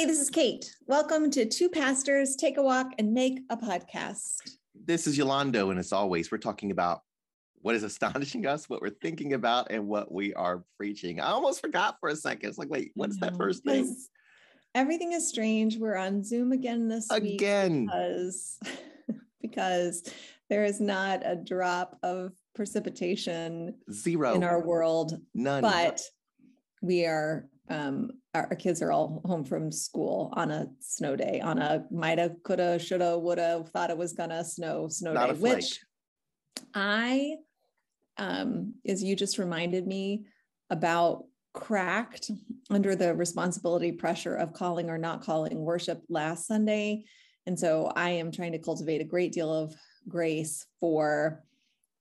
Hey, 0.00 0.06
this 0.06 0.18
is 0.18 0.30
Kate. 0.30 0.74
Welcome 0.86 1.30
to 1.32 1.44
Two 1.44 1.68
Pastors 1.68 2.34
Take 2.34 2.56
a 2.56 2.62
Walk 2.62 2.86
and 2.98 3.12
Make 3.12 3.40
a 3.50 3.56
Podcast. 3.58 4.56
This 4.74 5.06
is 5.06 5.18
Yolando, 5.18 5.68
and 5.68 5.78
as 5.78 5.92
always, 5.92 6.32
we're 6.32 6.38
talking 6.38 6.70
about 6.70 7.00
what 7.56 7.74
is 7.74 7.82
astonishing 7.82 8.46
us, 8.46 8.66
what 8.66 8.80
we're 8.80 8.96
thinking 9.02 9.34
about, 9.34 9.70
and 9.70 9.86
what 9.86 10.10
we 10.10 10.32
are 10.32 10.64
preaching. 10.78 11.20
I 11.20 11.26
almost 11.26 11.60
forgot 11.60 11.98
for 12.00 12.08
a 12.08 12.16
second. 12.16 12.48
It's 12.48 12.56
like, 12.56 12.70
wait, 12.70 12.92
what's 12.94 13.20
that 13.20 13.36
first 13.36 13.62
thing? 13.62 13.94
Everything 14.74 15.12
is 15.12 15.28
strange. 15.28 15.76
We're 15.76 15.98
on 15.98 16.24
Zoom 16.24 16.52
again 16.52 16.88
this 16.88 17.06
week 17.12 17.34
again 17.34 17.84
because 17.84 18.58
because 19.42 20.10
there 20.48 20.64
is 20.64 20.80
not 20.80 21.20
a 21.26 21.36
drop 21.36 21.98
of 22.02 22.32
precipitation 22.54 23.74
zero 23.92 24.32
in 24.32 24.44
our 24.44 24.64
world. 24.64 25.20
None. 25.34 25.60
But 25.60 26.00
we 26.80 27.04
are 27.04 27.50
um 27.70 28.10
our, 28.34 28.48
our 28.50 28.56
kids 28.56 28.82
are 28.82 28.92
all 28.92 29.22
home 29.24 29.44
from 29.44 29.72
school 29.72 30.32
on 30.36 30.50
a 30.50 30.66
snow 30.80 31.16
day, 31.16 31.40
on 31.40 31.58
a 31.58 31.84
mighta, 31.92 32.34
coulda, 32.44 32.78
shoulda, 32.78 33.18
woulda, 33.18 33.64
thought 33.72 33.90
it 33.90 33.96
was 33.96 34.12
gonna 34.12 34.44
snow, 34.44 34.88
snow 34.88 35.12
Not 35.12 35.34
day, 35.34 35.40
which 35.40 35.80
I 36.74 37.36
um 38.18 38.74
as 38.86 39.02
you 39.02 39.16
just 39.16 39.38
reminded 39.38 39.86
me 39.86 40.26
about 40.68 41.24
cracked 41.52 42.30
under 42.70 42.94
the 42.94 43.14
responsibility 43.14 43.92
pressure 43.92 44.36
of 44.36 44.52
calling 44.52 44.88
or 44.88 44.98
not 44.98 45.22
calling 45.22 45.64
worship 45.64 46.02
last 46.08 46.46
Sunday. 46.46 47.04
And 47.46 47.58
so 47.58 47.90
I 47.96 48.10
am 48.10 48.30
trying 48.30 48.52
to 48.52 48.58
cultivate 48.58 49.00
a 49.00 49.04
great 49.04 49.32
deal 49.32 49.52
of 49.52 49.74
grace 50.08 50.66
for 50.78 51.42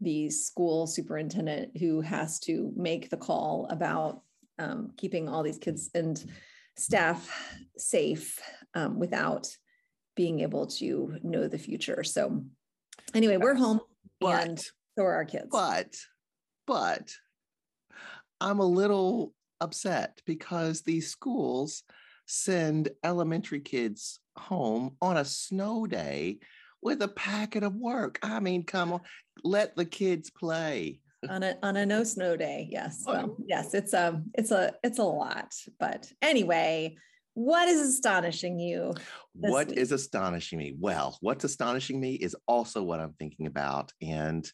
the 0.02 0.30
school 0.30 0.86
superintendent 0.88 1.78
who 1.78 2.02
has 2.02 2.39
to 2.42 2.72
make 2.76 3.09
the 3.09 3.17
call 3.17 3.67
about 3.70 4.22
um, 4.59 4.91
keeping 4.97 5.27
all 5.27 5.41
these 5.41 5.57
kids 5.57 5.89
and 5.93 6.23
staff 6.77 7.57
safe 7.77 8.39
um, 8.75 8.99
without 8.99 9.47
being 10.15 10.41
able 10.41 10.67
to 10.67 11.17
know 11.23 11.47
the 11.47 11.57
future. 11.57 12.03
So, 12.03 12.43
anyway, 13.13 13.37
we're 13.37 13.55
home 13.55 13.80
But- 14.19 14.47
and 14.47 14.59
so 14.59 15.03
are 15.05 15.13
our 15.13 15.25
kids. 15.25 15.47
But, 15.52 15.95
but 16.67 17.11
I'm 18.41 18.59
a 18.59 18.65
little 18.65 19.33
upset 19.61 20.21
because 20.25 20.81
these 20.81 21.09
schools 21.09 21.83
send 22.25 22.89
elementary 23.03 23.59
kids 23.59 24.19
home 24.37 24.95
on 25.02 25.17
a 25.17 25.25
snow 25.25 25.87
day 25.87 26.39
with 26.81 27.02
a 27.02 27.07
packet 27.07 27.63
of 27.63 27.75
work. 27.75 28.19
I 28.21 28.39
mean, 28.39 28.63
come 28.63 28.93
on, 28.93 29.02
let 29.43 29.75
the 29.75 29.85
kids 29.85 30.30
play. 30.30 31.02
On 31.28 31.44
a 31.44 31.58
on 31.64 31.75
a 31.75 31.86
no 31.86 32.03
snow 32.03 32.38
day 32.38 32.67
yes 32.72 33.03
Oh. 33.08 33.36
yes 33.45 33.73
it's 33.73 33.94
a 33.94 34.22
it's 34.36 34.52
a 34.52 34.73
it's 34.84 35.00
a 35.00 35.03
lot 35.03 35.53
but 35.80 36.11
anyway 36.22 36.95
what 37.34 37.67
is 37.67 37.81
astonishing 37.81 38.59
you 38.59 38.94
What 39.34 39.67
week. 39.70 39.78
is 39.78 39.94
astonishing 39.94 40.59
me? 40.59 40.76
Well, 40.78 41.17
what's 41.22 41.45
astonishing 41.45 41.98
me 42.02 42.16
is 42.16 42.36
also 42.48 42.84
what 42.84 43.00
I'm 43.00 43.14
thinking 43.14 43.45
about. 43.45 43.94
And 44.02 44.50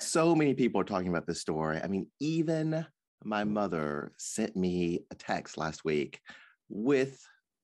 so 0.00 0.34
many 0.34 0.54
people 0.54 0.80
are 0.80 0.84
talking 0.84 1.08
about 1.08 1.26
this 1.26 1.40
story. 1.40 1.80
I 1.80 1.86
mean, 1.86 2.08
even 2.18 2.84
my 3.22 3.44
mother 3.44 4.12
sent 4.18 4.56
me 4.56 5.04
a 5.12 5.14
text 5.14 5.56
last 5.56 5.84
week 5.84 6.18
with 6.68 7.20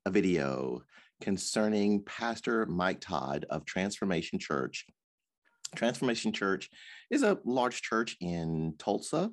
a 0.06 0.11
video 0.11 0.83
concerning 1.20 2.05
Pastor 2.05 2.67
Mike 2.67 3.00
Todd 3.00 3.47
of 3.50 3.64
Transformation 3.64 4.39
Church. 4.39 4.84
Transformation 5.74 6.33
Church 6.33 6.70
is 7.10 7.22
a 7.22 7.38
large 7.44 7.82
church 7.82 8.16
in 8.20 8.74
Tulsa. 8.78 9.30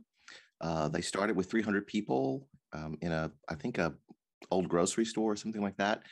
Uh, 0.59 0.87
they 0.89 1.01
started 1.01 1.35
with 1.35 1.49
300 1.49 1.85
people 1.87 2.47
um, 2.73 2.97
in 3.01 3.11
a, 3.11 3.31
I 3.47 3.55
think, 3.55 3.77
a 3.77 3.93
old 4.51 4.69
grocery 4.69 5.05
store 5.05 5.33
or 5.33 5.35
something 5.35 5.61
like 5.61 5.77
that. 5.77 6.03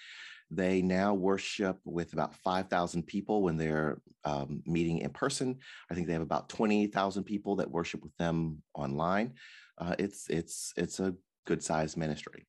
They 0.52 0.82
now 0.82 1.14
worship 1.14 1.80
with 1.86 2.14
about 2.14 2.36
5,000 2.36 3.04
people 3.04 3.42
when 3.42 3.58
they're 3.58 4.00
um, 4.24 4.62
meeting 4.66 5.00
in 5.00 5.10
person. 5.10 5.58
I 5.90 5.96
think 5.96 6.08
they 6.08 6.14
have 6.14 6.22
about 6.22 6.50
20,000 6.50 7.24
people 7.24 7.56
that 7.58 7.70
worship 7.70 8.04
with 8.04 8.16
them 8.18 8.62
online. 8.76 9.34
Uh, 9.78 9.96
it's 10.00 10.30
it's 10.30 10.72
it's 10.78 11.00
a 11.00 11.16
good 11.46 11.62
sized 11.62 11.98
ministry. 11.98 12.46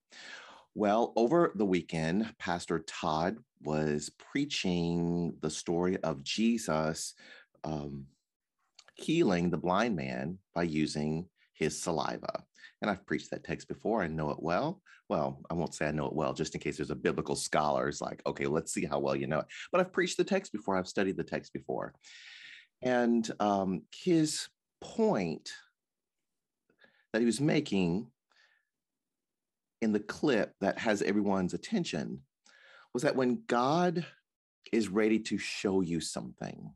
Well, 0.75 1.13
over 1.17 1.53
the 1.55 1.65
weekend, 1.65 2.33
Pastor 2.39 2.85
Todd 2.87 3.39
was 3.63 4.11
preaching 4.31 5.35
the 5.41 5.51
story 5.51 5.97
of 6.03 6.23
Jesus 6.23 7.15
um, 7.65 8.05
healing 8.97 9.51
the 9.51 9.59
blind 9.59 9.95
man 9.95 10.39
by 10.55 10.65
using 10.65 11.27
his 11.55 11.81
saliva. 11.81 12.43
And 12.83 12.91
I've 12.91 13.07
preached 13.07 13.31
that 13.31 13.45
text 13.45 13.69
before. 13.69 14.03
I 14.03 14.09
know 14.09 14.31
it 14.31 14.43
well. 14.43 14.83
Well, 15.09 15.41
I 15.49 15.55
won't 15.55 15.75
say 15.75 15.87
I 15.87 15.93
know 15.93 16.07
it 16.07 16.15
well, 16.15 16.35
just 16.35 16.55
in 16.55 16.61
case 16.61 16.77
there's 16.77 16.91
a 16.91 16.97
biblical 16.97 17.37
scholar. 17.37 17.89
It's 17.89 18.01
like, 18.01 18.21
okay, 18.27 18.47
let's 18.47 18.73
see 18.73 18.85
how 18.85 18.99
well 18.99 19.15
you 19.15 19.27
know 19.27 19.41
it. 19.41 19.47
But 19.71 19.81
I've 19.81 19.93
preached 19.93 20.17
the 20.17 20.25
text 20.25 20.53
before. 20.53 20.77
I've 20.77 20.89
studied 20.89 21.17
the 21.17 21.25
text 21.25 21.53
before. 21.53 21.95
And 22.83 23.31
um, 23.41 23.83
his 23.95 24.49
point 24.81 25.51
that 27.13 27.21
he 27.21 27.27
was 27.27 27.41
making 27.41 28.09
in 29.81 29.93
the 29.93 30.01
clip 30.01 30.55
that 30.61 30.79
has 30.79 31.03
everyone's 31.03 31.55
attention 31.55 32.21
was 32.93 33.03
that 33.03 33.17
when 33.17 33.43
God 33.47 34.05
is 34.73 34.89
ready 34.89 35.19
to 35.21 35.39
show 35.39 35.81
you 35.81 36.01
something, 36.01 36.73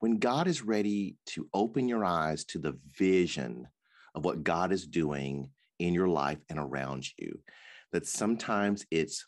when 0.00 0.18
God 0.18 0.46
is 0.46 0.62
ready 0.62 1.16
to 1.26 1.48
open 1.54 1.88
your 1.88 2.04
eyes 2.04 2.44
to 2.46 2.58
the 2.58 2.78
vision 2.98 3.66
of 4.14 4.24
what 4.24 4.44
God 4.44 4.72
is 4.72 4.86
doing 4.86 5.50
in 5.78 5.94
your 5.94 6.08
life 6.08 6.38
and 6.48 6.58
around 6.58 7.06
you, 7.18 7.40
that 7.92 8.06
sometimes 8.06 8.84
it's 8.90 9.26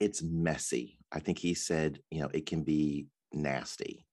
it's 0.00 0.22
messy. 0.22 0.98
I 1.12 1.20
think 1.20 1.38
he 1.38 1.54
said, 1.54 2.00
you 2.10 2.20
know, 2.20 2.30
it 2.32 2.46
can 2.46 2.62
be 2.62 3.06
nasty. 3.32 4.06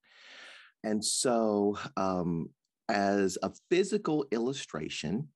And 0.83 1.03
so 1.03 1.77
um, 1.97 2.49
as 2.89 3.37
a 3.41 3.51
physical 3.69 4.25
illustration, 4.31 5.29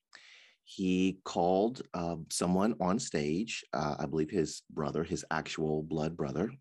he 0.64 1.20
called 1.24 1.84
uh, 1.94 2.16
someone 2.32 2.76
on 2.82 3.00
stage, 3.00 3.64
uh, 3.74 3.96
I 4.00 4.06
believe 4.08 4.30
his 4.30 4.64
brother, 4.72 5.04
his 5.04 5.24
actual 5.30 5.84
blood 5.84 6.18
brother. 6.18 6.52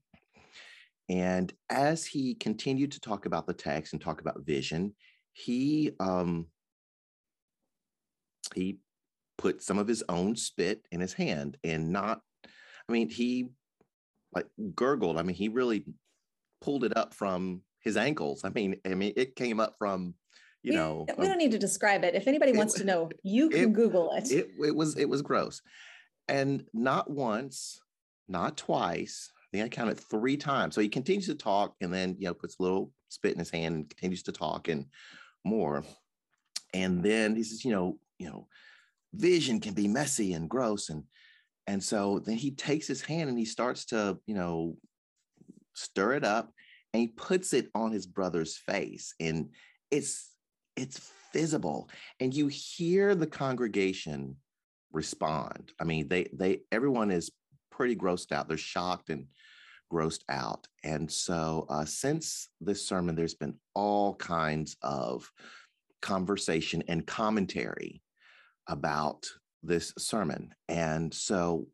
And 1.08 1.52
as 1.68 2.06
he 2.06 2.34
continued 2.34 2.92
to 2.92 3.00
talk 3.00 3.26
about 3.26 3.46
the 3.46 3.52
text 3.54 3.92
and 3.92 4.00
talk 4.00 4.20
about 4.20 4.44
vision, 4.44 4.94
he 5.32 5.92
um, 6.00 6.46
he 8.54 8.78
put 9.36 9.62
some 9.62 9.78
of 9.78 9.88
his 9.88 10.02
own 10.08 10.36
spit 10.36 10.86
in 10.92 11.00
his 11.00 11.12
hand 11.12 11.56
and 11.64 11.90
not, 11.90 12.20
I 12.46 12.92
mean, 12.92 13.10
he 13.10 13.48
like 14.34 14.46
gurgled. 14.74 15.18
I 15.18 15.22
mean, 15.22 15.36
he 15.36 15.48
really 15.48 15.84
pulled 16.60 16.84
it 16.84 16.96
up 16.96 17.14
from 17.14 17.62
his 17.80 17.96
ankles. 17.96 18.42
I 18.44 18.50
mean, 18.50 18.76
I 18.86 18.94
mean, 18.94 19.12
it 19.16 19.36
came 19.36 19.60
up 19.60 19.74
from, 19.76 20.14
you 20.62 20.72
we, 20.72 20.76
know, 20.76 21.04
we 21.18 21.26
don't 21.26 21.38
need 21.38 21.50
to 21.50 21.58
describe 21.58 22.04
it 22.04 22.14
if 22.14 22.26
anybody 22.28 22.52
it- 22.52 22.56
wants 22.56 22.74
to 22.74 22.84
know 22.84 23.10
you 23.22 23.50
can 23.50 23.70
it- 23.70 23.72
google 23.74 24.12
it, 24.14 24.30
it, 24.30 24.50
it 24.58 24.74
was 24.74 24.96
it 24.96 25.08
was 25.08 25.20
gross 25.20 25.60
and 26.28 26.64
not 26.72 27.10
once 27.10 27.78
not 28.28 28.56
twice 28.56 29.30
i 29.62 29.68
counted 29.68 29.98
three 29.98 30.36
times 30.36 30.74
so 30.74 30.80
he 30.80 30.88
continues 30.88 31.26
to 31.26 31.34
talk 31.34 31.74
and 31.80 31.92
then 31.92 32.16
you 32.18 32.26
know 32.26 32.34
puts 32.34 32.58
a 32.58 32.62
little 32.62 32.92
spit 33.14 33.32
in 33.32 33.38
his 33.38 33.50
hand 33.50 33.74
and 33.74 33.88
continues 33.88 34.22
to 34.24 34.32
talk 34.32 34.68
and 34.68 34.86
more. 35.44 35.84
And 36.72 37.02
then 37.02 37.36
he 37.36 37.44
says 37.44 37.64
you 37.64 37.70
know 37.70 37.98
you 38.18 38.28
know 38.28 38.48
vision 39.14 39.60
can 39.60 39.74
be 39.74 39.88
messy 39.88 40.32
and 40.32 40.50
gross 40.50 40.90
and 40.90 41.04
and 41.66 41.82
so 41.82 42.18
then 42.18 42.36
he 42.36 42.50
takes 42.50 42.86
his 42.86 43.00
hand 43.00 43.30
and 43.30 43.38
he 43.38 43.44
starts 43.44 43.86
to 43.86 44.18
you 44.26 44.34
know 44.34 44.76
stir 45.74 46.14
it 46.14 46.24
up 46.24 46.52
and 46.92 47.00
he 47.00 47.08
puts 47.08 47.52
it 47.52 47.70
on 47.74 47.92
his 47.92 48.06
brother's 48.06 48.56
face 48.56 49.14
and 49.20 49.50
it's 49.90 50.30
it's 50.76 51.12
visible. 51.32 51.88
And 52.18 52.34
you 52.34 52.48
hear 52.48 53.14
the 53.14 53.26
congregation 53.26 54.36
respond. 54.92 55.72
I 55.80 55.84
mean 55.84 56.08
they 56.08 56.28
they 56.32 56.62
everyone 56.72 57.10
is 57.10 57.30
pretty 57.74 57.96
grossed 57.96 58.32
out. 58.32 58.48
They're 58.48 58.56
shocked 58.56 59.10
and 59.10 59.26
grossed 59.92 60.22
out. 60.28 60.66
And 60.82 61.10
so 61.10 61.66
uh, 61.68 61.84
since 61.84 62.48
this 62.60 62.86
sermon 62.88 63.14
there's 63.14 63.34
been 63.34 63.54
all 63.74 64.14
kinds 64.14 64.76
of 64.82 65.30
conversation 66.00 66.82
and 66.88 67.06
commentary 67.06 68.02
about 68.68 69.26
this 69.62 69.92
sermon. 69.98 70.54
And 70.68 71.12
so 71.12 71.66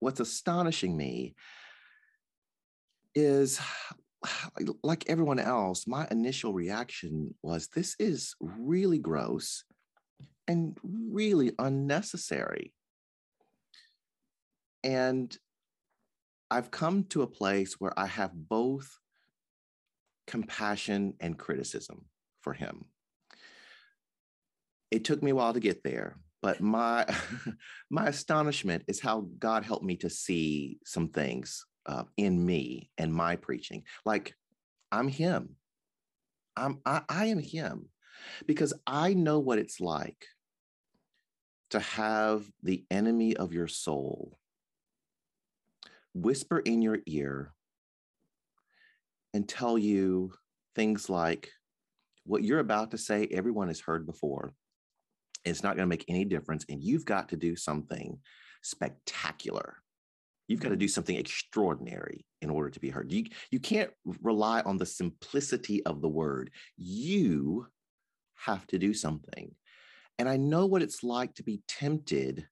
what's 0.00 0.20
astonishing 0.20 0.96
me 0.96 1.34
is 3.14 3.60
like 4.82 5.08
everyone 5.08 5.38
else, 5.38 5.86
my 5.86 6.06
initial 6.10 6.52
reaction 6.52 7.34
was 7.42 7.68
this 7.68 7.96
is 7.98 8.34
really 8.40 8.98
gross 8.98 9.64
and 10.48 10.76
really 10.82 11.52
unnecessary. 11.58 12.72
And 14.84 15.36
I've 16.50 16.70
come 16.70 17.04
to 17.04 17.22
a 17.22 17.26
place 17.26 17.76
where 17.78 17.98
I 17.98 18.06
have 18.06 18.32
both 18.34 18.98
compassion 20.26 21.14
and 21.20 21.38
criticism 21.38 22.04
for 22.42 22.52
him. 22.52 22.84
It 24.90 25.04
took 25.04 25.22
me 25.22 25.30
a 25.30 25.34
while 25.34 25.54
to 25.54 25.60
get 25.60 25.82
there, 25.82 26.18
but 26.42 26.60
my 26.60 27.06
my 27.90 28.08
astonishment 28.08 28.84
is 28.88 29.00
how 29.00 29.28
God 29.38 29.64
helped 29.64 29.84
me 29.84 29.96
to 29.96 30.10
see 30.10 30.78
some 30.84 31.08
things 31.08 31.64
uh, 31.86 32.04
in 32.16 32.44
me 32.44 32.90
and 32.98 33.12
my 33.12 33.36
preaching. 33.36 33.84
Like 34.04 34.34
I'm 34.90 35.08
Him. 35.08 35.56
I'm 36.56 36.80
I, 36.84 37.02
I 37.08 37.26
am 37.26 37.38
Him 37.38 37.88
because 38.46 38.74
I 38.86 39.14
know 39.14 39.38
what 39.38 39.58
it's 39.58 39.80
like 39.80 40.26
to 41.70 41.80
have 41.80 42.44
the 42.62 42.84
enemy 42.90 43.36
of 43.36 43.54
your 43.54 43.68
soul 43.68 44.38
whisper 46.14 46.58
in 46.58 46.82
your 46.82 46.98
ear 47.06 47.52
and 49.34 49.48
tell 49.48 49.78
you 49.78 50.32
things 50.74 51.08
like 51.08 51.50
what 52.24 52.44
you're 52.44 52.58
about 52.58 52.90
to 52.92 52.98
say, 52.98 53.26
everyone 53.30 53.68
has 53.68 53.80
heard 53.80 54.06
before. 54.06 54.52
It's 55.44 55.62
not 55.62 55.76
going 55.76 55.88
to 55.88 55.90
make 55.90 56.04
any 56.08 56.24
difference. 56.24 56.64
And 56.68 56.82
you've 56.82 57.04
got 57.04 57.30
to 57.30 57.36
do 57.36 57.56
something 57.56 58.18
spectacular. 58.62 59.76
You've 60.46 60.60
got 60.60 60.68
to 60.68 60.76
do 60.76 60.88
something 60.88 61.16
extraordinary 61.16 62.26
in 62.40 62.50
order 62.50 62.70
to 62.70 62.80
be 62.80 62.90
heard. 62.90 63.10
You, 63.10 63.24
you 63.50 63.58
can't 63.58 63.90
rely 64.22 64.60
on 64.60 64.76
the 64.76 64.86
simplicity 64.86 65.84
of 65.84 66.00
the 66.00 66.08
word. 66.08 66.50
You 66.76 67.66
have 68.34 68.66
to 68.68 68.78
do 68.78 68.92
something. 68.92 69.54
And 70.18 70.28
I 70.28 70.36
know 70.36 70.66
what 70.66 70.82
it's 70.82 71.02
like 71.02 71.34
to 71.34 71.42
be 71.42 71.62
tempted 71.66 72.46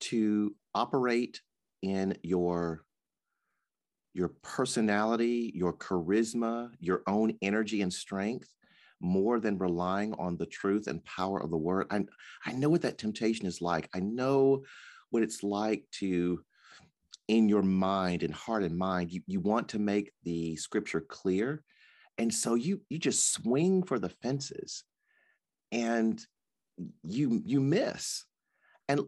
to 0.00 0.54
operate 0.74 1.40
in 1.84 2.16
your 2.22 2.82
your 4.14 4.28
personality, 4.42 5.52
your 5.54 5.72
charisma, 5.72 6.70
your 6.78 7.02
own 7.08 7.36
energy 7.42 7.82
and 7.82 7.92
strength 7.92 8.48
more 9.00 9.40
than 9.40 9.58
relying 9.58 10.14
on 10.14 10.36
the 10.36 10.46
truth 10.46 10.86
and 10.86 11.04
power 11.04 11.42
of 11.42 11.50
the 11.50 11.56
word. 11.56 11.86
I, 11.90 12.04
I 12.46 12.52
know 12.52 12.70
what 12.70 12.82
that 12.82 12.96
temptation 12.96 13.46
is 13.46 13.60
like. 13.60 13.88
I 13.92 13.98
know 13.98 14.62
what 15.10 15.24
it's 15.24 15.42
like 15.42 15.84
to, 15.98 16.40
in 17.26 17.48
your 17.48 17.62
mind 17.62 18.22
and 18.22 18.32
heart 18.32 18.62
and 18.62 18.78
mind, 18.78 19.10
you, 19.10 19.22
you 19.26 19.40
want 19.40 19.70
to 19.70 19.78
make 19.78 20.12
the 20.22 20.56
scripture 20.56 21.00
clear. 21.00 21.62
And 22.16 22.32
so 22.32 22.54
you 22.54 22.80
you 22.88 22.98
just 22.98 23.32
swing 23.32 23.82
for 23.82 23.98
the 23.98 24.08
fences 24.08 24.84
and 25.72 26.24
you 27.02 27.42
you 27.44 27.60
miss. 27.60 28.24
And 28.88 29.00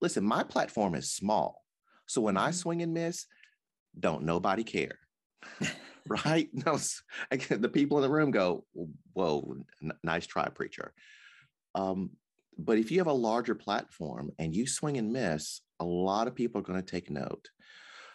listen, 0.00 0.24
my 0.24 0.44
platform 0.44 0.94
is 0.94 1.10
small. 1.10 1.65
So 2.06 2.20
when 2.20 2.36
I 2.36 2.48
mm-hmm. 2.48 2.56
swing 2.56 2.82
and 2.82 2.94
miss, 2.94 3.26
don't 3.98 4.24
nobody 4.24 4.64
care. 4.64 4.98
right? 6.24 6.48
No, 6.52 6.78
the 7.30 7.68
people 7.68 7.98
in 7.98 8.02
the 8.02 8.10
room 8.10 8.30
go, 8.30 8.64
"Whoa, 9.12 9.56
n- 9.82 9.92
nice 10.02 10.26
try, 10.26 10.48
preacher." 10.48 10.92
Um, 11.74 12.10
but 12.58 12.78
if 12.78 12.90
you 12.90 12.98
have 12.98 13.06
a 13.06 13.12
larger 13.12 13.54
platform 13.54 14.30
and 14.38 14.54
you 14.54 14.66
swing 14.66 14.96
and 14.96 15.12
miss, 15.12 15.60
a 15.80 15.84
lot 15.84 16.26
of 16.26 16.34
people 16.34 16.60
are 16.60 16.64
going 16.64 16.82
to 16.82 16.90
take 16.90 17.10
note. 17.10 17.48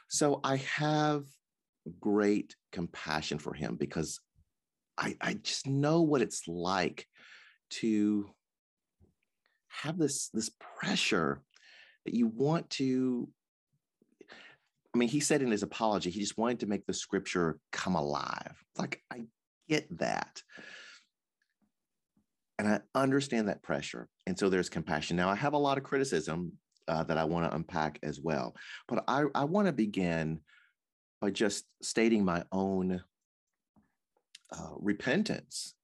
So 0.09 0.39
I 0.43 0.57
have 0.57 1.23
great 1.99 2.55
compassion 2.71 3.37
for 3.37 3.53
him 3.53 3.75
because 3.75 4.19
I, 4.97 5.15
I 5.21 5.33
just 5.35 5.67
know 5.67 6.01
what 6.01 6.21
it's 6.21 6.47
like 6.47 7.07
to 7.71 8.29
have 9.67 9.97
this 9.97 10.29
this 10.29 10.49
pressure 10.79 11.41
that 12.05 12.13
you 12.13 12.27
want 12.27 12.69
to 12.71 13.29
I 14.93 14.97
mean, 14.97 15.09
he 15.09 15.19
said 15.19 15.41
in 15.41 15.51
his 15.51 15.63
apology, 15.63 16.09
he 16.09 16.19
just 16.19 16.37
wanted 16.37 16.59
to 16.61 16.67
make 16.67 16.85
the 16.85 16.93
scripture 16.93 17.59
come 17.71 17.95
alive. 17.95 18.61
Like, 18.77 19.01
I 19.11 19.23
get 19.69 19.87
that. 19.99 20.41
And 22.59 22.67
I 22.67 22.81
understand 22.93 23.47
that 23.47 23.63
pressure. 23.63 24.07
And 24.27 24.37
so 24.37 24.49
there's 24.49 24.69
compassion. 24.69 25.17
Now, 25.17 25.29
I 25.29 25.35
have 25.35 25.53
a 25.53 25.57
lot 25.57 25.77
of 25.77 25.83
criticism 25.83 26.53
uh, 26.87 27.03
that 27.05 27.17
I 27.17 27.23
want 27.23 27.49
to 27.49 27.55
unpack 27.55 27.99
as 28.03 28.19
well. 28.19 28.55
But 28.87 29.03
I, 29.07 29.23
I 29.33 29.45
want 29.45 29.67
to 29.67 29.73
begin 29.73 30.41
by 31.21 31.31
just 31.31 31.65
stating 31.81 32.25
my 32.25 32.43
own 32.51 33.01
uh, 34.51 34.71
repentance 34.77 35.75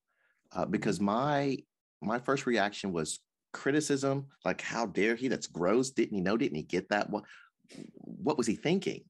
uh, 0.51 0.65
because 0.65 0.99
my 0.99 1.57
my 2.01 2.19
first 2.19 2.45
reaction 2.45 2.91
was 2.91 3.19
criticism 3.53 4.27
like 4.45 4.61
how 4.61 4.85
dare 4.85 5.15
he 5.15 5.27
that's 5.27 5.47
gross 5.47 5.89
didn't 5.91 6.13
he 6.13 6.21
know 6.21 6.37
didn't 6.37 6.57
he 6.57 6.63
get 6.63 6.87
that 6.89 7.09
what 7.09 7.23
what 7.95 8.37
was 8.37 8.47
he 8.47 8.55
thinking? 8.55 9.03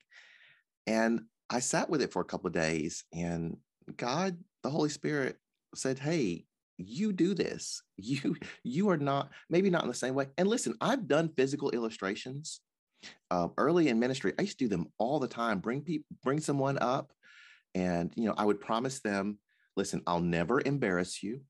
And 0.86 1.22
I 1.50 1.60
sat 1.60 1.90
with 1.90 2.02
it 2.02 2.12
for 2.12 2.22
a 2.22 2.26
couple 2.26 2.48
of 2.48 2.54
days, 2.54 3.04
and 3.14 3.58
God, 3.96 4.38
the 4.64 4.70
Holy 4.70 4.90
Spirit, 4.90 5.38
said, 5.76 6.00
"Hey, 6.00 6.46
you 6.78 7.14
do 7.14 7.34
this. 7.34 7.82
You 7.98 8.36
you 8.64 8.90
are 8.90 8.98
not 8.98 9.32
maybe 9.50 9.70
not 9.70 9.84
in 9.84 9.90
the 9.90 9.96
same 9.96 10.16
way." 10.16 10.28
And 10.38 10.48
listen, 10.48 10.76
I've 10.82 11.08
done 11.08 11.30
physical 11.36 11.72
illustrations 11.72 12.62
uh, 13.32 13.50
early 13.58 13.90
in 13.90 14.00
ministry. 14.00 14.34
I 14.38 14.44
used 14.44 14.60
to 14.60 14.66
do 14.66 14.70
them 14.70 14.88
all 14.98 15.20
the 15.20 15.28
time. 15.28 15.60
Bring 15.60 15.82
people, 15.82 16.06
bring 16.24 16.40
someone 16.40 16.78
up, 16.80 17.14
and 17.76 18.14
you 18.16 18.26
know, 18.26 18.36
I 18.38 18.46
would 18.46 18.62
promise 18.62 19.00
them, 19.00 19.40
"Listen, 19.76 20.02
I'll 20.08 20.22
never 20.22 20.62
embarrass 20.62 21.24
you. 21.24 21.42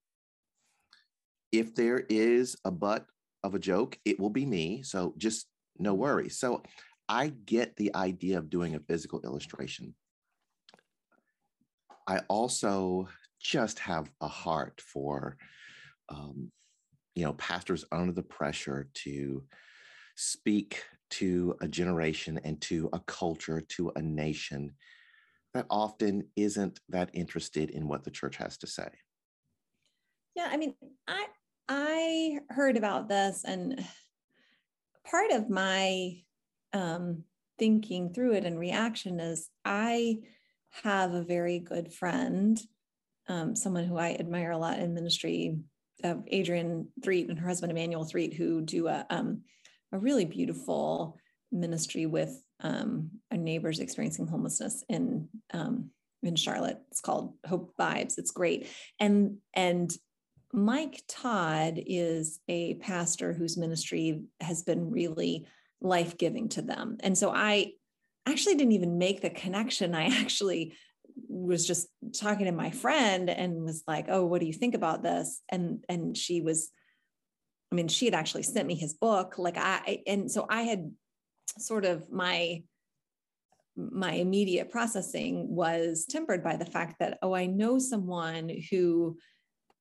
If 1.51 1.75
there 1.75 2.05
is 2.09 2.55
a 2.65 2.71
butt 2.71 3.05
of 3.43 3.55
a 3.55 3.59
joke, 3.59 3.99
it 4.05 4.19
will 4.19 4.29
be 4.29 4.45
me. 4.45 4.83
So 4.83 5.13
just 5.17 5.47
no 5.77 5.93
worries." 5.93 6.39
So 6.39 6.63
I 7.09 7.27
get 7.27 7.75
the 7.75 7.95
idea 7.95 8.37
of 8.37 8.49
doing 8.49 8.75
a 8.75 8.79
physical 8.79 9.21
illustration. 9.21 9.95
I 12.07 12.21
also 12.27 13.07
just 13.41 13.79
have 13.79 14.09
a 14.21 14.27
heart 14.27 14.81
for, 14.81 15.37
um, 16.09 16.51
you 17.15 17.23
know, 17.23 17.33
pastors 17.33 17.85
under 17.91 18.13
the 18.13 18.23
pressure 18.23 18.89
to 18.93 19.43
speak 20.15 20.83
to 21.09 21.55
a 21.61 21.67
generation 21.67 22.39
and 22.43 22.59
to 22.61 22.89
a 22.93 22.99
culture, 22.99 23.61
to 23.61 23.91
a 23.95 24.01
nation 24.01 24.73
that 25.53 25.65
often 25.69 26.29
isn't 26.35 26.79
that 26.89 27.09
interested 27.13 27.69
in 27.69 27.87
what 27.87 28.03
the 28.03 28.11
church 28.11 28.35
has 28.37 28.57
to 28.57 28.67
say. 28.67 28.89
Yeah, 30.35 30.49
I 30.51 30.57
mean, 30.57 30.75
I 31.07 31.27
I 31.69 32.39
heard 32.49 32.77
about 32.77 33.09
this 33.09 33.43
and 33.43 33.83
part 35.09 35.31
of 35.31 35.49
my 35.49 36.21
um, 36.77 37.23
thinking 37.57 38.13
through 38.13 38.33
it 38.33 38.45
and 38.45 38.59
reaction 38.59 39.19
is 39.19 39.49
I 39.65 40.19
have 40.83 41.13
a 41.13 41.23
very 41.23 41.59
good 41.59 41.91
friend, 41.91 42.61
um, 43.27 43.55
someone 43.55 43.85
who 43.85 43.97
I 43.97 44.15
admire 44.19 44.51
a 44.51 44.57
lot 44.57 44.79
in 44.79 44.93
ministry, 44.93 45.57
of 46.03 46.23
Adrienne 46.31 46.87
Threet 47.03 47.27
and 47.27 47.39
her 47.39 47.47
husband 47.47 47.71
Emmanuel 47.71 48.05
Threet, 48.05 48.35
who 48.35 48.61
do 48.61 48.87
a 48.87 49.05
um, 49.09 49.41
a 49.91 49.97
really 49.97 50.25
beautiful 50.25 51.17
ministry 51.51 52.05
with 52.05 52.43
um, 52.59 53.09
our 53.31 53.37
neighbors 53.37 53.79
experiencing 53.79 54.27
homelessness 54.27 54.83
in 54.89 55.27
um, 55.53 55.89
in 56.21 56.35
Charlotte. 56.35 56.79
It's 56.91 57.01
called 57.01 57.33
Hope 57.47 57.73
Vibes. 57.79 58.19
It's 58.19 58.29
great, 58.29 58.67
and 58.99 59.37
and 59.55 59.89
Mike 60.53 61.01
Todd 61.07 61.81
is 61.83 62.39
a 62.47 62.75
pastor 62.75 63.33
whose 63.33 63.57
ministry 63.57 64.21
has 64.39 64.61
been 64.61 64.91
really 64.91 65.47
life 65.81 66.17
giving 66.17 66.49
to 66.49 66.61
them. 66.61 66.97
And 67.01 67.17
so 67.17 67.31
I 67.33 67.73
actually 68.27 68.55
didn't 68.55 68.73
even 68.73 68.97
make 68.97 69.21
the 69.21 69.29
connection. 69.29 69.95
I 69.95 70.05
actually 70.21 70.75
was 71.27 71.65
just 71.65 71.87
talking 72.19 72.45
to 72.45 72.51
my 72.51 72.69
friend 72.69 73.29
and 73.29 73.63
was 73.63 73.83
like, 73.87 74.05
"Oh, 74.09 74.25
what 74.25 74.41
do 74.41 74.47
you 74.47 74.53
think 74.53 74.75
about 74.75 75.03
this?" 75.03 75.41
And 75.49 75.83
and 75.89 76.15
she 76.15 76.41
was 76.41 76.71
I 77.71 77.75
mean, 77.75 77.87
she 77.87 78.05
had 78.05 78.13
actually 78.13 78.43
sent 78.43 78.67
me 78.67 78.75
his 78.75 78.93
book 78.93 79.37
like 79.37 79.57
I 79.57 80.03
and 80.07 80.31
so 80.31 80.45
I 80.49 80.63
had 80.63 80.91
sort 81.59 81.85
of 81.85 82.11
my 82.11 82.63
my 83.75 84.13
immediate 84.13 84.71
processing 84.71 85.47
was 85.55 86.05
tempered 86.09 86.43
by 86.43 86.55
the 86.55 86.65
fact 86.65 86.95
that 86.99 87.19
oh, 87.21 87.33
I 87.33 87.45
know 87.45 87.79
someone 87.79 88.49
who 88.71 89.17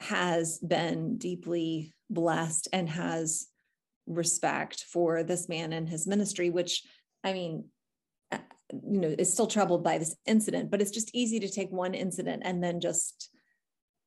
has 0.00 0.58
been 0.58 1.16
deeply 1.16 1.94
blessed 2.10 2.68
and 2.72 2.88
has 2.88 3.46
respect 4.06 4.84
for 4.84 5.22
this 5.22 5.48
man 5.48 5.72
and 5.72 5.88
his 5.88 6.06
ministry, 6.06 6.50
which 6.50 6.82
I 7.24 7.32
mean, 7.32 7.64
uh, 8.30 8.38
you 8.70 9.00
know, 9.00 9.14
is 9.18 9.32
still 9.32 9.46
troubled 9.46 9.84
by 9.84 9.98
this 9.98 10.16
incident, 10.26 10.70
but 10.70 10.80
it's 10.80 10.90
just 10.90 11.10
easy 11.14 11.40
to 11.40 11.48
take 11.48 11.70
one 11.70 11.94
incident 11.94 12.42
and 12.44 12.62
then 12.62 12.80
just 12.80 13.30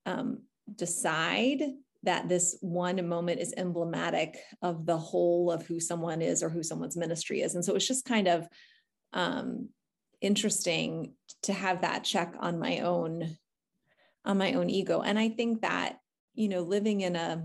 um, 0.05 0.43
decide 0.75 1.61
that 2.03 2.29
this 2.29 2.57
one 2.61 3.07
moment 3.07 3.41
is 3.41 3.53
emblematic 3.57 4.37
of 4.61 4.85
the 4.85 4.97
whole 4.97 5.51
of 5.51 5.65
who 5.65 5.79
someone 5.79 6.21
is 6.21 6.41
or 6.41 6.49
who 6.49 6.63
someone's 6.63 6.95
ministry 6.95 7.41
is. 7.41 7.55
And 7.55 7.65
so 7.65 7.75
it's 7.75 7.87
just 7.87 8.05
kind 8.05 8.27
of 8.27 8.47
um, 9.11 9.69
interesting 10.21 11.13
to 11.43 11.53
have 11.53 11.81
that 11.81 12.03
check 12.03 12.35
on 12.39 12.59
my 12.59 12.79
own 12.79 13.37
on 14.25 14.37
my 14.37 14.53
own 14.53 14.69
ego. 14.69 15.01
And 15.01 15.17
I 15.17 15.29
think 15.29 15.61
that, 15.61 15.97
you 16.35 16.49
know, 16.49 16.61
living 16.61 17.01
in 17.01 17.15
a 17.15 17.43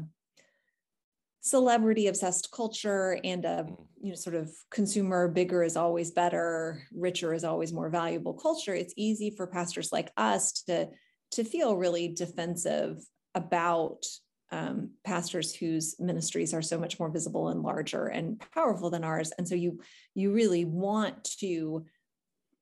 celebrity 1.44 2.06
obsessed 2.06 2.50
culture 2.50 3.18
and 3.22 3.44
a 3.44 3.66
mm. 3.68 3.76
you 4.00 4.08
know 4.08 4.14
sort 4.14 4.34
of 4.34 4.50
consumer 4.70 5.28
bigger 5.28 5.62
is 5.62 5.76
always 5.76 6.10
better 6.10 6.82
richer 6.94 7.34
is 7.34 7.44
always 7.44 7.70
more 7.72 7.90
valuable 7.90 8.32
culture 8.32 8.74
it's 8.74 8.94
easy 8.96 9.30
for 9.30 9.46
pastors 9.46 9.92
like 9.92 10.10
us 10.16 10.52
to 10.52 10.88
to 11.30 11.44
feel 11.44 11.76
really 11.76 12.08
defensive 12.08 13.04
about 13.34 14.06
um, 14.52 14.92
pastors 15.04 15.54
whose 15.54 15.96
ministries 15.98 16.54
are 16.54 16.62
so 16.62 16.78
much 16.78 16.98
more 16.98 17.10
visible 17.10 17.48
and 17.48 17.62
larger 17.62 18.06
and 18.06 18.42
powerful 18.54 18.88
than 18.88 19.04
ours 19.04 19.30
and 19.36 19.46
so 19.46 19.54
you 19.54 19.80
you 20.14 20.32
really 20.32 20.64
want 20.64 21.24
to 21.24 21.84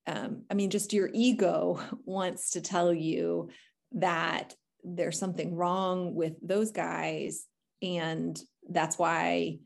um, 0.08 0.42
i 0.50 0.54
mean 0.54 0.70
just 0.70 0.92
your 0.92 1.08
ego 1.12 1.80
wants 2.04 2.50
to 2.50 2.60
tell 2.60 2.92
you 2.92 3.48
that 3.92 4.56
there's 4.82 5.20
something 5.20 5.54
wrong 5.54 6.16
with 6.16 6.34
those 6.42 6.72
guys 6.72 7.46
and 7.80 8.42
that's 8.68 8.98
why 8.98 9.58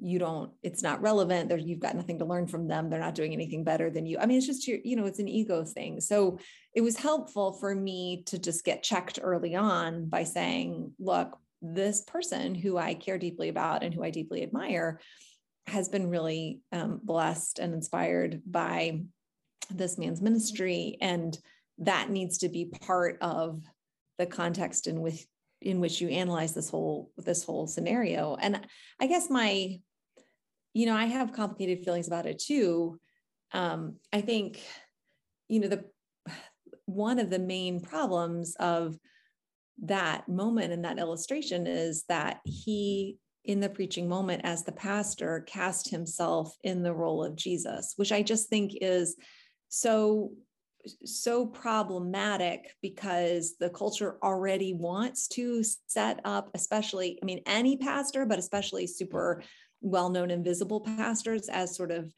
you 0.00 0.18
don't 0.18 0.50
it's 0.62 0.82
not 0.82 1.00
relevant. 1.00 1.48
There 1.48 1.58
you've 1.58 1.80
got 1.80 1.94
nothing 1.94 2.18
to 2.18 2.24
learn 2.24 2.46
from 2.46 2.66
them. 2.66 2.90
They're 2.90 3.00
not 3.00 3.14
doing 3.14 3.32
anything 3.32 3.64
better 3.64 3.88
than 3.90 4.04
you. 4.04 4.18
I 4.18 4.26
mean 4.26 4.38
it's 4.38 4.46
just 4.46 4.66
your 4.66 4.78
you 4.84 4.96
know 4.96 5.06
it's 5.06 5.20
an 5.20 5.28
ego 5.28 5.64
thing. 5.64 6.00
So 6.00 6.38
it 6.74 6.80
was 6.80 6.96
helpful 6.96 7.52
for 7.52 7.74
me 7.74 8.24
to 8.26 8.38
just 8.38 8.64
get 8.64 8.82
checked 8.82 9.18
early 9.22 9.54
on 9.54 10.06
by 10.08 10.24
saying 10.24 10.92
look 10.98 11.38
this 11.62 12.02
person 12.02 12.54
who 12.54 12.76
i 12.76 12.92
care 12.92 13.16
deeply 13.16 13.48
about 13.48 13.82
and 13.82 13.94
who 13.94 14.04
i 14.04 14.10
deeply 14.10 14.42
admire 14.42 15.00
has 15.66 15.88
been 15.88 16.10
really 16.10 16.60
um, 16.72 17.00
blessed 17.02 17.58
and 17.58 17.74
inspired 17.74 18.42
by 18.46 19.00
this 19.70 19.98
man's 19.98 20.22
ministry. 20.22 20.96
And 21.00 21.36
that 21.78 22.10
needs 22.10 22.38
to 22.38 22.48
be 22.48 22.66
part 22.66 23.18
of 23.20 23.62
the 24.18 24.26
context 24.26 24.86
in 24.86 25.00
which 25.00 25.26
in 25.60 25.80
which 25.80 26.00
you 26.00 26.08
analyze 26.08 26.54
this 26.54 26.70
whole 26.70 27.10
this 27.16 27.44
whole 27.44 27.66
scenario. 27.66 28.36
And 28.40 28.66
i 29.00 29.06
guess 29.06 29.30
my 29.30 29.78
you 30.72 30.86
know 30.86 30.94
i 30.94 31.06
have 31.06 31.32
complicated 31.32 31.84
feelings 31.84 32.06
about 32.06 32.26
it 32.26 32.38
too. 32.38 32.98
Um, 33.52 33.96
i 34.12 34.20
think 34.20 34.60
you 35.48 35.60
know 35.60 35.68
the 35.68 35.84
one 36.86 37.18
of 37.18 37.30
the 37.30 37.38
main 37.38 37.80
problems 37.80 38.54
of 38.58 38.96
that 39.82 40.28
moment 40.28 40.72
and 40.72 40.84
that 40.84 40.98
illustration 40.98 41.66
is 41.66 42.04
that 42.08 42.40
he 42.44 43.18
in 43.44 43.60
the 43.60 43.68
preaching 43.68 44.08
moment 44.08 44.42
as 44.44 44.64
the 44.64 44.72
pastor 44.72 45.44
cast 45.46 45.90
himself 45.90 46.56
in 46.62 46.82
the 46.82 46.94
role 46.94 47.22
of 47.22 47.36
jesus 47.36 47.92
which 47.96 48.10
i 48.10 48.22
just 48.22 48.48
think 48.48 48.72
is 48.80 49.16
so 49.68 50.30
so 51.04 51.46
problematic 51.46 52.74
because 52.82 53.56
the 53.58 53.70
culture 53.70 54.18
already 54.22 54.72
wants 54.72 55.28
to 55.28 55.64
set 55.86 56.20
up, 56.24 56.50
especially, 56.54 57.18
I 57.22 57.24
mean, 57.24 57.42
any 57.46 57.76
pastor, 57.76 58.26
but 58.26 58.38
especially 58.38 58.86
super 58.86 59.42
well 59.80 60.10
known 60.10 60.30
invisible 60.30 60.80
pastors 60.80 61.48
as 61.48 61.76
sort 61.76 61.90
of 61.90 62.12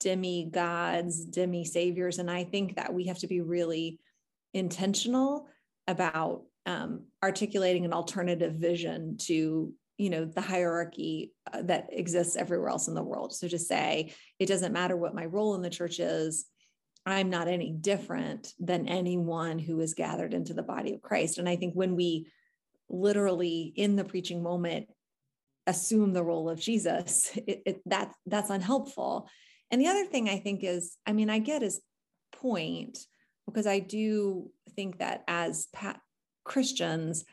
demi 0.00 0.48
gods, 0.50 1.24
demi 1.24 1.64
saviors. 1.64 2.18
And 2.18 2.30
I 2.30 2.44
think 2.44 2.76
that 2.76 2.92
we 2.92 3.06
have 3.06 3.18
to 3.18 3.26
be 3.26 3.40
really 3.40 4.00
intentional 4.54 5.46
about 5.86 6.42
um, 6.66 7.06
articulating 7.22 7.84
an 7.84 7.92
alternative 7.92 8.54
vision 8.54 9.16
to 9.18 9.72
you 10.00 10.08
know 10.08 10.24
the 10.24 10.40
hierarchy 10.40 11.34
uh, 11.52 11.60
that 11.62 11.88
exists 11.92 12.34
everywhere 12.34 12.70
else 12.70 12.88
in 12.88 12.94
the 12.94 13.02
world 13.02 13.34
so 13.34 13.46
to 13.46 13.58
say 13.58 14.14
it 14.38 14.46
doesn't 14.46 14.72
matter 14.72 14.96
what 14.96 15.14
my 15.14 15.26
role 15.26 15.54
in 15.54 15.62
the 15.62 15.68
church 15.68 16.00
is 16.00 16.46
I'm 17.06 17.30
not 17.30 17.48
any 17.48 17.72
different 17.72 18.52
than 18.58 18.88
anyone 18.88 19.58
who 19.58 19.80
is 19.80 19.94
gathered 19.94 20.34
into 20.34 20.54
the 20.54 20.62
body 20.62 20.94
of 20.94 21.02
Christ. 21.02 21.38
And 21.38 21.48
I 21.48 21.56
think 21.56 21.74
when 21.74 21.96
we 21.96 22.30
literally 22.88 23.72
in 23.76 23.96
the 23.96 24.04
preaching 24.04 24.42
moment 24.42 24.88
assume 25.66 26.12
the 26.12 26.22
role 26.22 26.50
of 26.50 26.60
Jesus, 26.60 27.30
it, 27.46 27.62
it, 27.66 27.82
that 27.86 28.12
that's 28.26 28.50
unhelpful. 28.50 29.28
And 29.70 29.80
the 29.80 29.88
other 29.88 30.04
thing 30.04 30.28
I 30.28 30.38
think 30.38 30.64
is, 30.64 30.96
I 31.06 31.12
mean, 31.12 31.30
I 31.30 31.38
get 31.38 31.62
his 31.62 31.80
point 32.32 32.98
because 33.46 33.66
I 33.66 33.78
do 33.78 34.50
think 34.74 34.98
that 34.98 35.24
as 35.28 35.68
pa- 35.72 36.00
Christians, 36.44 37.24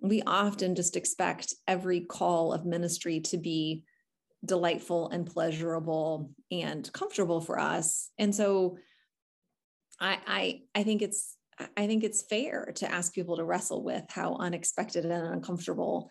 we 0.00 0.22
often 0.22 0.74
just 0.74 0.96
expect 0.96 1.54
every 1.66 2.00
call 2.00 2.52
of 2.52 2.66
ministry 2.66 3.20
to 3.20 3.38
be 3.38 3.84
delightful 4.44 5.08
and 5.08 5.26
pleasurable 5.26 6.30
and 6.50 6.92
comfortable 6.92 7.40
for 7.40 7.58
us. 7.58 8.10
And 8.18 8.34
so 8.34 8.76
I, 10.00 10.62
I 10.74 10.82
think 10.82 11.02
it's 11.02 11.36
I 11.76 11.86
think 11.86 12.02
it's 12.02 12.22
fair 12.22 12.72
to 12.76 12.90
ask 12.90 13.14
people 13.14 13.36
to 13.36 13.44
wrestle 13.44 13.82
with 13.82 14.04
how 14.08 14.36
unexpected 14.36 15.04
and 15.04 15.34
uncomfortable 15.34 16.10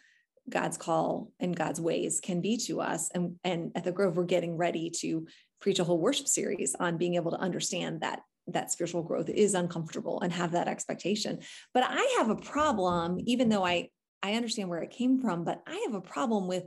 God's 0.49 0.77
call 0.77 1.31
and 1.39 1.55
God's 1.55 1.81
ways 1.81 2.19
can 2.21 2.41
be 2.41 2.57
to 2.65 2.81
us. 2.81 3.09
And, 3.13 3.35
and 3.43 3.71
at 3.75 3.83
the 3.83 3.91
Grove, 3.91 4.17
we're 4.17 4.23
getting 4.23 4.57
ready 4.57 4.89
to 5.01 5.27
preach 5.59 5.79
a 5.79 5.83
whole 5.83 5.99
worship 5.99 6.27
series 6.27 6.75
on 6.79 6.97
being 6.97 7.15
able 7.15 7.31
to 7.31 7.39
understand 7.39 8.01
that 8.01 8.21
that 8.47 8.71
spiritual 8.71 9.03
growth 9.03 9.29
is 9.29 9.53
uncomfortable 9.53 10.19
and 10.21 10.33
have 10.33 10.51
that 10.51 10.67
expectation. 10.67 11.39
But 11.73 11.83
I 11.87 12.15
have 12.17 12.29
a 12.29 12.35
problem, 12.35 13.17
even 13.25 13.49
though 13.49 13.65
I 13.65 13.89
I 14.21 14.35
understand 14.35 14.69
where 14.69 14.81
it 14.81 14.91
came 14.91 15.19
from, 15.19 15.43
but 15.43 15.61
I 15.67 15.83
have 15.85 15.95
a 15.95 16.01
problem 16.01 16.47
with 16.47 16.63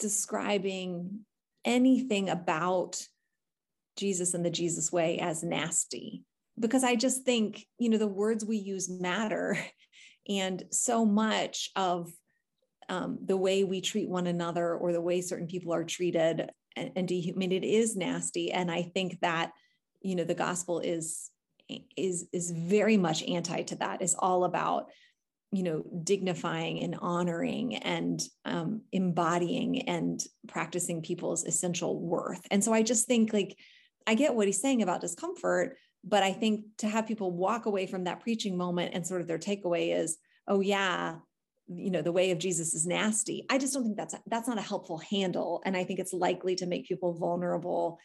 describing 0.00 1.20
anything 1.64 2.28
about 2.28 3.00
Jesus 3.96 4.34
and 4.34 4.44
the 4.44 4.50
Jesus 4.50 4.90
way 4.90 5.18
as 5.18 5.44
nasty 5.44 6.24
because 6.60 6.84
I 6.84 6.94
just 6.94 7.24
think, 7.24 7.66
you 7.78 7.88
know, 7.88 7.98
the 7.98 8.06
words 8.06 8.44
we 8.44 8.56
use 8.56 8.88
matter. 8.88 9.58
And 10.28 10.62
so 10.70 11.04
much 11.04 11.70
of 11.74 12.12
um, 12.88 13.18
the 13.24 13.38
way 13.38 13.64
we 13.64 13.80
treat 13.80 14.08
one 14.08 14.28
another 14.28 14.76
or 14.76 14.92
the 14.92 15.00
way 15.00 15.22
certain 15.22 15.48
people 15.48 15.72
are 15.72 15.82
treated 15.82 16.50
and, 16.76 16.92
and 16.94 17.08
dehumanized 17.08 17.64
is 17.64 17.96
nasty. 17.96 18.52
And 18.52 18.70
I 18.70 18.82
think 18.82 19.18
that, 19.22 19.50
you 20.02 20.14
know, 20.14 20.22
the 20.22 20.34
gospel 20.34 20.78
is 20.78 21.30
is 21.96 22.28
is 22.32 22.50
very 22.50 22.96
much 22.96 23.22
anti 23.24 23.62
to 23.62 23.76
that. 23.76 24.02
Is 24.02 24.14
all 24.16 24.44
about 24.44 24.90
you 25.52 25.62
know 25.62 25.82
dignifying 26.04 26.82
and 26.82 26.96
honoring 27.00 27.76
and 27.76 28.22
um, 28.44 28.82
embodying 28.92 29.88
and 29.88 30.22
practicing 30.48 31.02
people's 31.02 31.44
essential 31.44 31.98
worth 31.98 32.46
and 32.50 32.62
so 32.62 32.72
i 32.72 32.82
just 32.82 33.06
think 33.06 33.32
like 33.32 33.56
i 34.06 34.14
get 34.14 34.34
what 34.34 34.46
he's 34.46 34.60
saying 34.60 34.82
about 34.82 35.00
discomfort 35.00 35.76
but 36.04 36.22
I 36.22 36.32
think 36.32 36.64
to 36.78 36.88
have 36.88 37.06
people 37.06 37.30
walk 37.30 37.66
away 37.66 37.86
from 37.86 38.04
that 38.04 38.20
preaching 38.20 38.56
moment 38.56 38.94
and 38.94 39.06
sort 39.06 39.20
of 39.20 39.26
their 39.26 39.38
takeaway 39.38 39.96
is, 39.96 40.16
oh 40.48 40.60
yeah, 40.60 41.16
you 41.68 41.90
know, 41.90 42.02
the 42.02 42.12
way 42.12 42.30
of 42.30 42.38
Jesus 42.38 42.74
is 42.74 42.86
nasty. 42.86 43.44
I 43.48 43.58
just 43.58 43.74
don't 43.74 43.84
think 43.84 43.96
that's 43.96 44.14
that's 44.26 44.48
not 44.48 44.58
a 44.58 44.62
helpful 44.62 44.98
handle. 44.98 45.62
And 45.64 45.76
I 45.76 45.84
think 45.84 46.00
it's 46.00 46.12
likely 46.12 46.56
to 46.56 46.66
make 46.66 46.88
people 46.88 47.14
vulnerable 47.14 47.98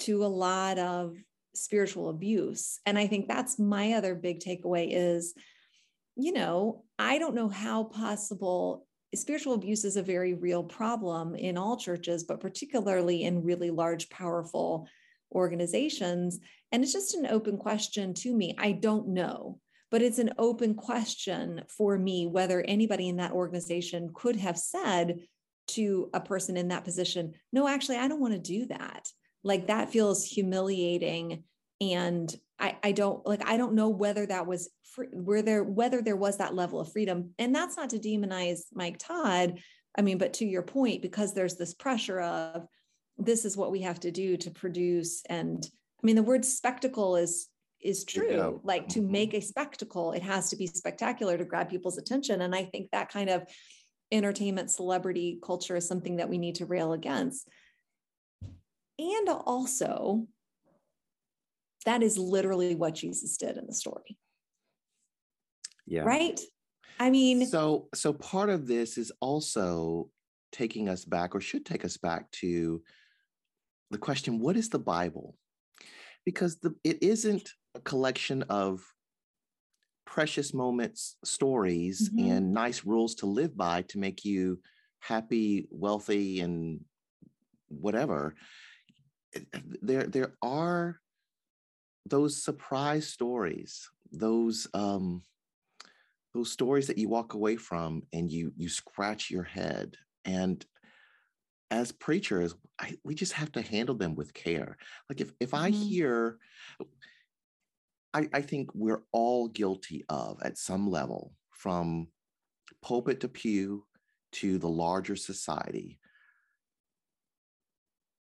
to 0.00 0.24
a 0.24 0.26
lot 0.26 0.78
of 0.78 1.16
spiritual 1.54 2.08
abuse. 2.08 2.80
And 2.86 2.98
I 2.98 3.06
think 3.06 3.28
that's 3.28 3.58
my 3.58 3.92
other 3.92 4.14
big 4.14 4.40
takeaway 4.40 4.88
is, 4.90 5.34
you 6.16 6.32
know, 6.32 6.84
I 6.98 7.18
don't 7.18 7.36
know 7.36 7.48
how 7.48 7.84
possible 7.84 8.86
spiritual 9.14 9.54
abuse 9.54 9.84
is 9.84 9.96
a 9.96 10.02
very 10.02 10.34
real 10.34 10.64
problem 10.64 11.36
in 11.36 11.56
all 11.56 11.76
churches, 11.76 12.24
but 12.24 12.40
particularly 12.40 13.22
in 13.22 13.44
really 13.44 13.70
large, 13.70 14.08
powerful 14.10 14.88
organizations. 15.34 16.38
And 16.72 16.82
it's 16.82 16.92
just 16.92 17.14
an 17.14 17.26
open 17.26 17.58
question 17.58 18.14
to 18.14 18.34
me. 18.34 18.54
I 18.58 18.72
don't 18.72 19.08
know, 19.08 19.60
but 19.90 20.02
it's 20.02 20.18
an 20.18 20.34
open 20.38 20.74
question 20.74 21.62
for 21.68 21.98
me 21.98 22.26
whether 22.26 22.60
anybody 22.60 23.08
in 23.08 23.16
that 23.16 23.32
organization 23.32 24.10
could 24.14 24.36
have 24.36 24.58
said 24.58 25.20
to 25.66 26.10
a 26.12 26.20
person 26.20 26.56
in 26.56 26.68
that 26.68 26.84
position, 26.84 27.34
no, 27.52 27.66
actually, 27.66 27.96
I 27.96 28.08
don't 28.08 28.20
want 28.20 28.34
to 28.34 28.38
do 28.38 28.66
that. 28.66 29.08
Like 29.42 29.68
that 29.68 29.90
feels 29.90 30.24
humiliating. 30.24 31.44
And 31.80 32.34
I, 32.58 32.76
I 32.82 32.92
don't 32.92 33.26
like, 33.26 33.46
I 33.46 33.56
don't 33.56 33.74
know 33.74 33.88
whether 33.88 34.26
that 34.26 34.46
was 34.46 34.70
free, 34.94 35.08
where 35.12 35.42
there, 35.42 35.64
whether 35.64 36.02
there 36.02 36.16
was 36.16 36.38
that 36.38 36.54
level 36.54 36.80
of 36.80 36.92
freedom. 36.92 37.30
And 37.38 37.54
that's 37.54 37.76
not 37.76 37.90
to 37.90 37.98
demonize 37.98 38.60
Mike 38.72 38.96
Todd. 38.98 39.60
I 39.96 40.02
mean, 40.02 40.18
but 40.18 40.34
to 40.34 40.44
your 40.44 40.62
point, 40.62 41.02
because 41.02 41.34
there's 41.34 41.56
this 41.56 41.74
pressure 41.74 42.20
of, 42.20 42.66
this 43.18 43.44
is 43.44 43.56
what 43.56 43.70
we 43.70 43.82
have 43.82 44.00
to 44.00 44.10
do 44.10 44.36
to 44.36 44.50
produce 44.50 45.22
and 45.28 45.64
i 46.02 46.06
mean 46.06 46.16
the 46.16 46.22
word 46.22 46.44
spectacle 46.44 47.16
is 47.16 47.48
is 47.80 48.04
true. 48.04 48.30
yeah. 48.30 48.50
like 48.62 48.88
to 48.88 49.00
mm-hmm. 49.00 49.12
make 49.12 49.34
a 49.34 49.40
spectacle 49.40 50.12
it 50.12 50.22
has 50.22 50.48
to 50.50 50.56
be 50.56 50.66
spectacular 50.66 51.36
to 51.36 51.44
grab 51.44 51.68
people's 51.68 51.98
attention 51.98 52.42
and 52.42 52.54
i 52.54 52.64
think 52.64 52.90
that 52.90 53.10
kind 53.10 53.30
of 53.30 53.44
entertainment 54.14 54.70
celebrity 54.70 55.38
culture 55.44 55.76
is 55.76 55.86
something 55.86 56.16
that 56.16 56.28
we 56.28 56.38
need 56.38 56.56
to 56.56 56.66
rail 56.66 56.92
against. 56.92 57.48
And 58.98 59.28
also 59.28 60.26
that 61.84 62.02
is 62.02 62.16
literally 62.16 62.74
what 62.74 62.94
jesus 62.94 63.36
did 63.36 63.56
in 63.56 63.66
the 63.66 63.74
story. 63.74 64.16
Yeah. 65.86 66.02
Right? 66.02 66.40
I 66.98 67.10
mean 67.10 67.46
so 67.46 67.88
so 67.94 68.12
part 68.12 68.50
of 68.50 68.66
this 68.66 68.96
is 68.96 69.12
also 69.20 70.10
taking 70.52 70.88
us 70.88 71.04
back 71.04 71.34
or 71.34 71.40
should 71.40 71.66
take 71.66 71.84
us 71.84 71.96
back 71.96 72.30
to 72.30 72.82
the 73.90 73.98
question 73.98 74.40
what 74.40 74.56
is 74.56 74.68
the 74.68 74.78
Bible? 74.78 75.36
Because 76.24 76.58
the, 76.58 76.74
it 76.84 77.02
isn't 77.02 77.50
a 77.74 77.80
collection 77.80 78.42
of 78.44 78.80
precious 80.06 80.54
moments, 80.54 81.16
stories, 81.24 82.08
mm-hmm. 82.08 82.30
and 82.30 82.54
nice 82.54 82.84
rules 82.84 83.14
to 83.16 83.26
live 83.26 83.56
by 83.56 83.82
to 83.82 83.98
make 83.98 84.24
you 84.24 84.60
happy, 85.00 85.66
wealthy, 85.70 86.40
and 86.40 86.80
whatever. 87.68 88.34
There, 89.82 90.04
there 90.04 90.34
are 90.40 91.00
those 92.06 92.42
surprise 92.42 93.08
stories, 93.08 93.90
those 94.12 94.68
um, 94.74 95.22
those 96.32 96.50
stories 96.50 96.86
that 96.88 96.98
you 96.98 97.08
walk 97.08 97.34
away 97.34 97.56
from 97.56 98.02
and 98.12 98.30
you 98.30 98.52
you 98.56 98.68
scratch 98.68 99.30
your 99.30 99.44
head 99.44 99.96
and 100.24 100.64
as 101.74 101.90
preachers 101.90 102.54
I, 102.80 102.96
we 103.04 103.14
just 103.14 103.32
have 103.32 103.52
to 103.52 103.62
handle 103.62 103.94
them 103.94 104.14
with 104.14 104.32
care. 104.32 104.76
Like 105.08 105.20
if 105.20 105.32
if 105.40 105.54
i 105.54 105.70
mm-hmm. 105.70 105.82
hear 105.82 106.38
I, 108.12 108.28
I 108.32 108.42
think 108.42 108.70
we're 108.74 109.02
all 109.10 109.48
guilty 109.48 110.04
of 110.08 110.40
at 110.42 110.56
some 110.56 110.88
level 110.88 111.32
from 111.50 112.08
pulpit 112.80 113.20
to 113.20 113.28
pew 113.28 113.84
to 114.32 114.58
the 114.58 114.68
larger 114.68 115.16
society 115.16 115.98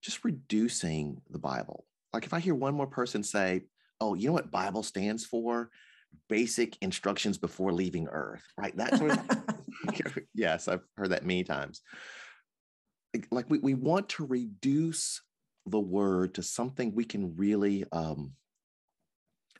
just 0.03 0.25
reducing 0.25 1.21
the 1.31 1.39
bible. 1.39 1.85
Like 2.13 2.25
if 2.25 2.33
i 2.33 2.41
hear 2.41 2.55
one 2.55 2.75
more 2.75 2.87
person 2.87 3.23
say 3.23 3.63
oh 4.01 4.15
you 4.15 4.29
know 4.29 4.33
what 4.33 4.51
bible 4.51 4.83
stands 4.83 5.25
for? 5.27 5.71
Basic 6.29 6.77
instructions 6.83 7.39
before 7.39 7.73
leaving 7.73 8.09
earth 8.09 8.45
right? 8.59 8.77
That 8.77 8.97
sort 8.97 9.13
of 9.13 9.21
yes 10.35 10.69
i've 10.69 10.85
heard 10.97 11.11
that 11.11 11.27
many 11.27 11.45
times 11.45 11.81
like 13.31 13.49
we, 13.49 13.59
we 13.59 13.75
want 13.75 14.09
to 14.11 14.27
reduce 14.27 15.21
the 15.67 15.81
word 15.81 16.35
to 16.35 16.43
something 16.43 16.95
we 16.95 17.05
can 17.05 17.37
really 17.37 17.85
um, 17.93 18.33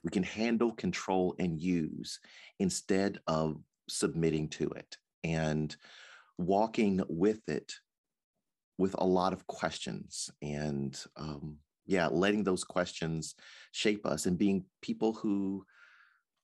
we 0.05 0.11
can 0.11 0.23
handle 0.23 0.73
control 0.73 1.35
and 1.39 1.61
use 1.61 2.19
instead 2.59 3.21
of 3.27 3.57
submitting 3.89 4.49
to 4.49 4.69
it 4.71 4.97
and 5.23 5.77
walking 6.39 7.01
with 7.09 7.41
it 7.49 7.73
with 8.79 8.95
a 8.99 9.05
lot 9.05 9.33
of 9.33 9.47
questions 9.47 10.31
and 10.41 11.05
um, 11.17 11.57
yeah 11.87 12.09
letting 12.09 12.43
those 12.43 12.65
questions 12.65 13.35
shape 13.73 14.07
us 14.07 14.27
and 14.27 14.39
being 14.39 14.65
people 14.81 15.13
who 15.13 15.65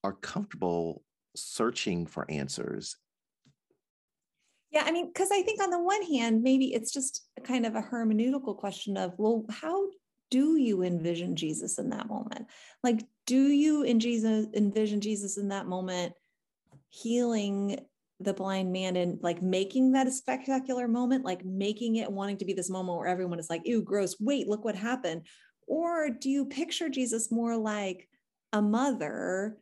are 0.05 0.13
comfortable 0.13 1.03
searching 1.35 2.07
for 2.07 2.31
answers 2.31 2.97
yeah, 4.71 4.83
I 4.85 4.93
mean, 4.93 5.09
because 5.09 5.31
I 5.33 5.43
think 5.43 5.63
on 5.63 5.71
the 5.71 5.83
one 5.83 6.03
hand, 6.03 6.43
maybe 6.43 6.75
it's 6.75 6.93
just 6.93 7.27
kind 7.45 7.65
of 7.65 7.75
a 7.75 7.83
hermeneutical 7.83 8.57
question 8.57 8.97
of, 8.97 9.15
well, 9.17 9.45
how 9.51 9.87
do 10.31 10.57
you 10.57 10.83
envision 10.83 11.37
Jesus 11.37 11.79
in 11.79 11.91
that 11.91 12.09
moment? 12.09 12.47
Like, 12.83 13.05
do 13.27 13.49
you 13.49 13.83
in 13.83 13.99
Jesus 13.99 14.47
envision 14.55 15.01
Jesus 15.01 15.39
in 15.39 15.49
that 15.49 15.67
moment 15.67 16.13
healing 16.91 17.79
the 18.21 18.35
blind 18.35 18.73
man 18.73 18.97
and 18.97 19.19
like 19.23 19.43
making 19.43 19.93
that 19.93 20.07
a 20.07 20.11
spectacular 20.11 20.89
moment, 20.89 21.25
like 21.25 21.45
making 21.45 21.97
it 21.97 22.11
wanting 22.11 22.37
to 22.39 22.45
be 22.45 22.53
this 22.53 22.71
moment 22.71 22.99
where 22.99 23.07
everyone 23.07 23.39
is 23.39 23.49
like, 23.49 23.63
ew, 23.65 23.81
gross, 23.81 24.17
wait, 24.21 24.49
look 24.49 24.65
what 24.65 24.75
happened? 24.75 25.23
Or 25.67 26.11
do 26.11 26.29
you 26.29 26.47
picture 26.47 26.89
Jesus 26.89 27.31
more 27.31 27.57
like 27.57 28.09
a 28.53 28.61
mother, 28.61 29.59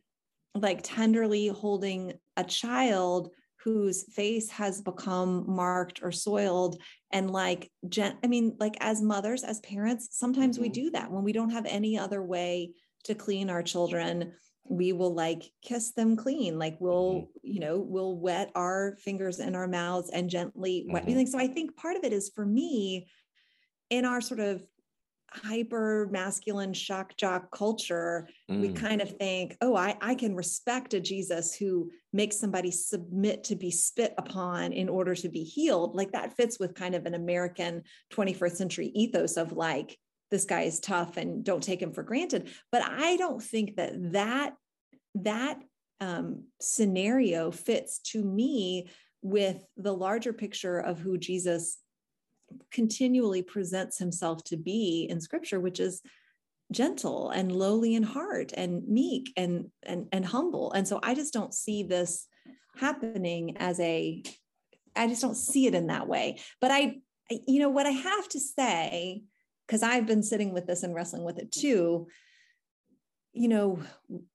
like 0.55 0.79
tenderly 0.81 1.47
holding 1.47 2.13
a 2.35 2.43
child 2.43 3.29
whose 3.63 4.03
face 4.13 4.49
has 4.49 4.81
become 4.81 5.45
marked 5.47 6.01
or 6.03 6.11
soiled 6.11 6.81
and 7.11 7.31
like 7.31 7.71
gen- 7.89 8.17
i 8.23 8.27
mean 8.27 8.55
like 8.59 8.75
as 8.79 9.01
mothers 9.01 9.43
as 9.43 9.59
parents 9.61 10.09
sometimes 10.11 10.57
mm-hmm. 10.57 10.63
we 10.63 10.69
do 10.69 10.89
that 10.91 11.11
when 11.11 11.23
we 11.23 11.33
don't 11.33 11.49
have 11.49 11.65
any 11.65 11.97
other 11.97 12.21
way 12.21 12.71
to 13.03 13.15
clean 13.15 13.49
our 13.49 13.63
children 13.63 14.33
we 14.69 14.91
will 14.91 15.13
like 15.13 15.43
kiss 15.61 15.91
them 15.93 16.15
clean 16.15 16.59
like 16.59 16.77
we'll 16.79 17.13
mm-hmm. 17.13 17.25
you 17.43 17.59
know 17.59 17.79
we'll 17.79 18.17
wet 18.17 18.51
our 18.55 18.95
fingers 19.03 19.39
in 19.39 19.55
our 19.55 19.67
mouths 19.67 20.09
and 20.11 20.29
gently 20.29 20.85
wet 20.89 21.05
mm-hmm. 21.05 21.25
so 21.25 21.39
i 21.39 21.47
think 21.47 21.75
part 21.75 21.95
of 21.95 22.03
it 22.03 22.13
is 22.13 22.29
for 22.33 22.45
me 22.45 23.07
in 23.89 24.05
our 24.05 24.21
sort 24.21 24.39
of 24.39 24.61
hyper 25.31 26.07
masculine 26.11 26.73
shock 26.73 27.15
jock 27.17 27.51
culture, 27.51 28.27
mm. 28.49 28.61
we 28.61 28.69
kind 28.73 29.01
of 29.01 29.17
think, 29.17 29.57
oh, 29.61 29.75
I, 29.75 29.97
I 30.01 30.15
can 30.15 30.35
respect 30.35 30.93
a 30.93 30.99
Jesus 30.99 31.55
who 31.55 31.91
makes 32.13 32.39
somebody 32.39 32.71
submit 32.71 33.43
to 33.45 33.55
be 33.55 33.71
spit 33.71 34.13
upon 34.17 34.73
in 34.73 34.89
order 34.89 35.15
to 35.15 35.29
be 35.29 35.43
healed. 35.43 35.95
Like 35.95 36.11
that 36.11 36.35
fits 36.35 36.59
with 36.59 36.75
kind 36.75 36.95
of 36.95 37.05
an 37.05 37.13
American 37.13 37.83
21st 38.13 38.55
century 38.55 38.87
ethos 38.87 39.37
of 39.37 39.51
like, 39.51 39.97
this 40.31 40.45
guy 40.45 40.61
is 40.61 40.79
tough 40.79 41.17
and 41.17 41.43
don't 41.43 41.63
take 41.63 41.81
him 41.81 41.93
for 41.93 42.03
granted. 42.03 42.49
But 42.71 42.83
I 42.83 43.15
don't 43.17 43.41
think 43.41 43.77
that 43.77 43.93
that, 44.13 44.55
that 45.15 45.59
um, 46.01 46.43
scenario 46.59 47.51
fits 47.51 47.99
to 48.11 48.23
me 48.23 48.89
with 49.21 49.63
the 49.77 49.93
larger 49.93 50.33
picture 50.33 50.79
of 50.79 50.99
who 50.99 51.17
Jesus 51.17 51.77
continually 52.71 53.41
presents 53.41 53.97
himself 53.97 54.43
to 54.45 54.57
be 54.57 55.07
in 55.09 55.21
scripture, 55.21 55.59
which 55.59 55.79
is 55.79 56.01
gentle 56.71 57.29
and 57.29 57.51
lowly 57.51 57.95
in 57.95 58.03
heart 58.03 58.51
and 58.55 58.87
meek 58.87 59.31
and 59.37 59.71
and 59.83 60.07
and 60.11 60.25
humble. 60.25 60.71
And 60.73 60.87
so 60.87 60.99
I 61.01 61.15
just 61.15 61.33
don't 61.33 61.53
see 61.53 61.83
this 61.83 62.27
happening 62.75 63.57
as 63.57 63.79
a 63.79 64.23
I 64.95 65.07
just 65.07 65.21
don't 65.21 65.37
see 65.37 65.67
it 65.67 65.75
in 65.75 65.87
that 65.87 66.07
way. 66.07 66.39
But 66.59 66.71
I 66.71 66.97
you 67.29 67.59
know 67.59 67.69
what 67.69 67.85
I 67.85 67.91
have 67.91 68.27
to 68.29 68.39
say 68.39 69.23
because 69.65 69.83
I've 69.83 70.07
been 70.07 70.23
sitting 70.23 70.53
with 70.53 70.65
this 70.65 70.83
and 70.83 70.95
wrestling 70.95 71.23
with 71.23 71.39
it 71.39 71.51
too. 71.51 72.07
You 73.33 73.47
know, 73.49 73.79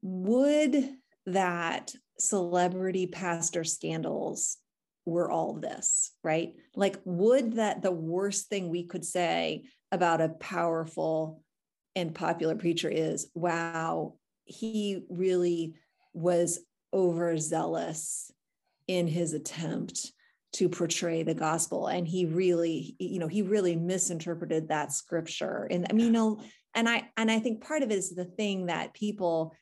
would 0.03 0.95
that 1.27 1.95
celebrity 2.19 3.07
pastor 3.07 3.65
scandals 3.65 4.59
were 5.05 5.31
all 5.31 5.55
this, 5.55 6.13
right? 6.23 6.55
Like, 6.77 6.99
would 7.05 7.55
that 7.55 7.83
the 7.83 7.93
worst 7.93 8.49
thing 8.49 8.69
we 8.69 8.85
could 8.85 9.05
say 9.05 9.65
about 9.91 10.21
a 10.21 10.29
powerful 10.29 11.43
and 11.95 12.15
popular 12.15 12.55
preacher 12.55 12.89
is, 12.89 13.31
wow, 13.35 14.15
he 14.45 15.05
really 15.09 15.75
was 16.15 16.61
overzealous 16.93 18.31
in 18.87 19.07
his 19.07 19.33
attempt 19.33 20.13
to 20.55 20.69
portray 20.69 21.23
the 21.23 21.35
gospel 21.35 21.87
and 21.87 22.07
he 22.07 22.27
really 22.27 22.95
you 22.99 23.19
know 23.19 23.29
he 23.29 23.41
really 23.41 23.75
misinterpreted 23.75 24.69
that 24.69 24.93
scripture 24.93 25.67
and 25.71 25.87
i 25.89 25.95
mean 25.95 26.07
you 26.07 26.13
know 26.13 26.41
and 26.75 26.87
i 26.89 27.09
and 27.17 27.31
i 27.31 27.39
think 27.39 27.65
part 27.65 27.83
of 27.83 27.91
it 27.91 27.97
is 27.97 28.11
the 28.11 28.27
thing 28.27 28.67
that 28.67 28.93
people 28.93 29.55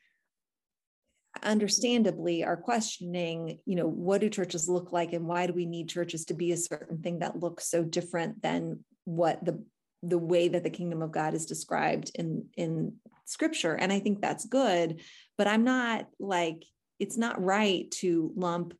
understandably 1.43 2.43
are 2.43 2.57
questioning 2.57 3.57
you 3.65 3.75
know 3.75 3.87
what 3.87 4.21
do 4.21 4.29
churches 4.29 4.67
look 4.67 4.91
like 4.91 5.13
and 5.13 5.25
why 5.25 5.47
do 5.47 5.53
we 5.53 5.65
need 5.65 5.87
churches 5.87 6.25
to 6.25 6.33
be 6.33 6.51
a 6.51 6.57
certain 6.57 7.01
thing 7.01 7.19
that 7.19 7.39
looks 7.39 7.69
so 7.69 7.83
different 7.83 8.41
than 8.41 8.83
what 9.05 9.43
the 9.43 9.63
the 10.03 10.17
way 10.17 10.47
that 10.49 10.63
the 10.63 10.69
kingdom 10.69 11.01
of 11.01 11.11
god 11.11 11.33
is 11.33 11.45
described 11.45 12.11
in 12.15 12.45
in 12.57 12.93
scripture 13.25 13.73
and 13.73 13.93
i 13.93 13.99
think 13.99 14.19
that's 14.19 14.45
good 14.45 15.01
but 15.37 15.47
i'm 15.47 15.63
not 15.63 16.05
like 16.19 16.63
it's 16.99 17.17
not 17.17 17.41
right 17.41 17.89
to 17.91 18.33
lump 18.35 18.73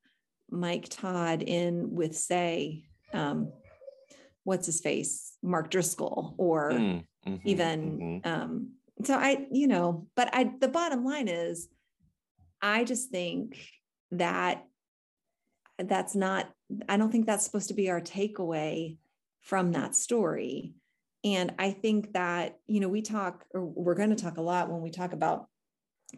mike 0.49 0.87
todd 0.89 1.41
in 1.41 1.95
with 1.95 2.15
say 2.15 2.83
um 3.13 3.51
what's 4.43 4.65
his 4.65 4.81
face 4.81 5.37
mark 5.41 5.71
driscoll 5.71 6.35
or 6.37 6.71
mm, 6.71 7.03
mm-hmm, 7.25 7.47
even 7.47 8.21
mm-hmm. 8.25 8.29
um 8.29 8.71
so 9.05 9.15
i 9.15 9.47
you 9.51 9.67
know 9.67 10.05
but 10.15 10.29
i 10.33 10.51
the 10.59 10.67
bottom 10.67 11.05
line 11.05 11.29
is 11.29 11.69
I 12.61 12.83
just 12.83 13.09
think 13.09 13.57
that 14.11 14.65
that's 15.77 16.15
not, 16.15 16.49
I 16.87 16.97
don't 16.97 17.11
think 17.11 17.25
that's 17.25 17.45
supposed 17.45 17.69
to 17.69 17.73
be 17.73 17.89
our 17.89 18.01
takeaway 18.01 18.97
from 19.41 19.71
that 19.71 19.95
story. 19.95 20.73
And 21.23 21.53
I 21.59 21.71
think 21.71 22.13
that, 22.13 22.57
you 22.67 22.79
know, 22.79 22.89
we 22.89 23.01
talk, 23.01 23.45
or 23.53 23.65
we're 23.65 23.95
going 23.95 24.09
to 24.09 24.15
talk 24.15 24.37
a 24.37 24.41
lot 24.41 24.69
when 24.69 24.81
we 24.81 24.91
talk 24.91 25.13
about 25.13 25.47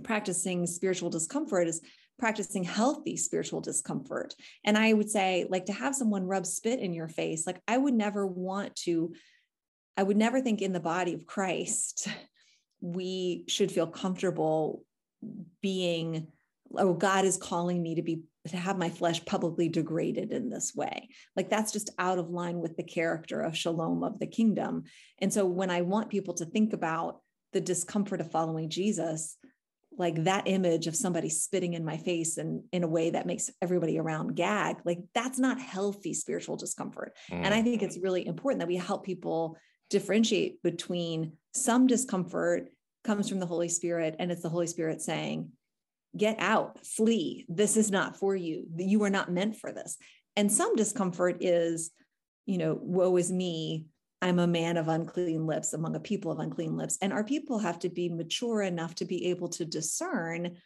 practicing 0.04 0.66
spiritual 0.66 1.10
discomfort 1.10 1.68
is 1.68 1.82
practicing 2.20 2.64
healthy 2.64 3.18
spiritual 3.18 3.62
discomfort. 3.62 4.34
And 4.64 4.78
I 4.78 4.94
would 4.94 5.10
say, 5.10 5.46
like, 5.50 5.66
to 5.66 5.74
have 5.74 5.96
someone 5.96 6.26
rub 6.26 6.46
spit 6.46 6.80
in 6.80 6.94
your 6.94 7.08
face, 7.08 7.46
like, 7.46 7.62
I 7.68 7.78
would 7.78 7.94
never 7.94 8.26
want 8.26 8.76
to, 8.78 9.14
I 9.98 10.04
would 10.04 10.18
never 10.18 10.42
think 10.42 10.62
in 10.62 10.74
the 10.74 10.80
body 10.80 11.14
of 11.14 11.26
Christ, 11.26 12.08
we 12.82 13.46
should 13.48 13.72
feel 13.72 13.88
comfortable 13.88 14.84
being 15.62 16.28
oh 16.78 16.94
god 16.94 17.26
is 17.26 17.38
calling 17.38 17.82
me 17.82 17.96
to 17.96 18.02
be 18.02 18.24
to 18.48 18.58
have 18.58 18.78
my 18.78 18.90
flesh 18.90 19.24
publicly 19.24 19.70
degraded 19.70 20.34
in 20.34 20.50
this 20.50 20.76
way. 20.76 21.08
Like 21.34 21.50
that's 21.50 21.72
just 21.72 21.92
out 21.98 22.20
of 22.20 22.30
line 22.30 22.60
with 22.60 22.76
the 22.76 22.84
character 22.84 23.40
of 23.40 23.56
shalom 23.56 24.04
of 24.04 24.20
the 24.20 24.28
kingdom. 24.28 24.84
And 25.20 25.32
so 25.32 25.46
when 25.46 25.70
i 25.70 25.82
want 25.82 26.10
people 26.10 26.34
to 26.36 26.46
think 26.46 26.74
about 26.74 27.22
the 27.54 27.62
discomfort 27.62 28.20
of 28.20 28.32
following 28.32 28.70
jesus 28.70 29.38
like 29.98 30.24
that 30.24 30.48
image 30.48 30.88
of 30.88 30.96
somebody 30.96 31.30
spitting 31.30 31.74
in 31.74 31.86
my 31.86 31.98
face 31.98 32.38
and 32.38 32.64
in 32.72 32.84
a 32.84 32.88
way 32.88 33.12
that 33.12 33.28
makes 33.28 33.50
everybody 33.62 34.00
around 34.00 34.36
gag 34.36 34.78
like 34.86 35.00
that's 35.14 35.40
not 35.40 35.60
healthy 35.60 36.14
spiritual 36.14 36.56
discomfort. 36.56 37.14
Mm. 37.32 37.46
and 37.46 37.54
i 37.54 37.62
think 37.62 37.82
it's 37.82 38.00
really 38.00 38.26
important 38.26 38.60
that 38.60 38.68
we 38.68 38.76
help 38.76 39.06
people 39.06 39.56
differentiate 39.90 40.62
between 40.64 41.34
some 41.54 41.86
discomfort 41.88 42.70
comes 43.04 43.30
from 43.30 43.40
the 43.40 43.46
Holy 43.46 43.70
Spirit, 43.70 44.16
and 44.20 44.32
it's 44.32 44.42
the 44.42 44.50
Holy 44.50 44.68
Spirit 44.68 45.02
saying, 45.02 45.50
Get 46.16 46.36
out, 46.40 46.86
flee. 46.86 47.46
This 47.50 47.76
is 47.76 47.90
not 47.90 48.18
for 48.18 48.36
you. 48.36 48.68
You 48.78 49.04
are 49.04 49.10
not 49.10 49.32
meant 49.32 49.56
for 49.56 49.72
this. 49.72 49.98
And 50.36 50.52
some 50.52 50.76
discomfort 50.76 51.38
is, 51.42 51.90
you 52.46 52.60
know, 52.60 52.78
woe 52.80 53.18
is 53.18 53.32
me. 53.32 53.88
I'm 54.22 54.38
a 54.38 54.46
man 54.46 54.78
of 54.78 54.88
unclean 54.88 55.48
lips 55.48 55.74
among 55.74 55.96
a 55.96 56.00
people 56.00 56.32
of 56.32 56.40
unclean 56.40 56.78
lips. 56.78 57.00
And 57.02 57.12
our 57.12 57.24
people 57.24 57.60
have 57.60 57.80
to 57.80 57.90
be 57.90 58.10
mature 58.10 58.62
enough 58.62 58.94
to 58.96 59.06
be 59.06 59.32
able 59.32 59.50
to 59.50 59.66
discern 59.66 60.58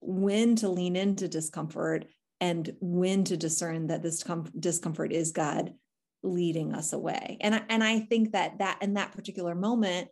when 0.00 0.54
to 0.56 0.68
lean 0.68 0.94
into 0.94 1.26
discomfort 1.26 2.06
and 2.40 2.70
when 2.80 3.24
to 3.24 3.36
discern 3.36 3.88
that 3.88 4.02
this 4.02 4.24
discomfort 4.58 5.12
is 5.12 5.32
God 5.32 5.74
leading 6.22 6.74
us 6.74 6.92
away. 6.92 7.38
And 7.40 7.56
I, 7.56 7.62
and 7.68 7.82
I 7.82 8.00
think 8.00 8.32
that 8.32 8.58
that 8.58 8.78
in 8.82 8.94
that 8.94 9.12
particular 9.12 9.54
moment, 9.54 10.08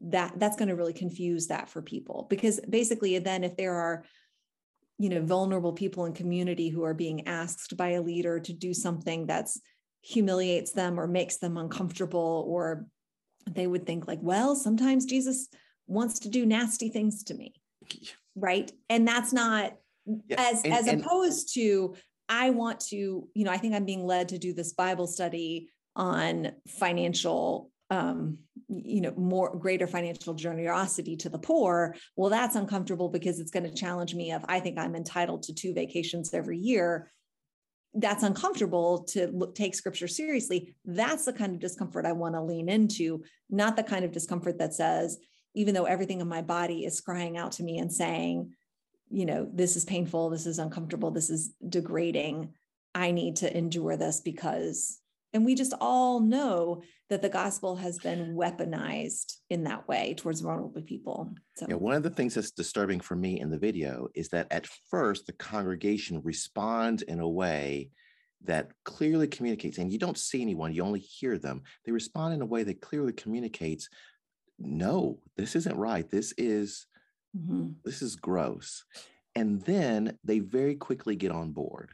that 0.00 0.32
that's 0.38 0.56
going 0.56 0.68
to 0.68 0.76
really 0.76 0.92
confuse 0.92 1.48
that 1.48 1.68
for 1.68 1.82
people 1.82 2.26
because 2.30 2.60
basically 2.68 3.18
then 3.18 3.44
if 3.44 3.56
there 3.56 3.74
are 3.74 4.04
you 4.98 5.08
know 5.08 5.20
vulnerable 5.22 5.72
people 5.72 6.04
in 6.06 6.12
community 6.12 6.68
who 6.68 6.82
are 6.82 6.94
being 6.94 7.26
asked 7.26 7.76
by 7.76 7.90
a 7.90 8.02
leader 8.02 8.40
to 8.40 8.52
do 8.52 8.72
something 8.72 9.26
that's 9.26 9.60
humiliates 10.02 10.72
them 10.72 10.98
or 10.98 11.06
makes 11.06 11.36
them 11.36 11.56
uncomfortable 11.56 12.44
or 12.48 12.86
they 13.50 13.66
would 13.66 13.86
think 13.86 14.06
like 14.06 14.20
well 14.22 14.54
sometimes 14.54 15.04
jesus 15.04 15.48
wants 15.86 16.20
to 16.20 16.28
do 16.28 16.46
nasty 16.46 16.88
things 16.88 17.24
to 17.24 17.34
me 17.34 17.52
right 18.34 18.72
and 18.88 19.06
that's 19.06 19.32
not 19.32 19.74
yeah. 20.28 20.36
as 20.38 20.62
and, 20.62 20.72
as 20.72 20.86
and, 20.86 21.00
opposed 21.00 21.54
to 21.54 21.94
i 22.28 22.50
want 22.50 22.80
to 22.80 23.28
you 23.34 23.44
know 23.44 23.50
i 23.50 23.56
think 23.56 23.74
i'm 23.74 23.84
being 23.84 24.06
led 24.06 24.28
to 24.28 24.38
do 24.38 24.52
this 24.52 24.72
bible 24.72 25.06
study 25.06 25.68
on 25.94 26.52
financial 26.68 27.70
um 27.90 28.38
you 28.68 29.00
know 29.00 29.12
more 29.16 29.56
greater 29.56 29.86
financial 29.86 30.34
generosity 30.34 31.16
to 31.16 31.28
the 31.28 31.38
poor 31.38 31.94
well 32.16 32.30
that's 32.30 32.56
uncomfortable 32.56 33.08
because 33.08 33.38
it's 33.38 33.52
going 33.52 33.62
to 33.62 33.72
challenge 33.74 34.14
me 34.14 34.32
if 34.32 34.42
i 34.48 34.58
think 34.58 34.76
i'm 34.76 34.96
entitled 34.96 35.42
to 35.44 35.54
two 35.54 35.72
vacations 35.74 36.34
every 36.34 36.58
year. 36.58 37.10
That's 37.98 38.24
uncomfortable 38.24 39.04
to 39.12 39.28
look, 39.28 39.54
take 39.54 39.74
scripture 39.74 40.06
seriously. 40.06 40.76
That's 40.84 41.24
the 41.24 41.32
kind 41.32 41.54
of 41.54 41.60
discomfort 41.60 42.04
i 42.04 42.12
want 42.12 42.34
to 42.34 42.42
lean 42.42 42.68
into 42.68 43.22
not 43.48 43.76
the 43.76 43.82
kind 43.82 44.04
of 44.04 44.12
discomfort 44.12 44.58
that 44.58 44.74
says 44.74 45.18
even 45.54 45.72
though 45.74 45.84
everything 45.84 46.20
in 46.20 46.28
my 46.28 46.42
body 46.42 46.84
is 46.84 47.00
crying 47.00 47.38
out 47.38 47.52
to 47.52 47.62
me 47.64 47.78
and 47.78 47.92
saying 47.92 48.52
you 49.10 49.24
know 49.24 49.48
this 49.52 49.76
is 49.76 49.84
painful 49.84 50.30
this 50.30 50.46
is 50.46 50.58
uncomfortable 50.58 51.10
this 51.10 51.30
is 51.30 51.54
degrading 51.68 52.52
i 52.94 53.10
need 53.10 53.36
to 53.36 53.56
endure 53.56 53.96
this 53.96 54.20
because 54.20 55.00
and 55.36 55.44
we 55.44 55.54
just 55.54 55.74
all 55.82 56.18
know 56.18 56.82
that 57.10 57.20
the 57.20 57.28
gospel 57.28 57.76
has 57.76 57.98
been 57.98 58.34
weaponized 58.34 59.34
in 59.50 59.64
that 59.64 59.86
way 59.86 60.14
towards 60.16 60.40
vulnerable 60.40 60.80
people. 60.80 61.30
So. 61.56 61.66
Yeah, 61.68 61.74
one 61.74 61.94
of 61.94 62.02
the 62.02 62.10
things 62.10 62.34
that's 62.34 62.52
disturbing 62.52 63.00
for 63.00 63.16
me 63.16 63.38
in 63.38 63.50
the 63.50 63.58
video 63.58 64.08
is 64.14 64.30
that 64.30 64.46
at 64.50 64.66
first 64.90 65.26
the 65.26 65.34
congregation 65.34 66.22
responds 66.24 67.02
in 67.02 67.20
a 67.20 67.28
way 67.28 67.90
that 68.44 68.70
clearly 68.86 69.28
communicates, 69.28 69.76
and 69.76 69.92
you 69.92 69.98
don't 69.98 70.16
see 70.16 70.40
anyone, 70.40 70.72
you 70.72 70.82
only 70.82 71.00
hear 71.00 71.36
them. 71.36 71.62
They 71.84 71.92
respond 71.92 72.32
in 72.32 72.40
a 72.40 72.46
way 72.46 72.62
that 72.62 72.80
clearly 72.80 73.12
communicates, 73.12 73.90
no, 74.58 75.18
this 75.36 75.54
isn't 75.54 75.76
right. 75.76 76.08
This 76.10 76.32
is 76.38 76.86
mm-hmm. 77.36 77.72
this 77.84 78.00
is 78.00 78.16
gross. 78.16 78.84
And 79.34 79.60
then 79.62 80.18
they 80.24 80.38
very 80.38 80.76
quickly 80.76 81.14
get 81.14 81.30
on 81.30 81.52
board. 81.52 81.90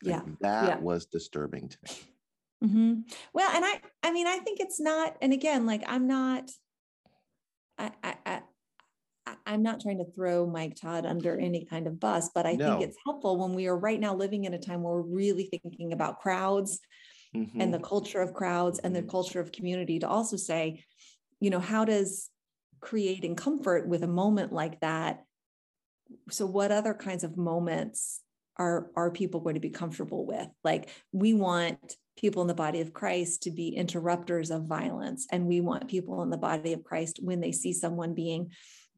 Yeah. 0.00 0.20
that 0.42 0.68
yeah. 0.68 0.78
was 0.78 1.06
disturbing 1.06 1.70
to 1.70 1.78
me. 1.82 2.13
Mm-hmm. 2.62 3.00
Well, 3.32 3.50
and 3.54 3.64
I, 3.64 3.80
I 4.02 4.12
mean, 4.12 4.26
I 4.26 4.38
think 4.38 4.60
it's 4.60 4.80
not, 4.80 5.16
and 5.20 5.32
again, 5.32 5.66
like 5.66 5.82
I'm 5.86 6.06
not, 6.06 6.50
I, 7.78 7.90
I, 8.02 8.14
I 8.26 8.42
I'm 9.46 9.62
not 9.62 9.80
trying 9.80 9.98
to 9.98 10.10
throw 10.14 10.46
Mike 10.46 10.76
Todd 10.76 11.06
under 11.06 11.38
any 11.38 11.64
kind 11.64 11.86
of 11.86 11.98
bus, 11.98 12.30
but 12.34 12.46
I 12.46 12.52
no. 12.52 12.66
think 12.66 12.82
it's 12.82 12.98
helpful 13.04 13.38
when 13.38 13.54
we 13.54 13.66
are 13.66 13.76
right 13.76 13.98
now 13.98 14.14
living 14.14 14.44
in 14.44 14.54
a 14.54 14.58
time 14.58 14.82
where 14.82 14.94
we're 14.94 15.16
really 15.16 15.44
thinking 15.44 15.92
about 15.92 16.20
crowds 16.20 16.80
mm-hmm. 17.34 17.60
and 17.60 17.72
the 17.72 17.78
culture 17.78 18.20
of 18.20 18.34
crowds 18.34 18.78
and 18.78 18.94
the 18.94 19.00
mm-hmm. 19.00 19.10
culture 19.10 19.40
of 19.40 19.52
community 19.52 19.98
to 20.00 20.08
also 20.08 20.36
say, 20.36 20.84
you 21.40 21.50
know, 21.50 21.60
how 21.60 21.84
does 21.84 22.30
creating 22.80 23.34
comfort 23.34 23.88
with 23.88 24.02
a 24.02 24.08
moment 24.08 24.52
like 24.52 24.80
that? 24.80 25.24
So, 26.30 26.46
what 26.46 26.70
other 26.70 26.94
kinds 26.94 27.24
of 27.24 27.36
moments 27.36 28.20
are 28.58 28.90
are 28.94 29.10
people 29.10 29.40
going 29.40 29.54
to 29.54 29.60
be 29.60 29.70
comfortable 29.70 30.26
with? 30.26 30.48
Like, 30.62 30.90
we 31.12 31.32
want 31.32 31.96
people 32.16 32.42
in 32.42 32.48
the 32.48 32.54
body 32.54 32.80
of 32.80 32.92
Christ 32.92 33.42
to 33.42 33.50
be 33.50 33.68
interrupters 33.68 34.50
of 34.50 34.64
violence. 34.64 35.26
And 35.30 35.46
we 35.46 35.60
want 35.60 35.88
people 35.88 36.22
in 36.22 36.30
the 36.30 36.36
body 36.36 36.72
of 36.72 36.84
Christ, 36.84 37.18
when 37.22 37.40
they 37.40 37.52
see 37.52 37.72
someone 37.72 38.14
being 38.14 38.50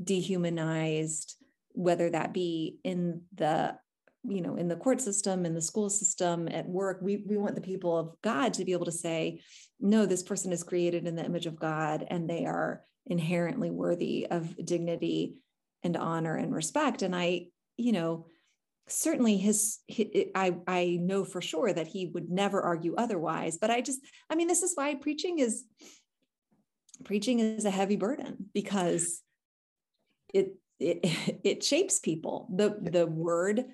dehumanized, 0.02 1.36
whether 1.72 2.10
that 2.10 2.32
be 2.32 2.78
in 2.84 3.22
the 3.34 3.76
you 4.28 4.40
know 4.40 4.56
in 4.56 4.66
the 4.66 4.76
court 4.76 5.00
system 5.00 5.46
in 5.46 5.54
the 5.54 5.60
school 5.60 5.88
system 5.88 6.48
at 6.48 6.68
work 6.68 6.98
we, 7.00 7.22
we 7.28 7.36
want 7.36 7.54
the 7.54 7.60
people 7.60 7.96
of 7.96 8.16
god 8.22 8.52
to 8.52 8.64
be 8.64 8.72
able 8.72 8.86
to 8.86 8.90
say 8.90 9.40
no 9.78 10.04
this 10.04 10.22
person 10.22 10.52
is 10.52 10.64
created 10.64 11.06
in 11.06 11.14
the 11.14 11.24
image 11.24 11.46
of 11.46 11.60
god 11.60 12.04
and 12.08 12.28
they 12.28 12.44
are 12.44 12.82
inherently 13.06 13.70
worthy 13.70 14.26
of 14.28 14.56
dignity 14.64 15.36
and 15.84 15.96
honor 15.96 16.34
and 16.34 16.52
respect 16.52 17.02
and 17.02 17.14
i 17.14 17.46
you 17.76 17.92
know 17.92 18.26
certainly 18.88 19.36
his, 19.36 19.78
his, 19.88 20.06
I, 20.34 20.56
I 20.66 20.98
know 21.00 21.24
for 21.24 21.40
sure 21.40 21.72
that 21.72 21.88
he 21.88 22.06
would 22.06 22.30
never 22.30 22.60
argue 22.62 22.94
otherwise 22.96 23.58
but 23.58 23.70
i 23.70 23.80
just 23.80 24.00
i 24.30 24.34
mean 24.34 24.48
this 24.48 24.62
is 24.62 24.72
why 24.74 24.94
preaching 24.94 25.38
is 25.38 25.64
preaching 27.04 27.40
is 27.40 27.64
a 27.64 27.70
heavy 27.70 27.96
burden 27.96 28.50
because 28.54 29.22
it 30.32 30.54
it 30.78 31.00
it 31.44 31.64
shapes 31.64 31.98
people 31.98 32.48
the 32.54 32.76
the 32.80 33.06
word 33.06 33.64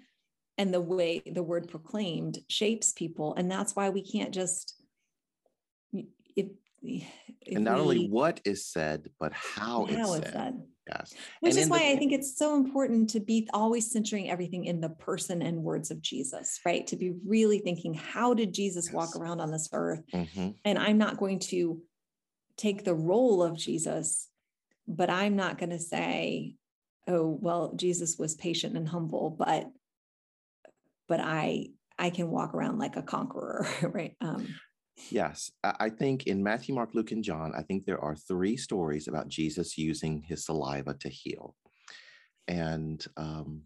and 0.59 0.73
the 0.73 0.81
way 0.81 1.23
the 1.27 1.43
word 1.43 1.69
proclaimed 1.69 2.39
shapes 2.49 2.93
people 2.93 3.35
and 3.35 3.51
that's 3.51 3.75
why 3.75 3.91
we 3.91 4.03
can't 4.03 4.33
just 4.33 4.75
if, 6.37 6.47
if 6.83 7.57
and 7.57 7.65
not 7.65 7.77
we, 7.77 7.81
only 7.81 8.09
what 8.09 8.41
is 8.45 8.67
said 8.67 9.09
but 9.21 9.33
how, 9.33 9.87
how 9.87 10.15
it's, 10.15 10.25
said. 10.27 10.33
said. 10.33 10.63
Yes. 10.89 11.15
Which 11.41 11.55
and 11.55 11.63
is 11.63 11.69
why 11.69 11.79
the, 11.79 11.91
I 11.91 11.97
think 11.97 12.13
it's 12.13 12.37
so 12.37 12.57
important 12.57 13.11
to 13.11 13.21
be 13.21 13.49
always 13.55 13.91
centering 13.91 14.31
everything 14.31 14.65
in 14.65 14.81
the 14.81 14.89
person 14.89 15.41
and 15.41 15.63
words 15.63 15.91
of 15.91 16.03
Jesus, 16.03 16.61
right? 16.67 16.87
To 16.89 16.97
be 16.97 17.13
really 17.25 17.61
thinking, 17.61 17.95
how 17.95 18.35
did 18.35 18.53
Jesus 18.53 18.87
yes. 18.87 18.95
walk 18.95 19.17
around 19.17 19.41
on 19.41 19.53
this 19.53 19.69
earth? 19.73 20.03
Mm-hmm. 20.13 20.51
And 20.65 20.79
I'm 20.79 20.99
not 20.99 21.19
going 21.19 21.39
to 21.51 21.81
take 22.57 22.85
the 22.85 22.95
role 22.95 23.43
of 23.43 23.57
Jesus, 23.57 24.29
but 24.89 25.09
I'm 25.09 25.37
not 25.37 25.59
going 25.59 25.71
to 25.71 25.79
say, 25.79 26.57
oh, 27.07 27.39
well, 27.41 27.75
Jesus 27.77 28.19
was 28.19 28.35
patient 28.35 28.77
and 28.77 28.89
humble, 28.89 29.31
but 29.31 29.71
but 31.09 31.21
I 31.21 31.69
I 31.99 32.11
can 32.11 32.31
walk 32.31 32.55
around 32.55 32.79
like 32.79 32.97
a 32.97 33.03
conqueror, 33.03 33.67
right? 33.83 34.17
Um, 34.21 34.49
Yes, 35.11 35.51
I 35.65 35.89
think 35.89 36.27
in 36.27 36.43
Matthew, 36.43 36.75
Mark, 36.75 36.95
Luke, 36.95 37.13
and 37.13 37.25
John, 37.25 37.53
I 37.57 37.63
think 37.63 37.85
there 37.85 38.01
are 38.01 38.15
three 38.15 38.57
stories 38.57 39.09
about 39.09 39.29
Jesus 39.29 39.79
using 39.79 40.23
his 40.23 40.45
saliva 40.45 40.95
to 41.01 41.09
heal. 41.09 41.55
And 42.47 43.05
um, 43.17 43.63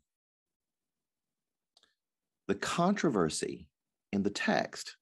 the 2.47 2.55
controversy 2.55 3.69
in 4.13 4.23
the 4.23 4.31
text 4.31 4.97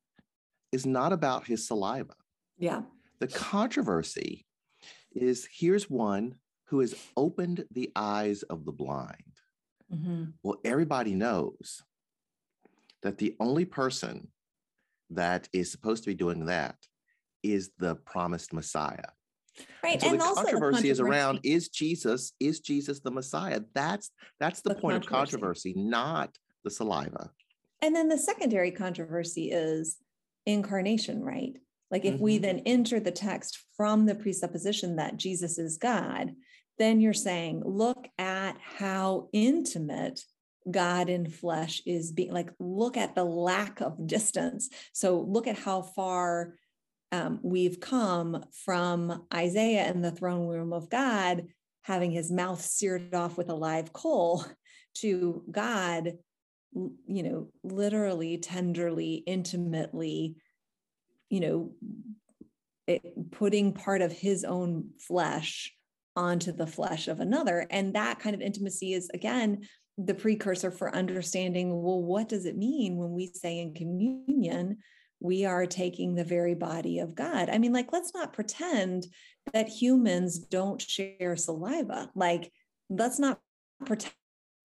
is 0.72 0.86
not 0.86 1.12
about 1.12 1.46
his 1.46 1.66
saliva. 1.66 2.14
Yeah. 2.58 2.82
The 3.20 3.28
controversy 3.28 4.46
is 5.14 5.48
here's 5.50 5.88
one 5.88 6.36
who 6.66 6.80
has 6.80 6.94
opened 7.16 7.64
the 7.70 7.92
eyes 7.94 8.42
of 8.44 8.64
the 8.64 8.72
blind. 8.72 9.40
Mm-hmm. 9.92 10.24
Well, 10.42 10.58
everybody 10.64 11.14
knows 11.14 11.82
that 13.02 13.18
the 13.18 13.36
only 13.38 13.64
person 13.64 14.28
that 15.10 15.48
is 15.52 15.70
supposed 15.70 16.04
to 16.04 16.10
be 16.10 16.14
doing 16.14 16.46
that 16.46 16.76
is 17.42 17.70
the 17.78 17.94
promised 17.96 18.52
Messiah. 18.52 19.10
Right. 19.82 19.94
And, 19.94 20.02
so 20.02 20.08
and 20.08 20.20
the, 20.20 20.24
controversy 20.24 20.44
the 20.44 20.50
controversy 20.50 20.90
is 20.90 21.00
around 21.00 21.40
is 21.44 21.68
Jesus, 21.68 22.32
is 22.40 22.60
Jesus 22.60 23.00
the 23.00 23.10
Messiah? 23.10 23.60
That's 23.74 24.10
that's 24.40 24.62
the, 24.62 24.70
the 24.70 24.80
point 24.80 24.96
of 24.96 25.06
controversy, 25.06 25.74
not 25.76 26.36
the 26.64 26.70
saliva. 26.70 27.30
And 27.82 27.94
then 27.94 28.08
the 28.08 28.18
secondary 28.18 28.70
controversy 28.70 29.50
is 29.52 29.98
incarnation, 30.46 31.22
right? 31.22 31.56
Like 31.90 32.04
if 32.04 32.14
mm-hmm. 32.14 32.24
we 32.24 32.38
then 32.38 32.62
enter 32.66 32.98
the 32.98 33.12
text 33.12 33.58
from 33.76 34.06
the 34.06 34.14
presupposition 34.14 34.96
that 34.96 35.16
Jesus 35.16 35.58
is 35.58 35.76
God, 35.76 36.32
then 36.78 37.00
you're 37.00 37.12
saying, 37.12 37.62
look 37.64 38.08
at 38.18 38.56
how 38.60 39.28
intimate 39.32 40.20
God 40.70 41.08
in 41.08 41.28
flesh 41.28 41.82
is 41.86 42.12
being 42.12 42.32
like, 42.32 42.50
look 42.58 42.96
at 42.96 43.14
the 43.14 43.24
lack 43.24 43.80
of 43.80 44.06
distance. 44.06 44.70
So 44.92 45.20
look 45.20 45.46
at 45.46 45.58
how 45.58 45.82
far 45.82 46.54
um, 47.12 47.40
we've 47.42 47.80
come 47.80 48.44
from 48.64 49.26
Isaiah 49.32 49.90
in 49.90 50.02
the 50.02 50.10
throne 50.10 50.48
room 50.48 50.72
of 50.72 50.90
God, 50.90 51.46
having 51.82 52.10
his 52.10 52.32
mouth 52.32 52.60
seared 52.60 53.14
off 53.14 53.36
with 53.36 53.50
a 53.50 53.54
live 53.54 53.92
coal, 53.92 54.44
to 54.94 55.42
God, 55.50 56.12
you 56.72 57.22
know, 57.22 57.48
literally, 57.62 58.38
tenderly, 58.38 59.22
intimately, 59.26 60.36
you 61.28 61.40
know, 61.40 61.72
it, 62.86 63.30
putting 63.32 63.72
part 63.72 64.02
of 64.02 64.12
his 64.12 64.44
own 64.44 64.90
flesh 64.98 65.72
onto 66.16 66.52
the 66.52 66.66
flesh 66.66 67.08
of 67.08 67.20
another. 67.20 67.66
And 67.70 67.94
that 67.94 68.20
kind 68.20 68.34
of 68.34 68.40
intimacy 68.40 68.92
is, 68.92 69.10
again, 69.12 69.66
the 69.96 70.14
precursor 70.14 70.70
for 70.70 70.94
understanding 70.94 71.70
well 71.82 72.02
what 72.02 72.28
does 72.28 72.46
it 72.46 72.56
mean 72.56 72.96
when 72.96 73.12
we 73.12 73.26
say 73.26 73.58
in 73.58 73.74
communion 73.74 74.78
we 75.20 75.44
are 75.44 75.66
taking 75.66 76.14
the 76.14 76.24
very 76.24 76.54
body 76.54 76.98
of 76.98 77.14
god 77.14 77.48
i 77.48 77.58
mean 77.58 77.72
like 77.72 77.92
let's 77.92 78.12
not 78.12 78.32
pretend 78.32 79.06
that 79.52 79.68
humans 79.68 80.38
don't 80.38 80.82
share 80.82 81.36
saliva 81.36 82.10
like 82.14 82.52
let's 82.90 83.18
not 83.18 83.40
pretend 83.86 84.14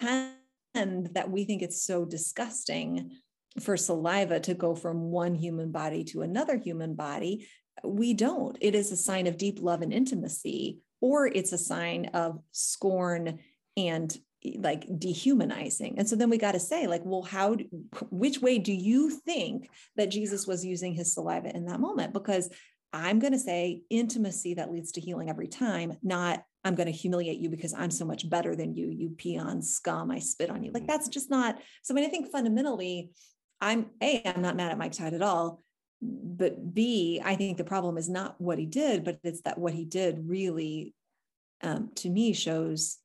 that 0.02 1.30
we 1.30 1.44
think 1.44 1.62
it's 1.62 1.84
so 1.84 2.06
disgusting 2.06 3.12
for 3.60 3.78
saliva 3.78 4.40
to 4.40 4.54
go 4.54 4.76
from 4.76 5.12
one 5.12 5.36
human 5.36 5.72
body 5.72 6.04
to 6.06 6.22
another 6.22 6.58
human 6.58 6.96
body. 6.96 7.48
We 7.84 8.14
don't. 8.14 8.58
It 8.62 8.76
is 8.76 8.92
a 8.92 8.98
sign 8.98 9.28
of 9.28 9.38
deep 9.38 9.60
love 9.62 9.82
and 9.82 9.94
intimacy, 9.94 10.80
or 11.02 11.28
it's 11.28 11.54
a 11.54 11.58
sign 11.58 12.08
of 12.14 12.40
scorn 12.52 13.40
and 13.78 14.16
like 14.58 14.86
dehumanizing. 14.98 15.96
And 15.98 16.08
so 16.08 16.16
then 16.16 16.30
we 16.30 16.38
got 16.38 16.54
to 16.54 16.60
say, 16.60 16.88
like, 16.88 17.02
well, 17.04 17.24
how, 17.24 17.56
do, 17.56 17.66
which 18.10 18.40
way 18.42 18.58
do 18.58 18.74
you 18.74 19.10
think 19.10 19.70
that 19.98 20.12
Jesus 20.12 20.48
was 20.48 20.66
using 20.66 20.94
his 20.94 21.14
saliva 21.14 21.56
in 21.56 21.66
that 21.66 21.80
moment? 21.80 22.14
Because 22.14 22.50
I'm 22.94 23.20
going 23.20 23.34
to 23.34 23.40
say 23.40 23.84
intimacy 23.90 24.56
that 24.56 24.72
leads 24.72 24.94
to 24.94 25.02
healing 25.02 25.30
every 25.30 25.48
time, 25.48 25.98
not 26.02 26.44
I'm 26.64 26.76
going 26.76 26.88
to 26.88 26.92
humiliate 26.92 27.40
you 27.40 27.50
because 27.50 27.74
I'm 27.74 27.92
so 27.92 28.06
much 28.06 28.30
better 28.30 28.56
than 28.56 28.76
you, 28.76 28.88
you 28.88 29.10
peon 29.10 29.62
scum, 29.62 30.12
I 30.12 30.20
spit 30.20 30.50
on 30.50 30.64
you. 30.64 30.72
Like, 30.72 30.88
that's 30.88 31.08
just 31.08 31.30
not. 31.30 31.58
So, 31.84 31.94
I 31.94 31.96
mean, 31.96 32.06
I 32.06 32.10
think 32.10 32.32
fundamentally, 32.32 33.12
I'm 33.62 33.88
A, 34.02 34.22
I'm 34.26 34.42
not 34.42 34.56
mad 34.56 34.72
at 34.72 34.78
Mike 34.78 34.94
Todd 34.94 35.14
at 35.14 35.22
all. 35.22 35.62
But 36.02 36.74
B, 36.74 37.22
I 37.24 37.36
think 37.36 37.58
the 37.58 37.64
problem 37.64 37.98
is 37.98 38.10
not 38.10 38.40
what 38.40 38.58
he 38.58 38.66
did, 38.66 39.04
but 39.04 39.20
it's 39.24 39.42
that 39.42 39.58
what 39.58 39.74
he 39.74 39.84
did 39.84 40.30
really, 40.30 40.94
um, 41.62 41.92
to 41.96 42.10
me, 42.10 42.34
shows 42.34 42.98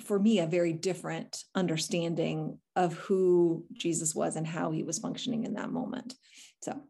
for 0.00 0.18
me 0.18 0.38
a 0.38 0.46
very 0.46 0.72
different 0.72 1.44
understanding 1.54 2.58
of 2.74 2.94
who 2.94 3.64
Jesus 3.72 4.14
was 4.14 4.36
and 4.36 4.46
how 4.46 4.70
he 4.70 4.82
was 4.82 4.98
functioning 4.98 5.44
in 5.44 5.54
that 5.54 5.70
moment. 5.70 6.14
So, 6.62 6.80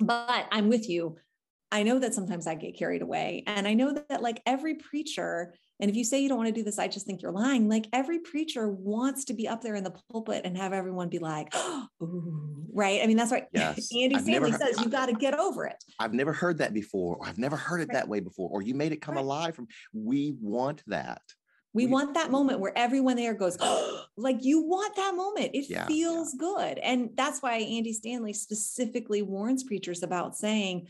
but 0.00 0.46
I'm 0.50 0.68
with 0.68 0.88
you. 0.88 1.16
I 1.70 1.84
know 1.84 1.98
that 1.98 2.12
sometimes 2.12 2.46
I 2.46 2.54
get 2.54 2.76
carried 2.76 3.00
away. 3.00 3.44
And 3.46 3.66
I 3.66 3.72
know 3.72 3.94
that, 3.94 4.20
like 4.20 4.42
every 4.44 4.74
preacher, 4.74 5.54
and 5.80 5.90
if 5.90 5.96
you 5.96 6.04
say 6.04 6.20
you 6.20 6.28
don't 6.28 6.36
want 6.36 6.48
to 6.48 6.54
do 6.54 6.62
this, 6.62 6.78
I 6.78 6.86
just 6.86 7.06
think 7.06 7.22
you're 7.22 7.32
lying. 7.32 7.68
Like 7.68 7.86
every 7.94 8.18
preacher 8.18 8.68
wants 8.68 9.24
to 9.26 9.34
be 9.34 9.48
up 9.48 9.62
there 9.62 9.74
in 9.74 9.82
the 9.82 9.94
pulpit 10.10 10.42
and 10.44 10.56
have 10.56 10.74
everyone 10.74 11.08
be 11.08 11.18
like, 11.18 11.48
oh, 11.54 11.88
right. 12.72 13.00
I 13.02 13.06
mean, 13.06 13.16
that's 13.16 13.32
right. 13.32 13.46
Yes. 13.52 13.88
Andy 13.96 14.16
I've 14.16 14.22
Stanley 14.22 14.52
says 14.52 14.80
you 14.80 14.90
got 14.90 15.06
to 15.06 15.14
get 15.14 15.34
over 15.34 15.64
it. 15.64 15.82
I've 15.98 16.12
never 16.12 16.32
heard 16.32 16.58
that 16.58 16.74
before. 16.74 17.16
Or 17.16 17.26
I've 17.26 17.38
never 17.38 17.56
heard 17.56 17.80
it 17.80 17.88
right. 17.88 17.94
that 17.94 18.08
way 18.08 18.20
before. 18.20 18.50
Or 18.50 18.60
you 18.60 18.74
made 18.74 18.92
it 18.92 19.00
come 19.00 19.14
right. 19.14 19.24
alive 19.24 19.56
from 19.56 19.66
we 19.94 20.34
want 20.40 20.82
that. 20.88 21.22
We, 21.74 21.86
we 21.86 21.92
want 21.92 22.14
that 22.14 22.30
moment 22.30 22.60
where 22.60 22.76
everyone 22.76 23.16
there 23.16 23.34
goes, 23.34 23.56
oh, 23.60 24.04
like 24.16 24.44
you 24.44 24.62
want 24.62 24.96
that 24.96 25.14
moment. 25.14 25.50
It 25.54 25.70
yeah, 25.70 25.86
feels 25.86 26.34
yeah. 26.34 26.38
good. 26.38 26.78
And 26.78 27.10
that's 27.14 27.40
why 27.40 27.56
Andy 27.56 27.92
Stanley 27.92 28.32
specifically 28.32 29.22
warns 29.22 29.64
preachers 29.64 30.02
about 30.02 30.36
saying, 30.36 30.88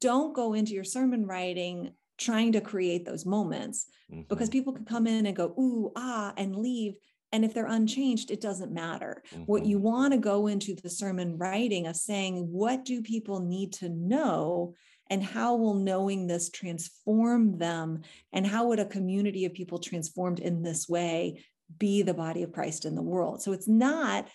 don't 0.00 0.34
go 0.34 0.54
into 0.54 0.72
your 0.72 0.84
sermon 0.84 1.26
writing 1.26 1.92
trying 2.16 2.52
to 2.52 2.60
create 2.60 3.04
those 3.04 3.26
moments 3.26 3.86
mm-hmm. 4.10 4.22
because 4.28 4.48
people 4.48 4.72
could 4.72 4.86
come 4.86 5.06
in 5.06 5.26
and 5.26 5.36
go, 5.36 5.46
ooh, 5.58 5.92
ah, 5.96 6.32
and 6.36 6.56
leave. 6.56 6.94
And 7.32 7.44
if 7.44 7.52
they're 7.52 7.66
unchanged, 7.66 8.30
it 8.30 8.40
doesn't 8.40 8.72
matter. 8.72 9.22
Mm-hmm. 9.32 9.42
What 9.42 9.66
you 9.66 9.78
want 9.78 10.12
to 10.12 10.18
go 10.18 10.46
into 10.46 10.74
the 10.74 10.90
sermon 10.90 11.36
writing 11.36 11.86
of 11.86 11.96
saying, 11.96 12.48
what 12.52 12.84
do 12.84 13.02
people 13.02 13.40
need 13.40 13.72
to 13.74 13.88
know? 13.88 14.74
And 15.10 15.22
how 15.22 15.56
will 15.56 15.74
knowing 15.74 16.26
this 16.26 16.50
transform 16.50 17.58
them? 17.58 18.02
And 18.32 18.46
how 18.46 18.68
would 18.68 18.78
a 18.78 18.86
community 18.86 19.44
of 19.44 19.52
people 19.52 19.78
transformed 19.78 20.40
in 20.40 20.62
this 20.62 20.88
way 20.88 21.44
be 21.78 22.02
the 22.02 22.14
body 22.14 22.42
of 22.42 22.52
Christ 22.52 22.84
in 22.84 22.94
the 22.94 23.02
world? 23.02 23.42
So 23.42 23.52
it's 23.52 23.68
not, 23.68 24.28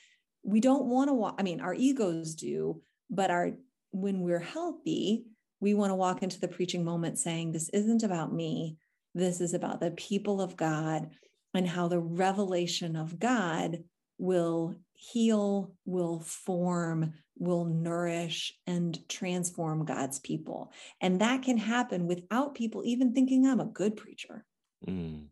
we 0.43 0.59
don't 0.59 0.85
want 0.85 1.09
to 1.09 1.13
walk, 1.13 1.35
I 1.39 1.43
mean, 1.43 1.59
our 1.61 1.73
egos 1.73 2.35
do, 2.35 2.81
but 3.09 3.31
our 3.31 3.53
when 3.91 4.21
we're 4.21 4.39
healthy, 4.39 5.25
we 5.59 5.73
want 5.73 5.91
to 5.91 5.95
walk 5.95 6.23
into 6.23 6.39
the 6.39 6.47
preaching 6.47 6.83
moment 6.83 7.17
saying, 7.17 7.51
This 7.51 7.69
isn't 7.69 8.03
about 8.03 8.33
me. 8.33 8.77
This 9.15 9.41
is 9.41 9.53
about 9.53 9.79
the 9.79 9.91
people 9.91 10.41
of 10.41 10.55
God 10.55 11.09
and 11.53 11.67
how 11.67 11.87
the 11.87 11.99
revelation 11.99 12.95
of 12.95 13.19
God 13.19 13.83
will 14.17 14.75
heal, 14.93 15.73
will 15.85 16.19
form, 16.19 17.13
will 17.39 17.65
nourish 17.65 18.53
and 18.67 18.99
transform 19.07 19.85
God's 19.85 20.19
people. 20.19 20.71
And 21.01 21.21
that 21.21 21.41
can 21.41 21.57
happen 21.57 22.05
without 22.05 22.53
people 22.53 22.83
even 22.85 23.13
thinking 23.13 23.47
I'm 23.47 23.61
a 23.61 23.65
good 23.65 23.95
preacher. 23.95 24.45
Mm. 24.87 25.27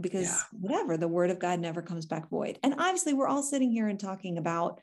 Because 0.00 0.28
yeah. 0.28 0.58
whatever, 0.58 0.96
the 0.96 1.06
word 1.06 1.30
of 1.30 1.38
God 1.38 1.60
never 1.60 1.82
comes 1.82 2.06
back 2.06 2.30
void. 2.30 2.58
And 2.62 2.74
obviously, 2.78 3.12
we're 3.12 3.28
all 3.28 3.42
sitting 3.42 3.70
here 3.70 3.88
and 3.88 4.00
talking 4.00 4.38
about 4.38 4.80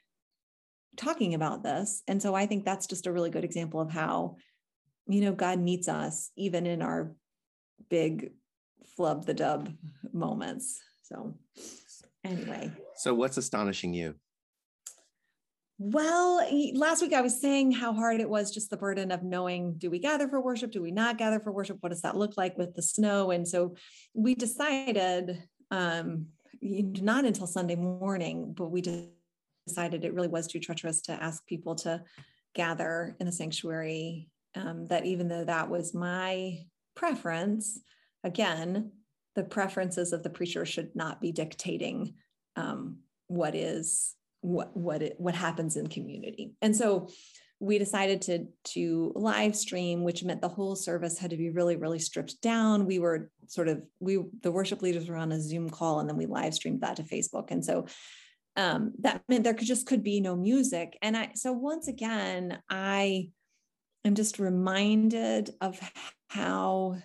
talking 0.96 1.34
about 1.34 1.64
this. 1.64 2.04
And 2.08 2.22
so 2.22 2.36
I 2.36 2.46
think 2.46 2.66
that's 2.66 2.86
just 2.86 3.08
a 3.08 3.12
really 3.12 3.30
good 3.30 3.44
example 3.44 3.80
of 3.80 3.90
how, 3.90 4.38
you 5.08 5.22
know, 5.22 5.32
God 5.32 5.60
meets 5.60 5.88
us 5.88 6.32
even 6.36 6.68
in 6.68 6.82
our 6.82 7.16
big 7.90 8.32
flub 8.96 9.26
the 9.26 9.34
dub 9.34 9.72
moments. 10.14 10.80
So 11.04 11.36
anyway. 12.24 12.72
So 12.98 13.14
what's 13.14 13.38
astonishing 13.38 13.94
you? 13.94 14.16
Well, 15.82 16.46
last 16.74 17.02
week 17.02 17.14
I 17.14 17.22
was 17.22 17.40
saying 17.40 17.72
how 17.72 17.94
hard 17.94 18.20
it 18.20 18.30
was 18.30 18.52
just 18.52 18.70
the 18.70 18.76
burden 18.76 19.12
of 19.12 19.24
knowing 19.24 19.76
do 19.78 19.90
we 19.90 19.98
gather 19.98 20.28
for 20.28 20.42
worship? 20.42 20.72
Do 20.72 20.82
we 20.82 20.92
not 20.92 21.18
gather 21.18 21.40
for 21.40 21.54
worship? 21.54 21.78
What 21.80 21.94
does 21.94 22.02
that 22.02 22.18
look 22.18 22.36
like 22.36 22.58
with 22.58 22.76
the 22.76 22.82
snow? 22.82 23.32
And 23.32 23.48
so 23.48 23.76
we 24.14 24.36
decided, 24.36 25.42
um, 25.72 26.28
not 26.62 27.24
until 27.24 27.48
Sunday 27.48 27.78
morning, 27.78 28.54
but 28.58 28.72
we 28.72 28.84
decided 29.66 30.04
it 30.04 30.14
really 30.14 30.28
was 30.28 30.48
too 30.48 30.60
treacherous 30.60 31.00
to 31.04 31.14
ask 31.14 31.48
people 31.48 31.76
to 31.76 32.04
gather 32.54 33.16
in 33.22 33.26
the 33.26 33.32
sanctuary. 33.32 34.28
Um, 34.56 34.86
that 34.88 35.06
even 35.06 35.30
though 35.30 35.46
that 35.46 35.70
was 35.70 35.94
my 35.94 36.58
preference, 36.94 37.80
again, 38.26 38.92
the 39.36 39.46
preferences 39.46 40.12
of 40.12 40.24
the 40.24 40.30
preacher 40.30 40.66
should 40.66 40.94
not 40.94 41.22
be 41.22 41.32
dictating 41.32 42.16
um, 42.58 42.98
what 43.28 43.56
is 43.56 44.16
what 44.42 44.76
what 44.76 45.02
it, 45.02 45.16
what 45.18 45.36
happens 45.36 45.76
in 45.76 45.88
community. 45.88 46.54
And 46.62 46.76
so 46.76 47.10
we 47.60 47.78
decided 47.78 48.22
to 48.24 48.48
to 48.64 49.12
live 49.16 49.56
stream, 49.56 50.04
which 50.04 50.24
meant 50.24 50.42
the 50.42 50.48
whole 50.48 50.76
service 50.76 51.18
had 51.18 51.32
to 51.32 51.38
be 51.38 51.50
really 51.50 51.76
really 51.76 52.00
stripped 52.00 52.42
down. 52.42 52.86
We 52.86 53.00
were 53.00 53.30
sort 53.48 53.68
of 53.68 53.84
we 54.00 54.24
the 54.42 54.52
worship 54.52 54.82
leaders 54.82 55.10
were 55.10 55.18
on 55.18 55.32
a 55.32 55.42
Zoom 55.42 55.70
call, 55.70 56.00
and 56.00 56.10
then 56.10 56.18
we 56.18 56.26
live 56.26 56.54
streamed 56.54 56.82
that 56.82 56.96
to 56.98 57.04
Facebook. 57.04 57.52
And 57.52 57.64
so 57.64 57.86
um, 58.56 58.94
that 59.00 59.24
meant 59.28 59.44
there 59.44 59.54
could 59.54 59.68
just 59.68 59.88
could 59.88 60.04
be 60.04 60.22
no 60.22 60.36
music. 60.36 60.98
And 61.02 61.18
I 61.18 61.32
so 61.36 61.52
once 61.52 61.88
again 61.88 62.60
I 62.70 63.30
am 64.06 64.16
just 64.16 64.40
reminded 64.40 65.52
of 65.60 65.80
how 66.30 66.98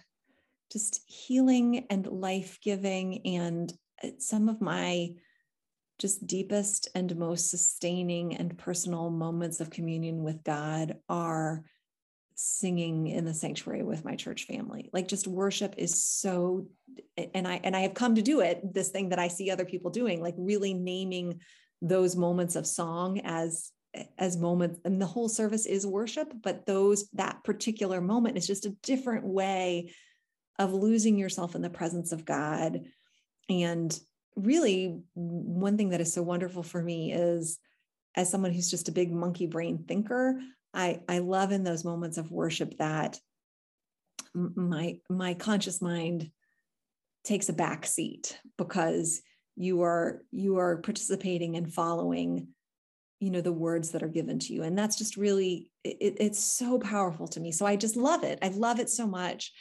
just 0.71 1.01
healing 1.07 1.87
and 1.91 2.07
life 2.07 2.59
giving 2.63 3.27
and 3.27 3.73
uh, 4.03 4.09
some 4.19 4.49
of 4.49 4.61
my 4.61 5.11
just 5.99 6.27
deepest 6.27 6.89
and 6.95 7.17
most 7.17 7.51
sustaining 7.51 8.37
and 8.37 8.59
personal 8.59 9.11
moments 9.11 9.61
of 9.61 9.71
communion 9.71 10.23
with 10.23 10.43
God 10.45 10.97
are 11.09 11.65
singing 12.37 13.07
in 13.07 13.25
the 13.25 13.35
sanctuary 13.35 13.83
with 13.83 14.05
my 14.05 14.17
church 14.17 14.45
family. 14.45 14.91
Like 14.93 15.07
just 15.07 15.27
worship 15.27 15.75
is 15.79 16.05
so 16.05 16.67
and 17.17 17.47
I 17.47 17.61
and 17.63 17.77
I 17.77 17.81
have 17.81 17.95
come 17.95 18.17
to 18.17 18.23
do 18.23 18.41
it 18.41 18.75
this 18.75 18.89
thing 18.89 19.11
that 19.11 19.19
I 19.19 19.29
see 19.29 19.51
other 19.51 19.65
people 19.65 19.91
doing 19.91 20.21
like 20.21 20.35
really 20.37 20.75
naming 20.75 21.41
those 21.81 22.17
moments 22.17 22.57
of 22.57 22.67
song 22.67 23.21
as 23.25 23.71
as 24.19 24.37
moments 24.37 24.81
and 24.85 25.01
the 25.01 25.07
whole 25.07 25.29
service 25.29 25.67
is 25.67 25.87
worship 25.87 26.33
but 26.43 26.67
those 26.67 27.09
that 27.13 27.45
particular 27.45 28.01
moment 28.01 28.37
is 28.37 28.47
just 28.47 28.67
a 28.67 28.75
different 28.83 29.25
way 29.25 29.93
of 30.59 30.73
losing 30.73 31.17
yourself 31.17 31.55
in 31.55 31.63
the 31.63 31.71
presence 31.71 32.11
of 32.11 32.25
God 32.25 32.81
and 33.49 33.97
really 34.37 35.01
one 35.15 35.77
thing 35.77 35.91
that 35.91 36.01
is 36.01 36.13
so 36.13 36.23
wonderful 36.23 36.63
for 36.63 36.83
me 36.83 37.13
is 37.13 37.59
as 38.17 38.31
someone 38.31 38.53
who's 38.53 38.71
just 38.71 38.89
a 38.89 38.93
big 38.93 39.13
monkey 39.13 39.47
brain 39.47 39.85
thinker 39.87 40.41
i 40.73 41.01
i 41.09 41.19
love 41.19 41.53
in 41.53 41.63
those 41.63 41.85
moments 41.85 42.19
of 42.19 42.33
worship 42.33 42.77
that 42.79 43.19
my 44.35 44.99
my 45.09 45.35
conscious 45.35 45.81
mind 45.81 46.31
takes 47.25 47.49
a 47.49 47.53
back 47.53 47.87
seat 47.87 48.39
because 48.59 49.23
you 49.57 49.83
are 49.83 50.23
you 50.31 50.59
are 50.59 50.79
participating 50.79 51.57
and 51.57 51.73
following 51.73 52.49
you 53.21 53.31
know 53.31 53.41
the 53.41 53.53
words 53.53 53.91
that 53.91 54.03
are 54.03 54.09
given 54.09 54.39
to 54.39 54.53
you. 54.53 54.63
And 54.63 54.77
that's 54.77 54.97
just 54.97 55.17
really 55.17 55.71
it, 55.83 56.17
it's 56.21 56.45
so 56.45 56.79
powerful 56.79 57.27
to 57.29 57.41
me. 57.41 57.53
So 57.53 57.65
i 57.65 57.77
just 57.77 57.97
love 57.97 58.25
it. 58.25 58.39
I 58.43 58.49
love 58.49 58.81
it 58.81 58.91
so 58.91 59.07
much 59.07 59.53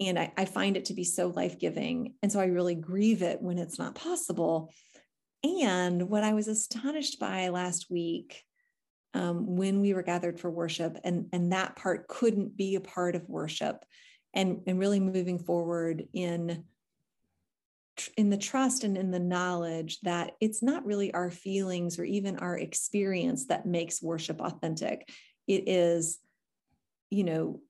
and 0.00 0.18
I, 0.18 0.32
I 0.36 0.44
find 0.44 0.76
it 0.76 0.86
to 0.86 0.94
be 0.94 1.04
so 1.04 1.28
life-giving 1.28 2.14
and 2.22 2.32
so 2.32 2.40
i 2.40 2.46
really 2.46 2.74
grieve 2.74 3.22
it 3.22 3.40
when 3.40 3.58
it's 3.58 3.78
not 3.78 3.94
possible. 3.94 4.72
And 5.42 6.08
what 6.08 6.24
i 6.24 6.32
was 6.32 6.48
astonished 6.48 7.20
by 7.20 7.48
last 7.48 7.86
week 7.90 8.42
um, 9.14 9.56
when 9.56 9.80
we 9.80 9.94
were 9.94 10.02
gathered 10.02 10.40
for 10.40 10.50
worship 10.50 10.98
and 11.04 11.26
and 11.32 11.52
that 11.52 11.76
part 11.76 12.08
couldn't 12.08 12.56
be 12.56 12.74
a 12.74 12.80
part 12.80 13.14
of 13.14 13.28
worship 13.28 13.84
and 14.34 14.60
and 14.66 14.78
really 14.78 15.00
moving 15.00 15.38
forward 15.38 16.04
in 16.12 16.64
in 18.16 18.28
the 18.28 18.36
trust 18.36 18.82
and 18.82 18.96
in 18.96 19.12
the 19.12 19.20
knowledge 19.20 20.00
that 20.00 20.32
it's 20.40 20.62
not 20.62 20.84
really 20.84 21.14
our 21.14 21.30
feelings 21.30 21.98
or 21.98 22.04
even 22.04 22.38
our 22.38 22.58
experience 22.58 23.46
that 23.46 23.66
makes 23.66 24.02
worship 24.02 24.40
authentic. 24.40 25.08
It 25.46 25.68
is 25.68 26.18
you 27.10 27.24
know 27.24 27.60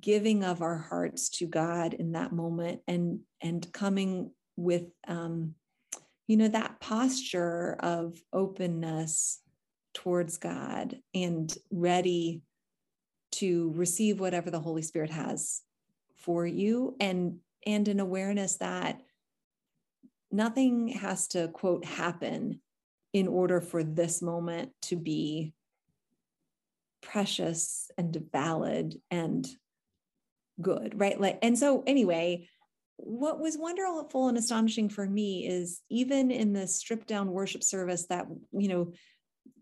giving 0.00 0.44
of 0.44 0.62
our 0.62 0.78
hearts 0.78 1.28
to 1.28 1.46
God 1.46 1.94
in 1.94 2.12
that 2.12 2.32
moment 2.32 2.80
and 2.86 3.20
and 3.40 3.72
coming 3.72 4.30
with 4.56 4.84
um, 5.06 5.54
you 6.26 6.36
know 6.36 6.48
that 6.48 6.80
posture 6.80 7.76
of 7.80 8.20
openness 8.32 9.40
towards 9.94 10.38
God 10.38 10.98
and 11.14 11.56
ready 11.70 12.42
to 13.32 13.72
receive 13.74 14.20
whatever 14.20 14.50
the 14.50 14.60
Holy 14.60 14.82
Spirit 14.82 15.10
has 15.10 15.62
for 16.16 16.46
you 16.46 16.96
and 17.00 17.38
and 17.66 17.88
an 17.88 18.00
awareness 18.00 18.56
that 18.56 19.02
nothing 20.30 20.88
has 20.88 21.28
to 21.28 21.48
quote 21.48 21.84
happen 21.84 22.60
in 23.12 23.28
order 23.28 23.60
for 23.60 23.82
this 23.82 24.20
moment 24.20 24.70
to 24.82 24.96
be 24.96 25.54
precious 27.02 27.90
and 27.96 28.16
valid 28.32 29.00
and 29.10 29.46
good 30.60 30.98
right? 30.98 31.20
Like 31.20 31.38
and 31.42 31.58
so 31.58 31.82
anyway 31.86 32.48
what 32.98 33.38
was 33.40 33.58
wonderful 33.58 34.28
and 34.28 34.38
astonishing 34.38 34.88
for 34.88 35.06
me 35.06 35.46
is 35.46 35.82
even 35.90 36.30
in 36.30 36.52
the 36.52 36.66
stripped 36.66 37.06
down 37.06 37.30
worship 37.30 37.62
service 37.62 38.06
that 38.06 38.26
you 38.52 38.68
know 38.68 38.92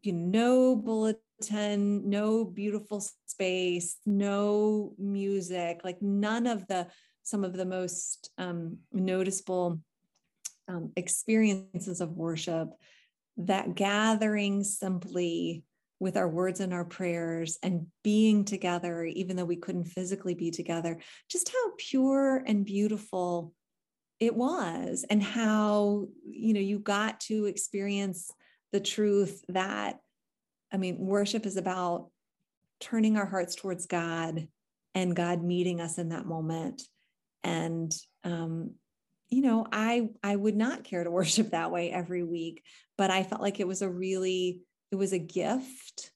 you 0.02 0.12
know 0.12 0.76
bulletin 0.76 2.08
no 2.08 2.44
beautiful 2.44 3.04
space 3.26 3.96
no 4.06 4.92
music 4.98 5.80
like 5.82 6.00
none 6.00 6.46
of 6.46 6.66
the 6.68 6.86
some 7.22 7.42
of 7.42 7.54
the 7.54 7.64
most 7.64 8.30
um, 8.36 8.78
noticeable 8.92 9.80
um, 10.68 10.92
experiences 10.94 12.00
of 12.00 12.10
worship 12.12 12.68
that 13.38 13.74
gathering 13.74 14.62
simply 14.62 15.64
with 16.00 16.16
our 16.16 16.28
words 16.28 16.60
and 16.60 16.72
our 16.72 16.84
prayers 16.84 17.58
and 17.62 17.86
being 18.02 18.44
together, 18.44 19.04
even 19.04 19.36
though 19.36 19.44
we 19.44 19.56
couldn't 19.56 19.84
physically 19.84 20.34
be 20.34 20.50
together, 20.50 20.98
just 21.30 21.50
how 21.50 21.72
pure 21.78 22.42
and 22.46 22.64
beautiful 22.64 23.52
it 24.20 24.34
was, 24.34 25.04
and 25.08 25.22
how, 25.22 26.06
you 26.28 26.54
know, 26.54 26.60
you 26.60 26.78
got 26.78 27.20
to 27.20 27.46
experience 27.46 28.30
the 28.72 28.80
truth 28.80 29.44
that, 29.48 29.98
I 30.72 30.76
mean, 30.76 30.98
worship 30.98 31.46
is 31.46 31.56
about 31.56 32.10
turning 32.80 33.16
our 33.16 33.26
hearts 33.26 33.54
towards 33.54 33.86
God 33.86 34.48
and 34.94 35.16
God 35.16 35.42
meeting 35.42 35.80
us 35.80 35.98
in 35.98 36.10
that 36.10 36.26
moment. 36.26 36.82
And, 37.42 37.94
um, 38.24 38.72
you 39.28 39.42
know, 39.42 39.66
I 39.72 40.08
I 40.22 40.36
would 40.36 40.56
not 40.56 40.84
care 40.84 41.04
to 41.04 41.10
worship 41.10 41.50
that 41.50 41.70
way 41.70 41.90
every 41.90 42.22
week, 42.22 42.62
but 42.96 43.10
I 43.10 43.22
felt 43.22 43.42
like 43.42 43.60
it 43.60 43.68
was 43.68 43.82
a 43.82 43.88
really 43.88 44.62
it 44.90 44.96
was 44.96 45.12
a 45.12 45.18
gift 45.18 46.10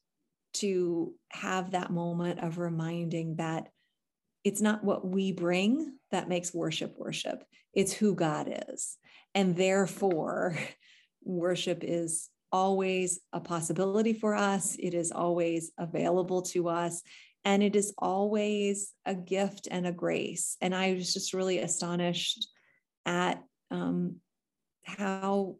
to 0.54 1.14
have 1.30 1.72
that 1.72 1.90
moment 1.90 2.40
of 2.40 2.58
reminding 2.58 3.36
that 3.36 3.68
it's 4.44 4.60
not 4.60 4.84
what 4.84 5.06
we 5.06 5.32
bring 5.32 5.98
that 6.10 6.28
makes 6.28 6.54
worship 6.54 6.94
worship, 6.96 7.44
it's 7.74 7.92
who 7.92 8.14
God 8.14 8.52
is. 8.68 8.96
And 9.34 9.56
therefore, 9.56 10.56
worship 11.22 11.80
is 11.82 12.30
always 12.50 13.20
a 13.32 13.40
possibility 13.40 14.14
for 14.14 14.34
us, 14.34 14.76
it 14.78 14.94
is 14.94 15.12
always 15.12 15.70
available 15.78 16.42
to 16.42 16.68
us. 16.68 17.02
And 17.44 17.62
it 17.62 17.76
is 17.76 17.94
always 17.96 18.92
a 19.06 19.14
gift 19.14 19.68
and 19.70 19.86
a 19.86 19.92
grace. 19.92 20.56
And 20.60 20.74
I 20.74 20.94
was 20.94 21.14
just 21.14 21.32
really 21.32 21.60
astonished 21.60 22.48
at 23.06 23.42
um, 23.70 24.16
how 24.84 25.56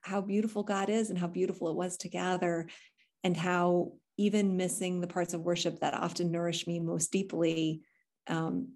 how 0.00 0.20
beautiful 0.20 0.62
God 0.62 0.88
is 0.88 1.10
and 1.10 1.18
how 1.18 1.26
beautiful 1.26 1.68
it 1.68 1.76
was 1.76 1.96
to 1.98 2.08
gather, 2.08 2.68
and 3.24 3.36
how 3.36 3.92
even 4.16 4.56
missing 4.56 5.00
the 5.00 5.06
parts 5.06 5.34
of 5.34 5.42
worship 5.42 5.80
that 5.80 5.94
often 5.94 6.30
nourish 6.30 6.66
me 6.66 6.80
most 6.80 7.12
deeply, 7.12 7.82
um, 8.26 8.72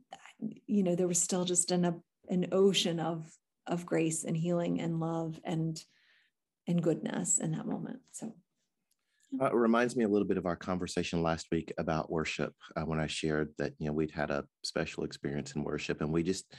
you 0.67 0.83
know, 0.83 0.95
there 0.95 1.09
was 1.09 1.21
still 1.21 1.45
just 1.45 1.71
an 1.71 2.03
an 2.29 2.47
ocean 2.53 3.01
of 3.01 3.31
of 3.67 3.87
grace 3.87 4.25
and 4.25 4.37
healing 4.37 4.81
and 4.81 5.01
love 5.01 5.39
and 5.45 5.83
and 6.67 6.83
goodness 6.83 7.39
in 7.39 7.53
that 7.53 7.67
moment. 7.67 8.01
So. 8.13 8.35
Uh, 9.41 9.47
it 9.47 9.55
reminds 9.55 9.97
me 9.97 10.05
a 10.05 10.09
little 10.09 10.29
bit 10.29 10.37
of 10.37 10.45
our 10.45 10.57
conversation 10.57 11.23
last 11.23 11.47
week 11.51 11.73
about 11.79 12.11
worship 12.11 12.53
uh, 12.77 12.83
when 12.83 13.01
I 13.01 13.07
shared 13.07 13.49
that 13.57 13.73
you 13.79 13.87
know 13.87 13.93
we'd 13.95 14.11
had 14.11 14.31
a 14.31 14.45
special 14.63 15.05
experience 15.05 15.53
in 15.53 15.65
worship 15.65 16.03
and 16.03 16.13
we 16.13 16.23
just 16.23 16.53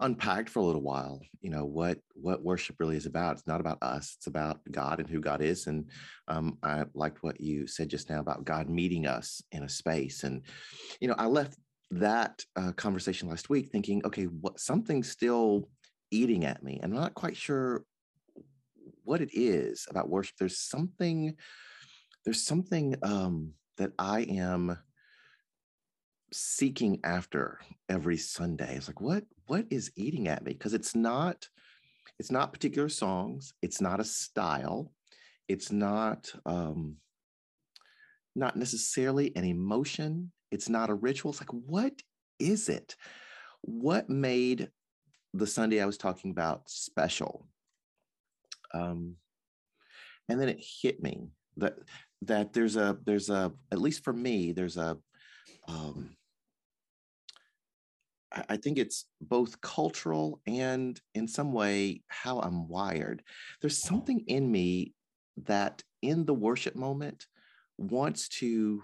unpacked 0.00 0.48
for 0.48 0.60
a 0.60 0.64
little 0.64 0.82
while 0.82 1.20
you 1.40 1.50
know 1.50 1.64
what 1.64 1.98
what 2.14 2.42
worship 2.42 2.76
really 2.78 2.96
is 2.96 3.06
about 3.06 3.36
it's 3.36 3.46
not 3.46 3.60
about 3.60 3.78
us 3.82 4.14
it's 4.16 4.26
about 4.26 4.60
god 4.70 4.98
and 4.98 5.08
who 5.08 5.20
god 5.20 5.40
is 5.42 5.66
and 5.66 5.90
um, 6.28 6.58
i 6.62 6.84
liked 6.94 7.22
what 7.22 7.40
you 7.40 7.66
said 7.66 7.88
just 7.88 8.08
now 8.10 8.20
about 8.20 8.44
god 8.44 8.68
meeting 8.68 9.06
us 9.06 9.42
in 9.52 9.62
a 9.62 9.68
space 9.68 10.24
and 10.24 10.42
you 11.00 11.08
know 11.08 11.14
i 11.18 11.26
left 11.26 11.56
that 11.90 12.42
uh, 12.56 12.72
conversation 12.72 13.28
last 13.28 13.50
week 13.50 13.68
thinking 13.70 14.00
okay 14.04 14.24
what 14.24 14.58
something's 14.58 15.10
still 15.10 15.68
eating 16.10 16.44
at 16.44 16.62
me 16.62 16.80
i'm 16.82 16.92
not 16.92 17.14
quite 17.14 17.36
sure 17.36 17.84
what 19.04 19.20
it 19.20 19.30
is 19.32 19.86
about 19.90 20.08
worship 20.08 20.34
there's 20.38 20.58
something 20.58 21.34
there's 22.24 22.42
something 22.42 22.96
um, 23.02 23.52
that 23.76 23.92
i 23.98 24.20
am 24.22 24.78
seeking 26.32 27.00
after 27.04 27.58
every 27.88 28.16
Sunday. 28.16 28.76
It's 28.76 28.88
like, 28.88 29.00
what 29.00 29.24
what 29.50 29.66
is 29.68 29.90
eating 29.96 30.28
at 30.28 30.44
me? 30.44 30.52
Because 30.52 30.74
it's 30.74 30.94
not, 30.94 31.48
it's 32.20 32.30
not 32.30 32.52
particular 32.52 32.88
songs, 32.88 33.52
it's 33.62 33.80
not 33.80 33.98
a 33.98 34.04
style, 34.04 34.92
it's 35.48 35.72
not 35.72 36.32
um, 36.46 36.98
not 38.36 38.54
necessarily 38.54 39.34
an 39.34 39.44
emotion, 39.44 40.30
it's 40.52 40.68
not 40.68 40.88
a 40.88 40.94
ritual. 40.94 41.32
It's 41.32 41.40
like, 41.40 41.50
what 41.50 41.94
is 42.38 42.68
it? 42.68 42.94
What 43.62 44.08
made 44.08 44.68
the 45.34 45.48
Sunday 45.48 45.82
I 45.82 45.86
was 45.86 45.98
talking 45.98 46.30
about 46.30 46.70
special? 46.70 47.48
Um, 48.72 49.16
and 50.28 50.40
then 50.40 50.48
it 50.48 50.64
hit 50.80 51.02
me 51.02 51.26
that 51.56 51.74
that 52.22 52.52
there's 52.52 52.76
a 52.76 52.96
there's 53.04 53.30
a 53.30 53.52
at 53.72 53.80
least 53.80 54.04
for 54.04 54.12
me 54.12 54.52
there's 54.52 54.76
a 54.76 54.96
um, 55.66 56.16
I 58.48 58.56
think 58.56 58.78
it's 58.78 59.06
both 59.20 59.60
cultural 59.60 60.40
and 60.46 61.00
in 61.14 61.26
some 61.26 61.52
way 61.52 62.02
how 62.08 62.40
I'm 62.40 62.68
wired. 62.68 63.22
There's 63.60 63.78
something 63.78 64.20
in 64.26 64.50
me 64.50 64.94
that 65.44 65.82
in 66.00 66.24
the 66.24 66.34
worship 66.34 66.76
moment 66.76 67.26
wants 67.76 68.28
to 68.28 68.82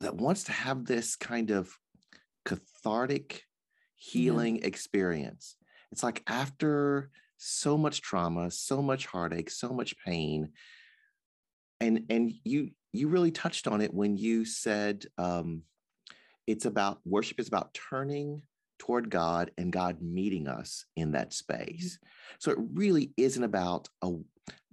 that 0.00 0.16
wants 0.16 0.44
to 0.44 0.52
have 0.52 0.84
this 0.84 1.16
kind 1.16 1.50
of 1.50 1.76
cathartic 2.44 3.44
healing 3.94 4.56
yeah. 4.56 4.66
experience. 4.66 5.56
It's 5.92 6.02
like 6.02 6.22
after 6.26 7.10
so 7.36 7.76
much 7.76 8.00
trauma, 8.00 8.50
so 8.50 8.82
much 8.82 9.06
heartache, 9.06 9.50
so 9.50 9.72
much 9.72 9.94
pain 10.04 10.52
and 11.80 12.04
and 12.10 12.32
you 12.44 12.70
you 12.92 13.08
really 13.08 13.30
touched 13.30 13.66
on 13.66 13.80
it 13.80 13.92
when 13.92 14.16
you 14.16 14.44
said 14.44 15.04
um 15.16 15.62
it's 16.48 16.64
about 16.64 16.98
worship 17.04 17.38
is 17.38 17.46
about 17.46 17.74
turning 17.74 18.42
toward 18.78 19.10
God 19.10 19.50
and 19.58 19.70
God 19.70 20.00
meeting 20.00 20.48
us 20.48 20.86
in 20.96 21.12
that 21.12 21.30
mm-hmm. 21.30 21.54
space. 21.54 21.98
So 22.38 22.50
it 22.50 22.58
really 22.72 23.12
isn't 23.18 23.44
about 23.44 23.88
a, 24.02 24.14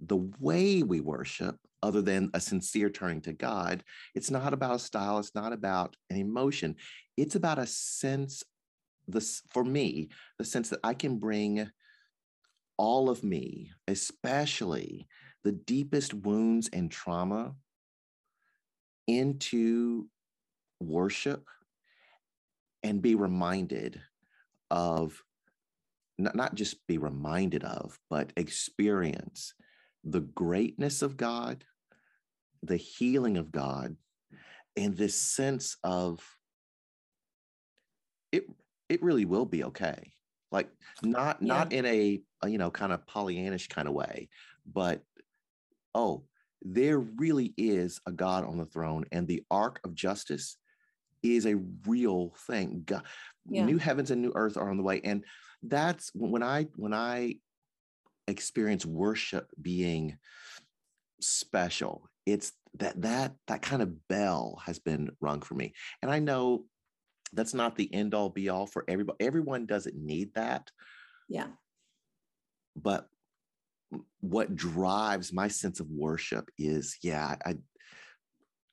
the 0.00 0.30
way 0.40 0.82
we 0.82 1.00
worship, 1.00 1.56
other 1.82 2.00
than 2.00 2.30
a 2.32 2.40
sincere 2.40 2.88
turning 2.88 3.20
to 3.20 3.34
God. 3.34 3.84
It's 4.14 4.30
not 4.30 4.54
about 4.54 4.76
a 4.76 4.78
style. 4.78 5.18
It's 5.18 5.34
not 5.34 5.52
about 5.52 5.94
an 6.08 6.16
emotion. 6.16 6.76
It's 7.16 7.34
about 7.34 7.58
a 7.58 7.66
sense. 7.66 8.42
This 9.06 9.42
for 9.50 9.62
me, 9.62 10.08
the 10.38 10.44
sense 10.44 10.70
that 10.70 10.80
I 10.82 10.94
can 10.94 11.18
bring 11.18 11.70
all 12.78 13.10
of 13.10 13.22
me, 13.22 13.70
especially 13.86 15.06
the 15.44 15.52
deepest 15.52 16.14
wounds 16.14 16.70
and 16.72 16.90
trauma, 16.90 17.54
into 19.06 20.08
worship 20.80 21.44
and 22.86 23.02
be 23.02 23.16
reminded 23.16 24.00
of 24.70 25.20
not, 26.18 26.36
not 26.36 26.54
just 26.54 26.86
be 26.86 26.98
reminded 26.98 27.64
of, 27.64 27.98
but 28.08 28.32
experience 28.36 29.54
the 30.04 30.20
greatness 30.20 31.02
of 31.02 31.16
God, 31.16 31.64
the 32.62 32.76
healing 32.76 33.36
of 33.38 33.50
God, 33.50 33.96
and 34.76 34.96
this 34.96 35.16
sense 35.16 35.76
of 35.82 36.24
it 38.30 38.44
it 38.88 39.02
really 39.02 39.24
will 39.24 39.46
be 39.46 39.64
okay. 39.64 40.12
Like 40.52 40.68
not 41.02 41.38
yeah. 41.42 41.48
not 41.48 41.72
in 41.72 41.84
a, 41.86 42.22
a 42.42 42.48
you 42.48 42.56
know 42.56 42.70
kind 42.70 42.92
of 42.92 43.04
Pollyannish 43.06 43.68
kind 43.68 43.88
of 43.88 43.94
way, 43.94 44.28
but 44.64 45.02
oh, 45.92 46.22
there 46.62 47.00
really 47.00 47.52
is 47.56 48.00
a 48.06 48.12
God 48.12 48.44
on 48.44 48.58
the 48.58 48.64
throne, 48.64 49.06
and 49.10 49.26
the 49.26 49.42
arc 49.50 49.80
of 49.82 49.96
justice 49.96 50.56
is 51.34 51.46
a 51.46 51.56
real 51.86 52.34
thing. 52.46 52.82
God, 52.84 53.02
yeah. 53.48 53.64
New 53.64 53.78
heavens 53.78 54.10
and 54.10 54.22
new 54.22 54.32
earth 54.34 54.56
are 54.56 54.70
on 54.70 54.76
the 54.76 54.82
way. 54.82 55.00
And 55.02 55.24
that's 55.62 56.10
when 56.14 56.42
I 56.42 56.66
when 56.76 56.94
I 56.94 57.36
experience 58.28 58.84
worship 58.84 59.50
being 59.60 60.18
special. 61.20 62.08
It's 62.26 62.52
that 62.78 63.00
that 63.02 63.34
that 63.46 63.62
kind 63.62 63.82
of 63.82 64.08
bell 64.08 64.60
has 64.64 64.78
been 64.78 65.10
rung 65.20 65.42
for 65.42 65.54
me. 65.54 65.72
And 66.02 66.10
I 66.10 66.18
know 66.18 66.64
that's 67.32 67.54
not 67.54 67.76
the 67.76 67.92
end 67.92 68.14
all 68.14 68.30
be 68.30 68.48
all 68.48 68.66
for 68.66 68.84
everybody. 68.86 69.24
Everyone 69.24 69.66
doesn't 69.66 69.96
need 69.96 70.34
that. 70.34 70.70
Yeah. 71.28 71.48
But 72.76 73.08
what 74.20 74.54
drives 74.54 75.32
my 75.32 75.48
sense 75.48 75.80
of 75.80 75.88
worship 75.88 76.50
is, 76.58 76.98
yeah, 77.02 77.36
I, 77.44 77.54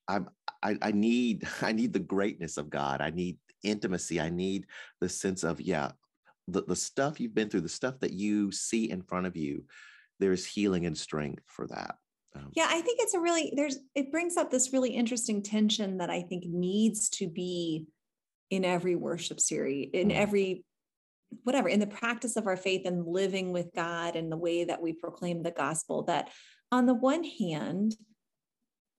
I'm, 0.08 0.28
I, 0.64 0.78
I 0.82 0.92
need, 0.92 1.48
I 1.62 1.72
need 1.72 1.94
the 1.94 2.00
greatness 2.00 2.58
of 2.58 2.70
God. 2.70 3.02
I 3.02 3.10
need 3.10 3.38
intimacy. 3.64 4.20
I 4.20 4.30
need 4.30 4.66
the 5.02 5.10
sense 5.10 5.44
of, 5.44 5.62
yeah, 5.62 5.92
the, 6.48 6.64
the 6.64 6.76
stuff 6.76 7.20
you've 7.20 7.36
been 7.36 7.50
through, 7.50 7.62
the 7.62 7.70
stuff 7.70 8.00
that 8.00 8.14
you 8.14 8.52
see 8.52 8.90
in 8.90 9.02
front 9.02 9.28
of 9.28 9.38
you, 9.38 9.66
there's 10.20 10.46
healing 10.46 10.86
and 10.86 10.98
strength 10.98 11.44
for 11.48 11.68
that. 11.68 11.96
Um, 12.36 12.50
yeah, 12.54 12.68
I 12.68 12.82
think 12.82 13.00
it's 13.02 13.14
a 13.14 13.20
really, 13.20 13.54
there's, 13.56 13.78
it 13.96 14.12
brings 14.12 14.38
up 14.38 14.50
this 14.50 14.74
really 14.74 14.90
interesting 14.90 15.44
tension 15.44 15.98
that 16.00 16.10
I 16.10 16.24
think 16.24 16.46
needs 16.46 17.10
to 17.10 17.28
be 17.28 17.86
in 18.50 18.66
every 18.66 18.96
worship 18.96 19.40
series, 19.40 19.90
in 19.94 20.10
mm. 20.10 20.16
every 20.16 20.66
whatever 21.44 21.68
in 21.68 21.80
the 21.80 21.88
practice 21.88 22.36
of 22.36 22.46
our 22.46 22.58
faith 22.58 22.86
and 22.86 23.08
living 23.08 23.52
with 23.52 23.74
God 23.76 24.16
and 24.16 24.32
the 24.32 24.38
way 24.38 24.66
that 24.66 24.82
we 24.82 24.94
proclaim 24.94 25.42
the 25.42 25.52
gospel 25.52 26.04
that 26.04 26.30
on 26.72 26.86
the 26.86 26.94
one 26.94 27.24
hand 27.24 27.96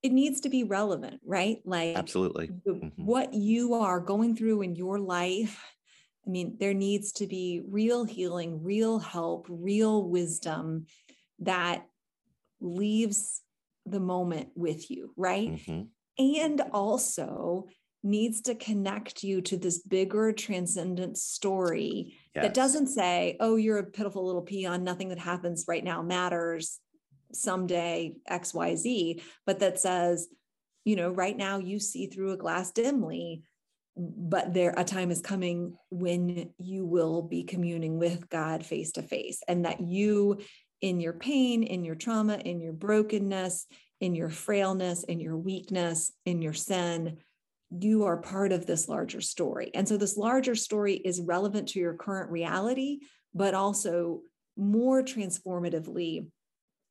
it 0.04 0.12
needs 0.12 0.42
to 0.42 0.50
be 0.50 0.62
relevant 0.62 1.20
right 1.24 1.58
like 1.64 1.96
absolutely 1.96 2.50
mm-hmm. 2.68 3.04
what 3.04 3.32
you 3.32 3.74
are 3.74 3.98
going 3.98 4.36
through 4.36 4.60
in 4.62 4.76
your 4.76 4.98
life 4.98 5.60
i 6.26 6.30
mean 6.30 6.56
there 6.60 6.74
needs 6.74 7.10
to 7.10 7.26
be 7.26 7.62
real 7.68 8.04
healing 8.04 8.62
real 8.62 8.98
help 8.98 9.46
real 9.48 10.06
wisdom 10.08 10.86
that 11.40 11.86
leaves 12.60 13.40
the 13.86 14.00
moment 14.00 14.48
with 14.54 14.90
you 14.90 15.12
right 15.16 15.50
mm-hmm. 15.50 15.82
and 16.18 16.62
also 16.72 17.66
needs 18.02 18.42
to 18.42 18.54
connect 18.54 19.24
you 19.24 19.40
to 19.40 19.56
this 19.56 19.80
bigger 19.80 20.30
transcendent 20.30 21.16
story 21.16 22.14
yes. 22.34 22.44
that 22.44 22.52
doesn't 22.52 22.88
say, 22.88 23.34
oh, 23.40 23.56
you're 23.56 23.78
a 23.78 23.84
pitiful 23.84 24.26
little 24.26 24.42
peon, 24.42 24.84
nothing 24.84 25.08
that 25.08 25.18
happens 25.18 25.64
right 25.66 25.82
now 25.82 26.02
matters 26.02 26.80
someday, 27.34 28.14
XYZ, 28.30 29.22
but 29.46 29.60
that 29.60 29.80
says, 29.80 30.28
you 30.84 30.96
know, 30.96 31.10
right 31.10 31.36
now 31.36 31.58
you 31.58 31.78
see 31.78 32.06
through 32.06 32.32
a 32.32 32.36
glass 32.36 32.70
dimly, 32.70 33.42
but 33.96 34.52
there 34.52 34.74
a 34.76 34.84
time 34.84 35.10
is 35.10 35.20
coming 35.20 35.76
when 35.90 36.50
you 36.58 36.84
will 36.84 37.22
be 37.22 37.44
communing 37.44 37.98
with 37.98 38.28
God 38.28 38.66
face 38.66 38.92
to 38.92 39.02
face, 39.02 39.40
and 39.48 39.64
that 39.64 39.80
you, 39.80 40.38
in 40.80 41.00
your 41.00 41.12
pain, 41.12 41.62
in 41.62 41.84
your 41.84 41.94
trauma, 41.94 42.36
in 42.36 42.60
your 42.60 42.72
brokenness, 42.72 43.66
in 44.00 44.14
your 44.14 44.28
frailness, 44.28 45.04
in 45.04 45.20
your 45.20 45.36
weakness, 45.36 46.12
in 46.26 46.42
your 46.42 46.52
sin, 46.52 47.18
you 47.70 48.04
are 48.04 48.18
part 48.18 48.52
of 48.52 48.66
this 48.66 48.88
larger 48.88 49.20
story. 49.20 49.70
And 49.74 49.88
so 49.88 49.96
this 49.96 50.16
larger 50.16 50.54
story 50.54 50.94
is 50.94 51.20
relevant 51.20 51.68
to 51.68 51.78
your 51.78 51.94
current 51.94 52.30
reality, 52.30 52.98
but 53.34 53.54
also 53.54 54.20
more 54.56 55.02
transformatively, 55.02 56.26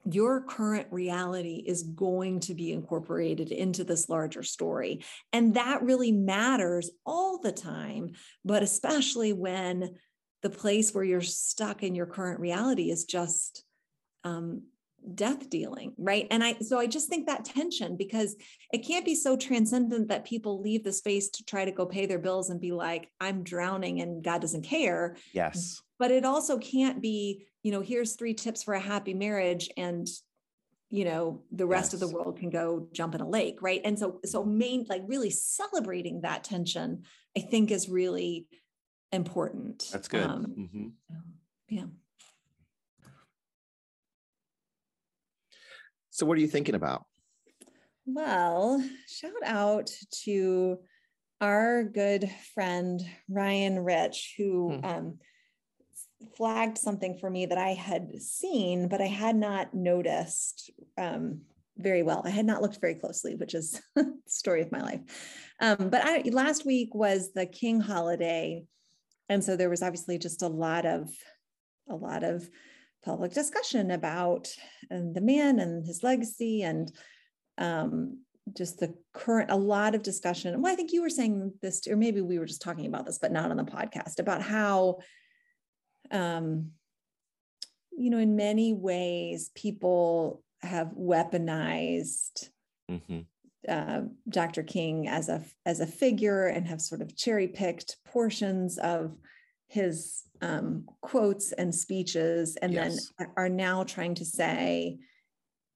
your 0.05 0.41
current 0.41 0.87
reality 0.91 1.63
is 1.65 1.83
going 1.83 2.39
to 2.41 2.53
be 2.53 2.71
incorporated 2.71 3.51
into 3.51 3.83
this 3.83 4.09
larger 4.09 4.43
story. 4.43 5.03
And 5.31 5.53
that 5.55 5.83
really 5.83 6.11
matters 6.11 6.91
all 7.05 7.39
the 7.39 7.51
time, 7.51 8.11
but 8.43 8.63
especially 8.63 9.33
when 9.33 9.95
the 10.41 10.49
place 10.49 10.93
where 10.93 11.05
you're 11.05 11.21
stuck 11.21 11.83
in 11.83 11.95
your 11.95 12.05
current 12.05 12.39
reality 12.39 12.91
is 12.91 13.05
just 13.05 13.63
um, 14.25 14.63
death 15.15 15.49
dealing 15.49 15.93
right? 15.97 16.27
And 16.31 16.43
i 16.43 16.53
so 16.59 16.79
i 16.79 16.87
just 16.87 17.09
think 17.09 17.27
that 17.27 17.43
tension 17.43 17.97
because 17.97 18.37
it 18.71 18.87
can't 18.87 19.03
be 19.03 19.15
so 19.15 19.35
transcendent 19.35 20.07
that 20.07 20.23
people 20.23 20.61
leave 20.61 20.83
the 20.85 20.93
space 20.93 21.29
to 21.31 21.43
try 21.43 21.65
to 21.65 21.71
go 21.71 21.85
pay 21.85 22.05
their 22.05 22.19
bills 22.19 22.49
and 22.49 22.61
be 22.61 22.71
like 22.71 23.09
i'm 23.19 23.43
drowning 23.43 23.99
and 23.99 24.23
god 24.23 24.39
doesn't 24.39 24.63
care. 24.63 25.17
Yes 25.33 25.82
but 25.99 26.11
it 26.11 26.25
also 26.25 26.57
can't 26.57 27.01
be 27.01 27.45
you 27.63 27.71
know 27.71 27.81
here's 27.81 28.15
three 28.15 28.33
tips 28.33 28.63
for 28.63 28.73
a 28.73 28.79
happy 28.79 29.13
marriage 29.13 29.69
and 29.77 30.07
you 30.89 31.05
know 31.05 31.43
the 31.51 31.65
rest 31.65 31.93
yes. 31.93 32.01
of 32.01 32.07
the 32.07 32.15
world 32.15 32.37
can 32.37 32.49
go 32.49 32.87
jump 32.91 33.15
in 33.15 33.21
a 33.21 33.27
lake 33.27 33.61
right 33.61 33.81
and 33.85 33.97
so 33.97 34.19
so 34.25 34.43
main 34.43 34.85
like 34.89 35.03
really 35.07 35.29
celebrating 35.29 36.21
that 36.21 36.43
tension 36.43 37.03
i 37.37 37.39
think 37.39 37.71
is 37.71 37.89
really 37.89 38.47
important 39.11 39.87
that's 39.91 40.07
good 40.07 40.23
um, 40.23 40.45
mm-hmm. 40.57 40.87
yeah 41.69 41.85
So, 46.13 46.27
what 46.27 46.37
are 46.37 46.41
you 46.41 46.47
thinking 46.47 46.75
about? 46.75 47.05
Well, 48.05 48.87
shout 49.07 49.31
out 49.43 49.89
to 50.25 50.77
our 51.41 51.83
good 51.83 52.29
friend 52.53 53.01
Ryan 53.27 53.79
Rich, 53.79 54.35
who 54.37 54.75
hmm. 54.75 54.85
um, 54.85 55.19
flagged 56.35 56.77
something 56.77 57.17
for 57.17 57.29
me 57.29 57.45
that 57.45 57.57
I 57.57 57.69
had 57.69 58.21
seen, 58.21 58.87
but 58.87 59.01
I 59.01 59.07
had 59.07 59.35
not 59.35 59.73
noticed 59.73 60.71
um, 60.97 61.41
very 61.77 62.03
well. 62.03 62.21
I 62.25 62.29
had 62.29 62.45
not 62.45 62.61
looked 62.61 62.79
very 62.79 62.95
closely, 62.95 63.35
which 63.35 63.53
is 63.53 63.81
the 63.95 64.13
story 64.27 64.61
of 64.61 64.71
my 64.71 64.81
life. 64.81 65.01
Um, 65.59 65.89
but 65.89 66.01
I, 66.03 66.23
last 66.31 66.65
week 66.65 66.93
was 66.93 67.31
the 67.33 67.45
King 67.45 67.79
holiday, 67.79 68.65
and 69.29 69.43
so 69.43 69.55
there 69.55 69.69
was 69.69 69.83
obviously 69.83 70.17
just 70.17 70.41
a 70.41 70.47
lot 70.47 70.85
of 70.85 71.09
a 71.89 71.95
lot 71.95 72.23
of 72.23 72.49
public 73.03 73.33
discussion 73.33 73.91
about 73.91 74.47
and 74.89 75.13
the 75.13 75.21
man 75.21 75.59
and 75.59 75.85
his 75.85 76.03
legacy 76.03 76.63
and 76.63 76.91
um, 77.57 78.19
just 78.55 78.79
the 78.79 78.93
current 79.13 79.51
a 79.51 79.55
lot 79.55 79.95
of 79.95 80.03
discussion 80.03 80.61
well 80.61 80.71
i 80.71 80.75
think 80.75 80.91
you 80.91 81.01
were 81.01 81.09
saying 81.09 81.53
this 81.61 81.87
or 81.87 81.95
maybe 81.95 82.21
we 82.21 82.39
were 82.39 82.45
just 82.45 82.61
talking 82.61 82.85
about 82.85 83.05
this 83.05 83.19
but 83.19 83.31
not 83.31 83.51
on 83.51 83.57
the 83.57 83.63
podcast 83.63 84.19
about 84.19 84.41
how 84.41 84.97
um, 86.11 86.71
you 87.91 88.09
know 88.09 88.19
in 88.19 88.35
many 88.35 88.73
ways 88.73 89.51
people 89.55 90.43
have 90.61 90.87
weaponized 90.97 92.49
mm-hmm. 92.89 93.19
uh, 93.67 94.01
dr 94.29 94.63
king 94.63 95.07
as 95.07 95.29
a 95.29 95.43
as 95.65 95.79
a 95.79 95.87
figure 95.87 96.47
and 96.47 96.67
have 96.67 96.81
sort 96.81 97.01
of 97.01 97.15
cherry 97.15 97.47
picked 97.47 97.97
portions 98.05 98.77
of 98.77 99.15
his 99.73 100.23
um, 100.41 100.85
quotes 101.01 101.51
and 101.51 101.73
speeches, 101.73 102.55
and 102.61 102.73
yes. 102.73 103.11
then 103.17 103.27
are 103.35 103.49
now 103.49 103.83
trying 103.83 104.13
to 104.15 104.25
say 104.25 104.99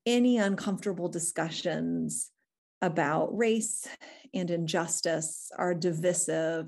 any 0.05 0.37
uncomfortable 0.37 1.09
discussions 1.09 2.29
about 2.81 3.35
race 3.35 3.87
and 4.35 4.51
injustice 4.51 5.51
are 5.57 5.73
divisive 5.73 6.67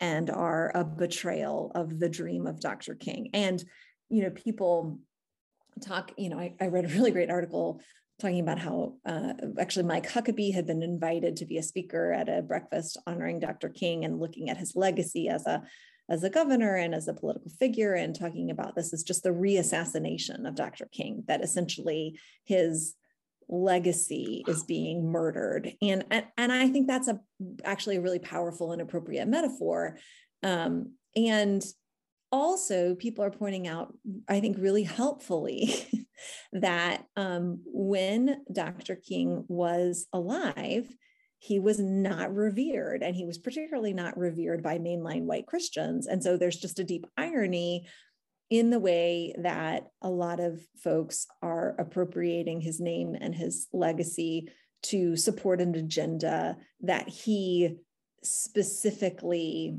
and 0.00 0.30
are 0.30 0.72
a 0.74 0.84
betrayal 0.84 1.70
of 1.74 1.98
the 1.98 2.08
dream 2.08 2.46
of 2.46 2.60
Dr. 2.60 2.94
King. 2.94 3.30
And, 3.34 3.62
you 4.08 4.22
know, 4.22 4.30
people 4.30 4.98
talk, 5.80 6.12
you 6.16 6.28
know, 6.28 6.38
I, 6.38 6.54
I 6.60 6.66
read 6.68 6.86
a 6.86 6.88
really 6.88 7.10
great 7.10 7.30
article 7.30 7.80
talking 8.20 8.40
about 8.40 8.58
how 8.58 8.94
uh, 9.06 9.32
actually 9.58 9.86
Mike 9.86 10.10
Huckabee 10.10 10.54
had 10.54 10.66
been 10.66 10.82
invited 10.82 11.36
to 11.36 11.46
be 11.46 11.58
a 11.58 11.62
speaker 11.62 12.12
at 12.12 12.28
a 12.28 12.42
breakfast 12.42 12.98
honoring 13.06 13.40
Dr. 13.40 13.68
King 13.68 14.04
and 14.04 14.20
looking 14.20 14.50
at 14.50 14.58
his 14.58 14.76
legacy 14.76 15.28
as 15.28 15.46
a 15.46 15.62
as 16.10 16.24
a 16.24 16.30
governor 16.30 16.74
and 16.74 16.92
as 16.92 17.06
a 17.06 17.14
political 17.14 17.50
figure 17.50 17.94
and 17.94 18.18
talking 18.18 18.50
about 18.50 18.74
this 18.74 18.92
is 18.92 19.04
just 19.04 19.22
the 19.22 19.30
reassassination 19.30 20.46
of 20.46 20.56
Dr. 20.56 20.86
King, 20.90 21.22
that 21.28 21.40
essentially 21.40 22.18
his 22.44 22.96
legacy 23.50 24.44
is 24.46 24.62
being 24.64 25.10
murdered. 25.10 25.74
And, 25.82 26.04
and, 26.10 26.24
and 26.38 26.52
I 26.52 26.68
think 26.68 26.86
that's 26.86 27.08
a 27.08 27.20
actually 27.64 27.96
a 27.96 28.00
really 28.00 28.18
powerful 28.18 28.72
and 28.72 28.80
appropriate 28.80 29.26
metaphor. 29.26 29.98
Um, 30.42 30.94
and 31.16 31.64
also 32.32 32.94
people 32.94 33.24
are 33.24 33.30
pointing 33.30 33.66
out, 33.66 33.92
I 34.28 34.40
think 34.40 34.56
really 34.58 34.84
helpfully, 34.84 35.74
that 36.52 37.04
um, 37.16 37.60
when 37.66 38.42
Dr. 38.52 38.94
King 38.96 39.44
was 39.48 40.06
alive, 40.12 40.88
he 41.40 41.58
was 41.58 41.80
not 41.80 42.34
revered 42.34 43.02
and 43.02 43.16
he 43.16 43.24
was 43.24 43.38
particularly 43.38 43.94
not 43.94 44.16
revered 44.16 44.62
by 44.62 44.78
mainline 44.78 45.22
white 45.22 45.46
christians 45.46 46.06
and 46.06 46.22
so 46.22 46.36
there's 46.36 46.58
just 46.58 46.78
a 46.78 46.84
deep 46.84 47.06
irony 47.16 47.86
in 48.50 48.70
the 48.70 48.80
way 48.80 49.32
that 49.38 49.86
a 50.02 50.10
lot 50.10 50.40
of 50.40 50.60
folks 50.82 51.26
are 51.40 51.76
appropriating 51.78 52.60
his 52.60 52.80
name 52.80 53.16
and 53.18 53.34
his 53.34 53.68
legacy 53.72 54.48
to 54.82 55.16
support 55.16 55.60
an 55.60 55.74
agenda 55.76 56.56
that 56.80 57.08
he 57.08 57.76
specifically 58.22 59.78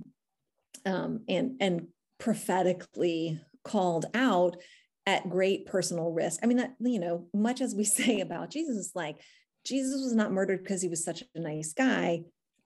um, 0.85 1.21
and 1.27 1.57
and 1.59 1.87
prophetically 2.17 3.39
called 3.63 4.05
out 4.13 4.55
at 5.05 5.29
great 5.29 5.65
personal 5.65 6.11
risk. 6.11 6.39
I 6.41 6.45
mean, 6.45 6.57
that 6.57 6.75
you 6.79 6.99
know, 6.99 7.27
much 7.33 7.61
as 7.61 7.75
we 7.75 7.83
say 7.85 8.21
about 8.21 8.51
Jesus, 8.51 8.91
like 8.95 9.17
Jesus 9.65 10.01
was 10.01 10.13
not 10.13 10.31
murdered 10.31 10.63
because 10.63 10.81
he 10.81 10.89
was 10.89 11.03
such 11.03 11.23
a 11.35 11.39
nice 11.39 11.73
guy. 11.73 12.23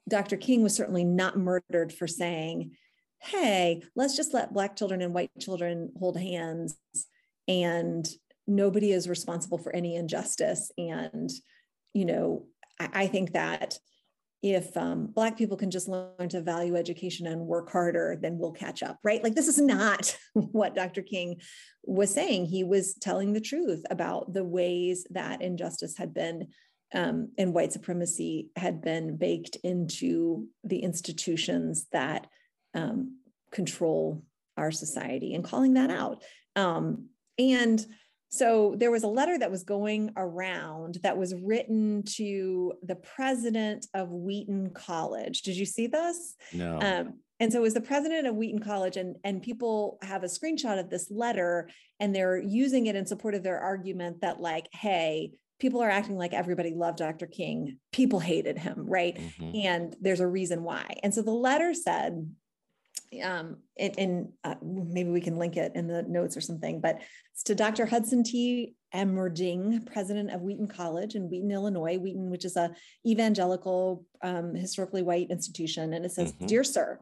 Dr. 0.08 0.38
King 0.38 0.62
was 0.62 0.76
certainly 0.76 1.04
not 1.04 1.38
murdered 1.38 1.92
for 1.92 2.08
saying, 2.08 2.76
hey, 3.20 3.82
let's 3.96 4.16
just 4.16 4.34
let 4.34 4.54
Black 4.54 4.76
children 4.76 5.02
and 5.02 5.14
white 5.14 5.32
children 5.40 5.92
hold 5.98 6.20
hands 6.20 6.78
and 7.48 8.08
nobody 8.48 8.92
is 8.92 9.10
responsible 9.10 9.58
for 9.58 9.76
any 9.76 9.96
injustice. 9.96 10.72
And, 10.78 11.30
you 11.94 12.06
know, 12.06 12.46
I, 12.80 12.90
I 12.94 13.08
think 13.08 13.34
that 13.34 13.80
if 14.44 14.78
um, 14.78 15.08
Black 15.08 15.38
people 15.38 15.58
can 15.58 15.72
just 15.72 15.88
learn 15.88 16.30
to 16.30 16.42
value 16.42 16.76
education 16.76 17.26
and 17.26 17.48
work 17.48 17.72
harder, 17.72 18.16
then 18.22 18.38
we'll 18.38 18.52
catch 18.52 18.84
up, 18.84 19.00
right? 19.04 19.24
Like, 19.24 19.34
this 19.34 19.48
is 19.48 19.60
not 19.60 20.16
what 20.34 20.76
Dr. 20.76 21.02
King 21.02 21.42
was 21.84 22.14
saying. 22.14 22.46
He 22.46 22.64
was 22.64 22.94
telling 22.96 23.34
the 23.34 23.42
truth 23.42 23.84
about 23.90 24.34
the 24.34 24.44
ways 24.44 25.08
that 25.10 25.42
injustice 25.42 25.98
had 25.98 26.14
been 26.14 26.48
um, 26.94 27.32
and 27.38 27.54
white 27.54 27.74
supremacy 27.74 28.50
had 28.56 28.82
been 28.82 29.18
baked 29.18 29.58
into 29.64 30.48
the 30.64 30.80
institutions 30.80 31.88
that 31.92 32.28
um, 32.76 33.18
control 33.52 34.24
our 34.58 34.72
society 34.72 35.34
and 35.34 35.44
calling 35.44 35.74
that 35.74 35.90
out. 35.90 36.22
Um, 36.56 37.10
and 37.40 37.86
so 38.30 38.76
there 38.78 38.92
was 38.92 39.04
a 39.04 39.08
letter 39.08 39.38
that 39.38 39.52
was 39.52 39.64
going 39.64 40.12
around 40.18 40.98
that 41.04 41.18
was 41.18 41.34
written 41.36 42.04
to 42.16 42.74
the 42.84 42.96
president 42.96 43.88
of 43.94 44.12
Wheaton 44.12 44.72
College. 44.72 45.42
Did 45.42 45.56
you 45.56 45.66
see 45.66 45.88
this? 45.88 46.36
No. 46.54 46.80
Um, 46.82 47.14
and 47.40 47.52
so 47.52 47.60
it 47.60 47.64
was 47.64 47.74
the 47.74 47.82
president 47.82 48.28
of 48.28 48.36
Wheaton 48.36 48.60
College, 48.60 48.96
and, 48.98 49.18
and 49.26 49.42
people 49.42 49.98
have 50.02 50.24
a 50.24 50.28
screenshot 50.28 50.80
of 50.80 50.90
this 50.90 51.12
letter, 51.12 51.70
and 52.00 52.16
they're 52.16 52.42
using 52.42 52.88
it 52.88 52.96
in 52.96 53.06
support 53.06 53.36
of 53.36 53.44
their 53.44 53.60
argument 53.60 54.22
that, 54.22 54.40
like, 54.40 54.68
hey, 54.72 55.32
people 55.60 55.82
are 55.82 55.90
acting 55.90 56.18
like 56.18 56.34
everybody 56.34 56.74
loved 56.74 56.98
Dr. 56.98 57.28
King. 57.28 57.78
People 57.92 58.20
hated 58.20 58.58
him, 58.58 58.86
right? 58.88 59.18
Mm-hmm. 59.18 59.52
And 59.56 59.96
there's 60.02 60.22
a 60.22 60.28
reason 60.28 60.64
why. 60.64 60.98
And 61.04 61.14
so 61.14 61.22
the 61.22 61.32
letter 61.32 61.74
said, 61.74 62.30
um, 63.24 63.58
and, 63.78 64.00
and 64.00 64.30
uh, 64.44 64.56
maybe 64.64 65.10
we 65.10 65.22
can 65.22 65.38
link 65.38 65.58
it 65.58 65.72
in 65.76 65.88
the 65.88 66.04
notes 66.04 66.36
or 66.36 66.42
something, 66.42 66.82
but 66.82 67.02
it's 67.34 67.44
to 67.44 67.56
Dr. 67.56 67.86
Hudson 67.86 68.24
T. 68.24 68.76
Armerding, 68.94 69.86
president 69.86 70.32
of 70.32 70.42
Wheaton 70.42 70.68
College 70.68 71.16
in 71.16 71.30
Wheaton, 71.30 71.52
Illinois, 71.52 71.98
Wheaton, 71.98 72.30
which 72.30 72.46
is 72.46 72.56
a 72.56 72.74
evangelical, 73.06 74.06
um, 74.22 74.56
historically 74.56 75.02
white 75.02 75.30
institution. 75.30 75.94
And 75.94 76.06
it 76.06 76.14
says, 76.14 76.32
mm-hmm. 76.32 76.46
Dear 76.46 76.64
Sir, 76.64 77.00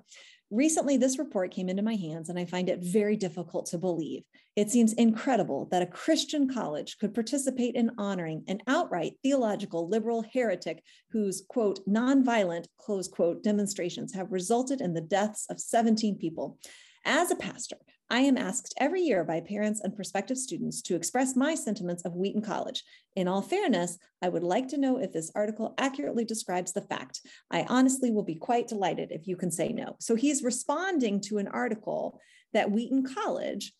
Recently, 0.53 0.97
this 0.97 1.17
report 1.17 1.49
came 1.49 1.67
into 1.67 1.81
my 1.81 1.95
hands, 1.95 2.29
and 2.29 2.37
I 2.37 2.45
find 2.45 2.69
it 2.69 2.77
very 2.79 3.17
difficult 3.17 3.65
to 3.67 3.79
believe. 3.79 4.21
It 4.55 4.69
seems 4.69 4.93
incredible 4.93 5.67
that 5.71 5.81
a 5.81 5.87
Christian 5.87 6.47
college 6.47 6.99
could 6.99 7.15
participate 7.15 7.73
in 7.73 7.89
honoring 7.97 8.43
an 8.47 8.59
outright 8.67 9.13
theological 9.23 9.89
liberal 9.89 10.23
heretic 10.31 10.83
whose, 11.09 11.43
quote, 11.49 11.79
nonviolent, 11.87 12.67
close 12.77 13.07
quote, 13.07 13.41
demonstrations 13.41 14.13
have 14.13 14.31
resulted 14.31 14.79
in 14.79 14.93
the 14.93 15.01
deaths 15.01 15.47
of 15.49 15.59
17 15.59 16.19
people. 16.19 16.59
As 17.03 17.31
a 17.31 17.35
pastor, 17.35 17.77
I 18.09 18.19
am 18.19 18.37
asked 18.37 18.75
every 18.77 19.01
year 19.01 19.23
by 19.23 19.41
parents 19.41 19.81
and 19.81 19.95
prospective 19.95 20.37
students 20.37 20.81
to 20.83 20.95
express 20.95 21.35
my 21.35 21.55
sentiments 21.55 22.03
of 22.03 22.15
Wheaton 22.15 22.41
College. 22.41 22.83
In 23.15 23.27
all 23.27 23.41
fairness, 23.41 23.97
I 24.21 24.29
would 24.29 24.43
like 24.43 24.67
to 24.69 24.77
know 24.77 24.97
if 24.97 25.11
this 25.11 25.31
article 25.33 25.73
accurately 25.77 26.23
describes 26.23 26.73
the 26.73 26.81
fact. 26.81 27.21
I 27.49 27.65
honestly 27.69 28.11
will 28.11 28.23
be 28.23 28.35
quite 28.35 28.67
delighted 28.67 29.11
if 29.11 29.27
you 29.27 29.35
can 29.35 29.49
say 29.49 29.69
no. 29.69 29.95
So 29.99 30.15
he's 30.15 30.43
responding 30.43 31.21
to 31.21 31.39
an 31.39 31.47
article 31.47 32.19
that 32.53 32.69
Wheaton 32.69 33.03
College, 33.03 33.73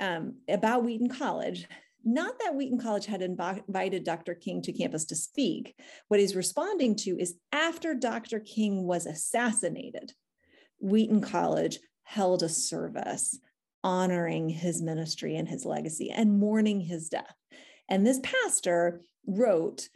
um, 0.00 0.36
about 0.48 0.84
Wheaton 0.84 1.10
College, 1.10 1.66
not 2.02 2.38
that 2.38 2.54
Wheaton 2.54 2.78
College 2.78 3.06
had 3.06 3.20
invited 3.20 4.04
Dr. 4.04 4.34
King 4.34 4.62
to 4.62 4.72
campus 4.72 5.04
to 5.06 5.16
speak. 5.16 5.74
What 6.08 6.20
he's 6.20 6.36
responding 6.36 6.94
to 6.96 7.18
is 7.18 7.34
after 7.52 7.94
Dr. 7.94 8.38
King 8.38 8.84
was 8.84 9.06
assassinated, 9.06 10.12
Wheaton 10.78 11.20
College 11.20 11.80
held 12.04 12.44
a 12.44 12.48
service 12.48 13.38
honoring 13.86 14.48
his 14.48 14.82
ministry 14.82 15.36
and 15.36 15.48
his 15.48 15.64
legacy 15.64 16.10
and 16.10 16.40
mourning 16.40 16.80
his 16.80 17.08
death. 17.08 17.36
And 17.88 18.04
this 18.04 18.18
pastor 18.24 19.02
wrote 19.28 19.88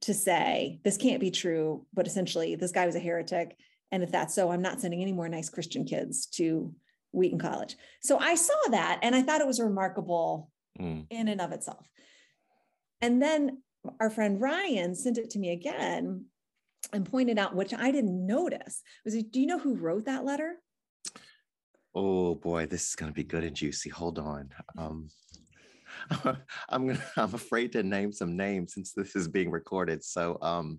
to 0.00 0.14
say, 0.14 0.80
this 0.84 0.96
can't 0.96 1.20
be 1.20 1.30
true, 1.30 1.84
but 1.92 2.06
essentially, 2.06 2.54
this 2.54 2.72
guy 2.72 2.86
was 2.86 2.96
a 2.96 3.00
heretic. 3.00 3.54
And 3.92 4.02
if 4.02 4.10
that's 4.10 4.34
so, 4.34 4.50
I'm 4.50 4.62
not 4.62 4.80
sending 4.80 5.02
any 5.02 5.12
more 5.12 5.28
nice 5.28 5.50
Christian 5.50 5.84
kids 5.84 6.26
to 6.36 6.74
Wheaton 7.12 7.38
College. 7.38 7.76
So 8.00 8.18
I 8.18 8.36
saw 8.36 8.54
that 8.70 9.00
and 9.02 9.14
I 9.14 9.20
thought 9.20 9.42
it 9.42 9.46
was 9.46 9.60
remarkable 9.60 10.50
mm. 10.80 11.06
in 11.10 11.28
and 11.28 11.40
of 11.42 11.52
itself. 11.52 11.86
And 13.02 13.20
then 13.20 13.62
our 14.00 14.08
friend 14.08 14.40
Ryan 14.40 14.94
sent 14.94 15.18
it 15.18 15.28
to 15.30 15.38
me 15.38 15.50
again 15.50 16.24
and 16.94 17.10
pointed 17.10 17.38
out, 17.38 17.54
which 17.54 17.74
I 17.74 17.90
didn't 17.90 18.26
notice, 18.26 18.82
was 19.04 19.14
do 19.14 19.40
you 19.40 19.46
know 19.46 19.58
who 19.58 19.74
wrote 19.74 20.06
that 20.06 20.24
letter? 20.24 20.56
Oh 21.96 22.34
boy, 22.34 22.66
this 22.66 22.90
is 22.90 22.94
going 22.94 23.10
to 23.10 23.14
be 23.16 23.24
good 23.24 23.42
and 23.42 23.56
juicy. 23.56 23.88
Hold 23.88 24.18
on. 24.18 24.50
Um, 24.76 25.08
I'm 26.68 26.86
gonna, 26.86 27.02
I'm 27.16 27.34
afraid 27.34 27.72
to 27.72 27.82
name 27.82 28.12
some 28.12 28.36
names 28.36 28.74
since 28.74 28.92
this 28.92 29.16
is 29.16 29.26
being 29.26 29.50
recorded. 29.50 30.04
So 30.04 30.38
um, 30.42 30.78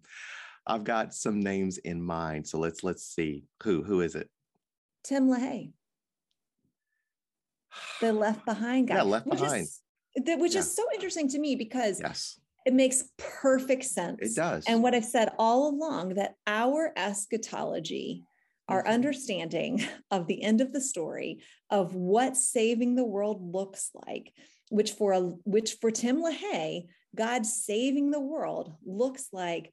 I've 0.67 0.83
got 0.83 1.13
some 1.13 1.39
names 1.39 1.79
in 1.79 2.01
mind. 2.01 2.47
So 2.47 2.59
let's 2.59 2.83
let's 2.83 3.03
see 3.03 3.45
who 3.63 3.83
who 3.83 4.01
is 4.01 4.15
it? 4.15 4.29
Tim 5.03 5.27
LaHaye, 5.27 5.71
the 7.99 8.13
Left 8.13 8.45
Behind 8.45 8.87
guy. 8.87 8.97
Yeah, 8.97 9.01
Left 9.01 9.25
which 9.25 9.39
Behind. 9.39 9.63
Is, 9.63 9.81
which 10.15 10.53
yeah. 10.53 10.59
is 10.59 10.75
so 10.75 10.83
interesting 10.93 11.27
to 11.29 11.39
me 11.39 11.55
because 11.55 11.99
yes. 11.99 12.39
it 12.65 12.73
makes 12.73 13.05
perfect 13.17 13.85
sense. 13.85 14.19
It 14.21 14.35
does. 14.35 14.65
And 14.67 14.83
what 14.83 14.93
I've 14.93 15.05
said 15.05 15.31
all 15.39 15.69
along 15.69 16.15
that 16.15 16.35
our 16.45 16.93
eschatology 16.95 18.23
our 18.67 18.83
mm-hmm. 18.83 18.93
understanding 18.93 19.83
of 20.11 20.27
the 20.27 20.43
end 20.43 20.61
of 20.61 20.73
the 20.73 20.81
story 20.81 21.41
of 21.69 21.95
what 21.95 22.37
saving 22.37 22.95
the 22.95 23.05
world 23.05 23.41
looks 23.41 23.91
like 24.07 24.31
which 24.69 24.91
for 24.91 25.13
a 25.13 25.19
which 25.19 25.77
for 25.81 25.91
tim 25.91 26.21
lahaye 26.21 26.87
god 27.15 27.45
saving 27.45 28.11
the 28.11 28.19
world 28.19 28.73
looks 28.85 29.27
like 29.31 29.71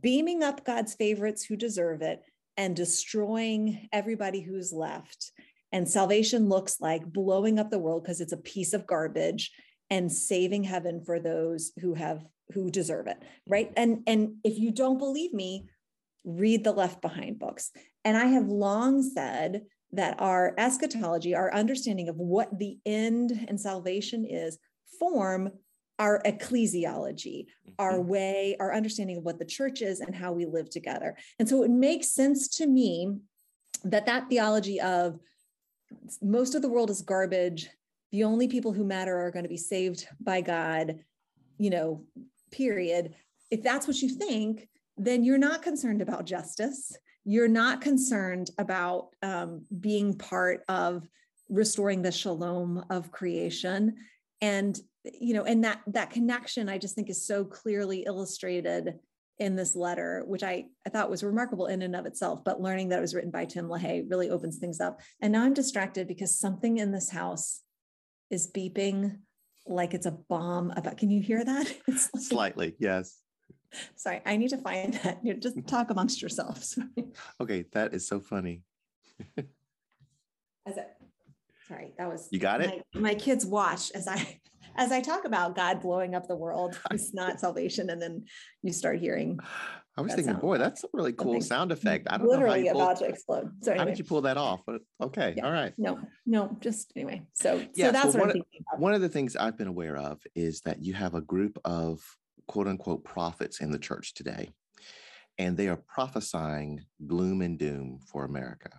beaming 0.00 0.42
up 0.42 0.64
god's 0.64 0.94
favorites 0.94 1.44
who 1.44 1.56
deserve 1.56 2.02
it 2.02 2.22
and 2.56 2.74
destroying 2.74 3.88
everybody 3.92 4.40
who's 4.40 4.72
left. 4.72 5.32
And 5.72 5.88
salvation 5.88 6.48
looks 6.48 6.80
like 6.80 7.04
blowing 7.04 7.58
up 7.58 7.70
the 7.70 7.78
world 7.78 8.02
because 8.02 8.20
it's 8.20 8.32
a 8.32 8.38
piece 8.38 8.72
of 8.72 8.86
garbage 8.86 9.52
and 9.90 10.10
saving 10.10 10.64
heaven 10.64 11.02
for 11.04 11.20
those 11.20 11.72
who 11.80 11.94
have 11.94 12.24
who 12.54 12.70
deserve 12.70 13.08
it 13.08 13.20
right? 13.46 13.72
And 13.76 14.02
and 14.06 14.36
if 14.44 14.58
you 14.58 14.70
don't 14.70 14.98
believe 14.98 15.32
me 15.32 15.68
read 16.24 16.64
the 16.64 16.72
left 16.72 17.00
behind 17.02 17.38
books 17.38 17.70
and 18.06 18.16
I 18.16 18.26
have 18.26 18.46
long 18.46 19.02
said 19.02 19.62
that 19.90 20.20
our 20.20 20.54
eschatology, 20.58 21.34
our 21.34 21.52
understanding 21.52 22.08
of 22.08 22.16
what 22.16 22.56
the 22.56 22.78
end 22.86 23.46
and 23.48 23.60
salvation 23.60 24.24
is, 24.24 24.58
form 25.00 25.50
our 25.98 26.22
ecclesiology, 26.24 27.46
mm-hmm. 27.46 27.72
our 27.80 28.00
way, 28.00 28.56
our 28.60 28.72
understanding 28.72 29.16
of 29.16 29.24
what 29.24 29.40
the 29.40 29.44
church 29.44 29.82
is 29.82 29.98
and 29.98 30.14
how 30.14 30.32
we 30.32 30.46
live 30.46 30.70
together. 30.70 31.16
And 31.40 31.48
so 31.48 31.64
it 31.64 31.70
makes 31.70 32.12
sense 32.12 32.46
to 32.58 32.68
me 32.68 33.12
that 33.82 34.06
that 34.06 34.28
theology 34.30 34.80
of 34.80 35.18
most 36.22 36.54
of 36.54 36.62
the 36.62 36.68
world 36.68 36.90
is 36.90 37.02
garbage, 37.02 37.68
the 38.12 38.22
only 38.22 38.46
people 38.46 38.72
who 38.72 38.84
matter 38.84 39.18
are 39.18 39.32
going 39.32 39.44
to 39.44 39.48
be 39.48 39.56
saved 39.56 40.06
by 40.20 40.42
God, 40.42 41.00
you 41.58 41.70
know, 41.70 42.04
period. 42.52 43.16
If 43.50 43.64
that's 43.64 43.88
what 43.88 44.00
you 44.00 44.10
think, 44.10 44.68
then 44.96 45.24
you're 45.24 45.38
not 45.38 45.62
concerned 45.62 46.02
about 46.02 46.24
justice 46.24 46.96
you're 47.26 47.48
not 47.48 47.82
concerned 47.82 48.50
about 48.56 49.08
um, 49.22 49.66
being 49.80 50.16
part 50.16 50.62
of 50.68 51.06
restoring 51.50 52.00
the 52.00 52.12
shalom 52.12 52.84
of 52.88 53.10
creation. 53.10 53.96
And 54.40 54.80
you 55.14 55.34
know 55.34 55.44
and 55.44 55.64
that 55.64 55.80
that 55.86 56.10
connection 56.10 56.68
i 56.68 56.78
just 56.78 56.94
think 56.94 57.08
is 57.08 57.26
so 57.26 57.44
clearly 57.44 58.04
illustrated 58.06 58.98
in 59.38 59.54
this 59.54 59.76
letter 59.76 60.22
which 60.26 60.42
i 60.42 60.64
i 60.86 60.90
thought 60.90 61.10
was 61.10 61.22
remarkable 61.22 61.66
in 61.66 61.82
and 61.82 61.94
of 61.94 62.06
itself 62.06 62.42
but 62.44 62.60
learning 62.60 62.88
that 62.88 62.98
it 62.98 63.02
was 63.02 63.14
written 63.14 63.30
by 63.30 63.44
tim 63.44 63.68
lahaye 63.68 64.08
really 64.10 64.30
opens 64.30 64.58
things 64.58 64.80
up. 64.80 65.00
And 65.20 65.32
now 65.32 65.42
i'm 65.42 65.54
distracted 65.54 66.08
because 66.08 66.38
something 66.38 66.78
in 66.78 66.92
this 66.92 67.10
house 67.10 67.62
is 68.30 68.50
beeping 68.50 69.18
like 69.66 69.94
it's 69.94 70.06
a 70.06 70.18
bomb 70.28 70.72
about 70.76 70.96
can 70.96 71.10
you 71.10 71.20
hear 71.20 71.44
that? 71.44 71.72
Like, 71.88 71.98
slightly 72.18 72.74
yes 72.78 73.18
Sorry, 73.96 74.20
I 74.24 74.36
need 74.36 74.50
to 74.50 74.58
find 74.58 74.94
that. 75.04 75.18
You 75.24 75.34
know, 75.34 75.40
just 75.40 75.56
talk 75.66 75.90
amongst 75.90 76.22
yourselves. 76.22 76.78
okay, 77.40 77.64
that 77.72 77.94
is 77.94 78.06
so 78.06 78.20
funny. 78.20 78.62
as 80.66 80.76
it, 80.76 80.88
sorry, 81.68 81.94
that 81.98 82.08
was 82.08 82.28
you 82.30 82.38
got 82.38 82.60
it. 82.60 82.84
My, 82.94 83.00
my, 83.00 83.14
kids 83.14 83.46
watch 83.46 83.90
as 83.92 84.08
I 84.08 84.40
as 84.76 84.92
I 84.92 85.00
talk 85.00 85.24
about 85.24 85.56
God 85.56 85.80
blowing 85.80 86.14
up 86.14 86.28
the 86.28 86.36
world. 86.36 86.78
It's 86.90 87.14
not 87.14 87.40
salvation, 87.40 87.90
and 87.90 88.00
then 88.00 88.24
you 88.62 88.72
start 88.72 88.98
hearing. 88.98 89.38
I 89.98 90.02
was 90.02 90.12
thinking, 90.12 90.34
boy, 90.34 90.58
that's 90.58 90.84
a 90.84 90.88
really 90.92 91.14
cool 91.14 91.40
sound 91.40 91.72
effect. 91.72 92.06
I 92.10 92.18
don't 92.18 92.28
literally 92.28 92.64
know 92.64 92.74
how 92.74 92.76
about 92.76 92.98
pulled, 92.98 92.98
to 92.98 93.04
explode. 93.06 93.50
So 93.62 93.70
anyway. 93.70 93.78
how 93.78 93.84
did 93.88 93.98
you 93.98 94.04
pull 94.04 94.20
that 94.22 94.36
off? 94.36 94.60
Okay, 95.00 95.32
yeah. 95.38 95.46
all 95.46 95.52
right. 95.52 95.72
No, 95.78 95.98
no, 96.26 96.54
just 96.60 96.92
anyway. 96.94 97.22
So 97.32 97.64
yeah, 97.74 97.86
so 97.86 97.92
that's 97.92 98.12
so 98.12 98.18
what 98.18 98.28
one, 98.28 98.28
I'm 98.28 98.32
thinking. 98.34 98.60
One 98.76 98.92
of 98.92 99.00
the 99.00 99.08
things 99.08 99.36
I've 99.36 99.56
been 99.56 99.68
aware 99.68 99.96
of 99.96 100.20
is 100.34 100.60
that 100.62 100.82
you 100.82 100.92
have 100.92 101.14
a 101.14 101.22
group 101.22 101.58
of 101.64 102.04
quote 102.48 102.68
unquote 102.68 103.04
prophets 103.04 103.60
in 103.60 103.70
the 103.70 103.78
church 103.78 104.14
today, 104.14 104.50
and 105.38 105.56
they 105.56 105.68
are 105.68 105.76
prophesying 105.76 106.84
gloom 107.06 107.42
and 107.42 107.58
doom 107.58 108.00
for 108.06 108.24
America. 108.24 108.70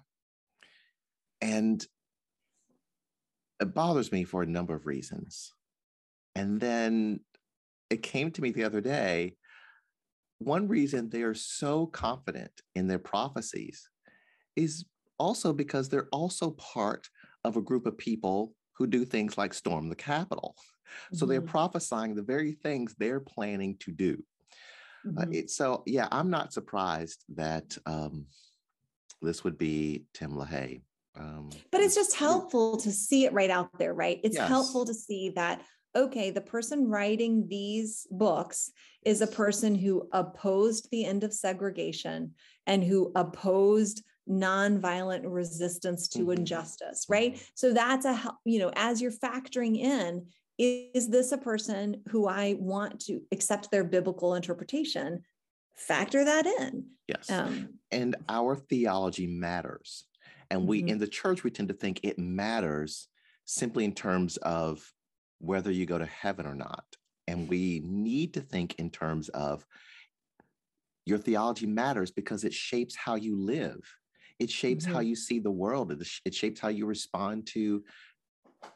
And 1.41 1.85
it 3.59 3.73
bothers 3.73 4.11
me 4.11 4.23
for 4.23 4.43
a 4.43 4.47
number 4.47 4.75
of 4.75 4.85
reasons. 4.85 5.53
And 6.35 6.59
then 6.59 7.21
it 7.89 8.03
came 8.03 8.31
to 8.31 8.41
me 8.41 8.51
the 8.51 8.63
other 8.63 8.81
day 8.81 9.37
one 10.39 10.67
reason 10.67 11.09
they 11.09 11.23
are 11.23 11.33
so 11.33 11.87
confident 11.87 12.51
in 12.75 12.87
their 12.87 12.99
prophecies 12.99 13.89
is 14.55 14.85
also 15.17 15.51
because 15.51 15.89
they're 15.89 16.09
also 16.11 16.51
part 16.51 17.09
of 17.43 17.57
a 17.57 17.61
group 17.61 17.85
of 17.85 17.97
people 17.97 18.53
who 18.73 18.85
do 18.85 19.03
things 19.03 19.37
like 19.37 19.53
storm 19.53 19.89
the 19.89 19.95
Capitol. 19.95 20.55
So 21.13 21.25
mm-hmm. 21.25 21.31
they're 21.31 21.41
prophesying 21.41 22.15
the 22.15 22.23
very 22.23 22.53
things 22.53 22.95
they're 22.97 23.19
planning 23.19 23.77
to 23.79 23.91
do. 23.91 24.23
Uh, 25.05 25.09
mm-hmm. 25.09 25.19
Uh, 25.19 25.25
it, 25.31 25.49
so, 25.49 25.83
yeah, 25.85 26.07
I'm 26.11 26.29
not 26.29 26.53
surprised 26.53 27.23
that 27.35 27.77
um, 27.85 28.25
this 29.21 29.43
would 29.43 29.57
be 29.57 30.05
Tim 30.13 30.33
LaHaye. 30.33 30.81
Um, 31.15 31.49
but 31.71 31.81
it's 31.81 31.95
just 31.95 32.15
helpful 32.15 32.77
to 32.77 32.91
see 32.91 33.25
it 33.25 33.33
right 33.33 33.49
out 33.49 33.69
there, 33.79 33.93
right? 33.93 34.19
It's 34.23 34.37
yes. 34.37 34.47
helpful 34.47 34.85
to 34.85 34.93
see 34.93 35.31
that 35.35 35.63
okay, 35.95 36.29
the 36.29 36.41
person 36.41 36.87
writing 36.87 37.47
these 37.47 38.05
books 38.11 38.71
is 39.03 39.21
a 39.21 39.27
person 39.27 39.73
who 39.73 40.07
opposed 40.11 40.89
the 40.91 41.05
end 41.05 41.23
of 41.23 41.33
segregation 41.33 42.33
and 42.67 42.83
who 42.83 43.11
opposed 43.15 44.03
nonviolent 44.29 45.21
resistance 45.23 46.07
to 46.09 46.19
mm-hmm. 46.19 46.33
injustice, 46.33 47.05
right? 47.09 47.33
Mm-hmm. 47.33 47.43
So 47.55 47.73
that's 47.73 48.05
a, 48.05 48.31
you 48.45 48.59
know, 48.59 48.71
as 48.75 49.01
you're 49.01 49.11
factoring 49.11 49.77
in, 49.77 50.27
is 50.57 51.09
this 51.09 51.31
a 51.31 51.37
person 51.37 52.01
who 52.09 52.27
I 52.27 52.55
want 52.59 52.99
to 53.01 53.21
accept 53.31 53.69
their 53.71 53.83
biblical 53.83 54.35
interpretation? 54.35 55.23
Factor 55.75 56.25
that 56.25 56.45
in. 56.45 56.85
Yes. 57.07 57.29
Um, 57.29 57.75
and 57.91 58.15
our 58.27 58.55
theology 58.55 59.27
matters. 59.27 60.05
And 60.49 60.67
we, 60.67 60.79
mm-hmm. 60.79 60.89
in 60.89 60.97
the 60.97 61.07
church, 61.07 61.43
we 61.43 61.51
tend 61.51 61.67
to 61.67 61.75
think 61.75 61.99
it 62.03 62.17
matters 62.17 63.07
simply 63.45 63.85
in 63.85 63.93
terms 63.93 64.37
of 64.37 64.81
whether 65.39 65.71
you 65.71 65.85
go 65.85 65.97
to 65.97 66.05
heaven 66.05 66.47
or 66.47 66.55
not. 66.55 66.85
And 67.27 67.47
we 67.47 67.81
need 67.85 68.33
to 68.35 68.41
think 68.41 68.75
in 68.75 68.89
terms 68.89 69.29
of 69.29 69.65
your 71.05 71.17
theology 71.17 71.65
matters 71.65 72.11
because 72.11 72.43
it 72.43 72.53
shapes 72.53 72.95
how 72.95 73.15
you 73.15 73.39
live. 73.39 73.79
It 74.39 74.49
shapes 74.49 74.85
mm-hmm. 74.85 74.93
how 74.93 74.99
you 75.01 75.15
see 75.15 75.39
the 75.39 75.51
world. 75.51 75.91
It, 75.91 76.07
it 76.25 76.33
shapes 76.33 76.59
how 76.59 76.69
you 76.69 76.85
respond 76.85 77.47
to 77.47 77.83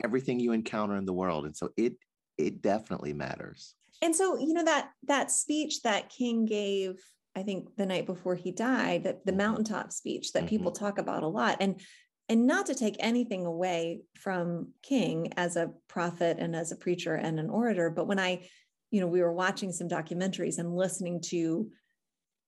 everything 0.03 0.39
you 0.39 0.51
encounter 0.51 0.95
in 0.95 1.05
the 1.05 1.13
world. 1.13 1.45
And 1.45 1.55
so 1.55 1.69
it 1.77 1.93
it 2.37 2.61
definitely 2.61 3.13
matters. 3.13 3.75
And 4.01 4.15
so, 4.15 4.37
you 4.37 4.53
know, 4.53 4.63
that 4.63 4.91
that 5.03 5.31
speech 5.31 5.81
that 5.83 6.09
King 6.09 6.45
gave, 6.45 6.95
I 7.35 7.43
think 7.43 7.75
the 7.75 7.85
night 7.85 8.05
before 8.05 8.35
he 8.35 8.51
died, 8.51 9.03
that 9.03 9.25
the 9.25 9.31
mm-hmm. 9.31 9.39
mountaintop 9.39 9.91
speech 9.91 10.33
that 10.33 10.39
mm-hmm. 10.39 10.49
people 10.49 10.71
talk 10.71 10.97
about 10.97 11.23
a 11.23 11.27
lot. 11.27 11.57
And 11.59 11.79
and 12.29 12.47
not 12.47 12.67
to 12.67 12.75
take 12.75 12.95
anything 12.99 13.45
away 13.45 14.03
from 14.15 14.69
King 14.83 15.33
as 15.35 15.57
a 15.57 15.71
prophet 15.89 16.37
and 16.39 16.55
as 16.55 16.71
a 16.71 16.77
preacher 16.77 17.15
and 17.15 17.39
an 17.39 17.49
orator, 17.49 17.89
but 17.89 18.07
when 18.07 18.19
I, 18.19 18.47
you 18.89 19.01
know, 19.01 19.07
we 19.07 19.21
were 19.21 19.33
watching 19.33 19.73
some 19.73 19.89
documentaries 19.89 20.57
and 20.57 20.73
listening 20.73 21.19
to 21.25 21.69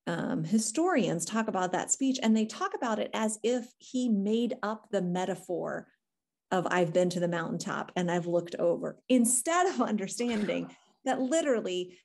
um, 0.08 0.46
historians 0.46 1.26
talk 1.26 1.50
about 1.50 1.74
that 1.74 1.92
speech, 1.92 2.18
and 2.24 2.36
they 2.36 2.46
talk 2.46 2.74
about 2.76 3.00
it 3.00 3.10
as 3.14 3.40
if 3.44 3.66
he 3.78 4.08
made 4.08 4.56
up 4.64 4.88
the 4.90 5.02
metaphor 5.02 5.88
of 6.54 6.66
I've 6.70 6.94
been 6.94 7.10
to 7.10 7.20
the 7.20 7.28
mountaintop 7.28 7.92
and 7.98 8.10
I've 8.10 8.28
looked 8.28 8.56
over, 8.56 8.98
instead 9.10 9.68
of 9.68 9.82
understanding 9.82 10.74
that 11.04 11.20
literally 11.20 11.98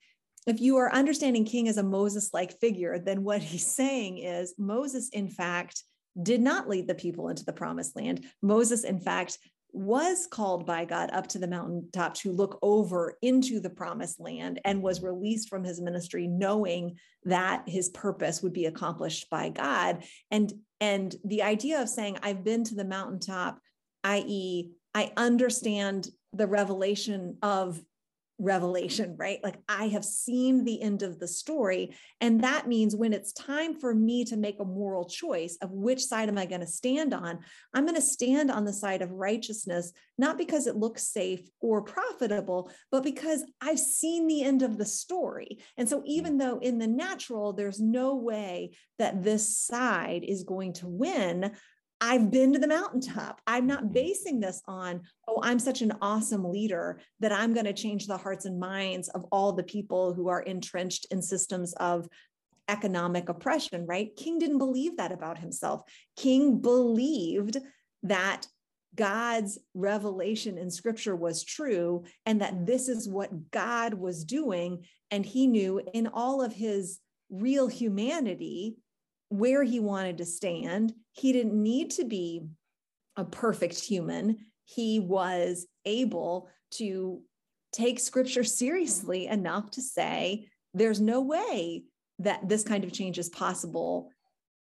if 0.47 0.61
you 0.61 0.77
are 0.79 0.93
understanding 0.93 1.45
king 1.45 1.69
as 1.69 1.77
a 1.77 1.83
moses 1.83 2.31
like 2.33 2.59
figure 2.59 2.99
then 2.99 3.23
what 3.23 3.43
he's 3.43 3.67
saying 3.67 4.19
is 4.19 4.55
moses 4.57 5.09
in 5.11 5.29
fact 5.29 5.83
did 6.23 6.41
not 6.41 6.69
lead 6.69 6.87
the 6.87 6.95
people 6.95 7.29
into 7.29 7.45
the 7.45 7.53
promised 7.53 7.97
land. 7.97 8.27
Moses, 8.43 8.85
in 8.85 8.99
fact, 8.99 9.39
was 9.73 10.27
called 10.27 10.67
by 10.67 10.85
God 10.85 11.11
up 11.13 11.27
to 11.29 11.39
the 11.39 11.47
mountaintop 11.47 12.15
to 12.15 12.33
look 12.33 12.59
over 12.63 13.17
into 13.21 13.61
the 13.61 13.71
promised 13.71 14.19
land 14.19 14.61
and 14.65 14.83
was 14.83 15.03
released 15.03 15.49
from 15.49 15.63
his 15.63 15.81
ministry 15.81 16.27
knowing 16.27 16.97
that 17.25 17.65
his 17.67 17.91
purpose 17.91 18.43
would 18.43 18.55
be 18.55 18.65
accomplished 18.65 19.29
by 19.31 19.51
God 19.51 20.05
and 20.31 20.53
and 20.81 21.15
the 21.25 21.43
idea 21.43 21.83
of 21.83 21.89
saying 21.89 22.17
I've 22.23 22.45
been 22.45 22.65
to 22.65 22.75
the 22.75 22.85
mountaintop 22.85 23.61
i.e. 24.05 24.71
I 24.95 25.13
understand 25.17 26.09
the 26.33 26.47
revelation 26.47 27.39
of 27.43 27.81
revelation, 28.39 29.17
right? 29.19 29.41
Like 29.43 29.59
I 29.69 29.89
have 29.89 30.05
seen 30.05 30.65
the 30.65 30.81
end 30.81 31.03
of 31.03 31.19
the 31.19 31.27
story. 31.27 31.97
And 32.21 32.43
that 32.45 32.69
means 32.69 32.95
when 32.95 33.13
it's 33.13 33.33
time 33.33 33.79
for 33.79 33.93
me 33.93 34.25
to 34.27 34.37
make 34.37 34.61
a 34.61 34.65
moral 34.65 35.07
choice 35.07 35.59
of 35.61 35.73
which 35.73 36.05
side 36.05 36.29
am 36.29 36.39
I 36.39 36.47
going 36.47 36.61
to 36.61 36.67
stand 36.67 37.13
on, 37.13 37.41
I'm 37.75 37.85
going 37.85 37.97
to 37.97 38.01
stand 38.01 38.51
on 38.51 38.65
the 38.65 38.73
side 38.73 39.03
of 39.03 39.11
righteousness, 39.11 39.93
not 40.19 40.39
because 40.39 40.67
it 40.67 40.77
looks 40.77 41.03
safe 41.03 41.49
or 41.61 41.83
profitable, 41.83 42.71
but 42.93 43.03
because 43.03 43.45
I've 43.61 43.81
seen 43.81 44.29
the 44.29 44.45
end 44.45 44.63
of 44.63 44.79
the 44.79 44.87
story. 44.87 45.59
And 45.77 45.89
so 45.89 45.99
hmm. 45.99 46.07
even 46.07 46.39
though 46.39 46.59
in 46.59 46.79
the 46.79 46.87
natural, 46.87 47.53
there's 47.53 47.81
no 47.81 48.15
way 48.15 48.71
that 48.99 49.25
this 49.25 49.59
side 49.59 50.25
is 50.25 50.45
going 50.45 50.75
to 50.75 50.87
win, 50.87 51.53
I've 52.01 52.31
been 52.31 52.53
to 52.53 52.59
the 52.59 52.69
mountaintop. 52.69 53.41
I'm 53.47 53.67
not 53.67 53.85
mm-hmm. 53.85 53.93
basing 53.93 54.41
this 54.41 54.63
on, 54.67 55.03
oh, 55.27 55.41
I'm 55.43 55.59
such 55.59 55.83
an 55.83 55.95
awesome 56.01 56.45
leader 56.51 57.01
that 57.21 57.33
I'm 57.33 57.55
going 57.55 57.67
to 57.67 57.73
change 57.73 58.07
the 58.07 58.17
hearts 58.17 58.45
and 58.45 58.61
minds 58.61 59.09
of 59.09 59.25
all 59.33 59.53
the 59.53 59.65
people 59.65 60.15
who 60.15 60.29
are 60.29 60.43
entrenched 60.43 61.07
in 61.11 61.21
systems 61.21 61.73
of 61.75 62.09
economic 62.69 63.29
oppression, 63.29 63.87
right? 63.87 64.15
King 64.17 64.39
didn't 64.39 64.59
believe 64.59 64.97
that 64.99 65.13
about 65.13 65.39
himself. 65.39 65.83
King 66.17 66.59
believed 66.61 67.57
that 68.03 68.47
God's 68.95 69.59
revelation 69.75 70.59
in 70.59 70.71
scripture 70.71 71.17
was 71.17 71.45
true 71.45 72.05
and 72.27 72.41
that 72.41 72.67
this 72.67 72.89
is 72.89 73.09
what 73.09 73.51
God 73.51 73.95
was 73.95 74.25
doing. 74.25 74.85
And 75.11 75.25
he 75.25 75.47
knew 75.47 75.81
in 75.95 76.09
all 76.09 76.43
of 76.43 76.53
his 76.53 76.99
real 77.31 77.69
humanity 77.69 78.77
where 79.29 79.63
he 79.63 79.81
wanted 79.81 80.19
to 80.19 80.25
stand. 80.25 80.95
He 81.13 81.33
didn't 81.33 81.61
need 81.61 81.91
to 81.93 82.05
be 82.05 82.47
a 83.17 83.25
perfect 83.25 83.79
human. 83.79 84.39
He 84.65 85.01
was 85.01 85.67
able 85.85 86.49
to 86.73 87.23
take 87.73 88.01
scripture 88.01 88.45
seriously 88.45 89.27
enough 89.27 89.71
to 89.73 89.83
say, 89.83 90.49
there's 90.75 91.01
no 91.01 91.21
way 91.21 91.85
that 92.19 92.49
this 92.49 92.65
kind 92.65 92.85
of 92.85 92.93
change 92.93 93.19
is 93.19 93.29
possible 93.29 94.11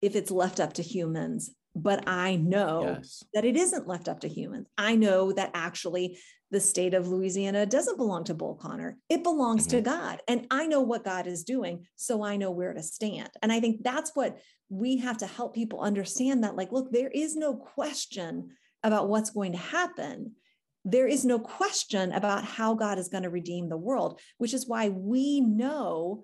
if 0.02 0.16
it's 0.16 0.32
left 0.32 0.60
up 0.60 0.74
to 0.74 0.82
humans. 0.82 1.52
But 1.78 2.08
I 2.08 2.38
know 2.38 2.96
yes. 2.98 3.24
that 3.34 3.44
it 3.44 3.58
isn't 3.58 3.88
left 3.88 4.08
up 4.08 4.22
to 4.22 4.30
humans. 4.30 4.68
I 4.78 4.96
know 4.96 5.34
that 5.34 5.52
actually 5.54 6.18
the 6.50 6.62
state 6.62 6.94
of 6.94 7.10
Louisiana 7.10 7.66
doesn't 7.66 7.98
belong 7.98 8.24
to 8.26 8.34
Bull 8.34 8.56
Connor. 8.56 8.98
It 9.10 9.24
belongs 9.24 9.68
mm-hmm. 9.68 9.78
to 9.78 9.82
God. 9.82 10.22
And 10.28 10.48
I 10.50 10.68
know 10.68 10.80
what 10.80 11.04
God 11.04 11.28
is 11.28 11.44
doing. 11.44 11.86
So 11.98 12.24
I 12.24 12.38
know 12.38 12.52
where 12.52 12.74
to 12.74 12.82
stand. 12.82 13.30
And 13.42 13.52
I 13.52 13.60
think 13.60 13.84
that's 13.84 14.12
what 14.14 14.40
we 14.70 14.98
have 14.98 15.18
to 15.18 15.28
help 15.28 15.54
people 15.54 15.82
understand 15.82 16.44
that, 16.44 16.56
like, 16.56 16.72
look, 16.72 16.92
there 16.92 17.10
is 17.10 17.36
no 17.36 17.56
question 17.56 18.52
about 18.82 19.10
what's 19.10 19.32
going 19.32 19.52
to 19.52 19.58
happen. 19.58 20.34
There 20.86 21.08
is 21.08 21.26
no 21.26 21.40
question 21.40 22.14
about 22.14 22.46
how 22.46 22.76
God 22.76 23.00
is 23.00 23.10
going 23.10 23.24
to 23.24 23.30
redeem 23.30 23.68
the 23.68 23.76
world, 23.76 24.22
which 24.38 24.54
is 24.54 24.68
why 24.68 24.90
we 24.90 25.42
know 25.42 26.24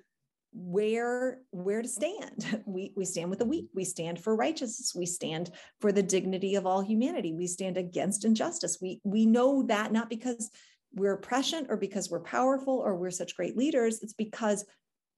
where 0.53 1.39
where 1.51 1.81
to 1.81 1.87
stand. 1.87 2.63
We 2.65 2.93
we 2.95 3.05
stand 3.05 3.29
with 3.29 3.39
the 3.39 3.45
weak. 3.45 3.69
We 3.73 3.85
stand 3.85 4.19
for 4.19 4.35
righteousness. 4.35 4.93
We 4.95 5.05
stand 5.05 5.51
for 5.79 5.91
the 5.91 6.03
dignity 6.03 6.55
of 6.55 6.65
all 6.65 6.81
humanity. 6.81 7.33
We 7.33 7.47
stand 7.47 7.77
against 7.77 8.25
injustice. 8.25 8.77
We 8.81 9.01
we 9.03 9.25
know 9.25 9.63
that 9.63 9.91
not 9.91 10.09
because 10.09 10.49
we're 10.93 11.17
prescient 11.17 11.67
or 11.69 11.77
because 11.77 12.09
we're 12.09 12.19
powerful 12.19 12.77
or 12.77 12.95
we're 12.95 13.11
such 13.11 13.35
great 13.35 13.55
leaders. 13.57 14.01
It's 14.01 14.13
because 14.13 14.65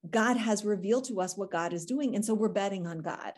God 0.09 0.38
has 0.38 0.65
revealed 0.65 1.05
to 1.05 1.21
us 1.21 1.38
what 1.38 1.51
God 1.51 1.73
is 1.73 1.86
doing. 1.86 2.15
And 2.15 2.23
so 2.23 2.34
we're 2.34 2.49
betting 2.49 2.86
on 2.86 2.99
God. 2.99 3.34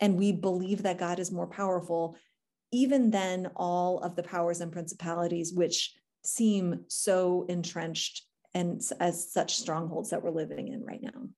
And 0.00 0.16
we 0.16 0.32
believe 0.32 0.82
that 0.82 0.98
God 0.98 1.18
is 1.18 1.32
more 1.32 1.46
powerful, 1.46 2.16
even 2.72 3.10
than 3.10 3.50
all 3.56 4.00
of 4.00 4.16
the 4.16 4.22
powers 4.22 4.60
and 4.60 4.72
principalities, 4.72 5.52
which 5.52 5.94
seem 6.24 6.84
so 6.88 7.46
entrenched 7.48 8.27
and 8.58 8.82
as 8.98 9.30
such 9.32 9.56
strongholds 9.56 10.10
that 10.10 10.22
we're 10.22 10.30
living 10.30 10.68
in 10.68 10.84
right 10.84 11.00
now. 11.00 11.28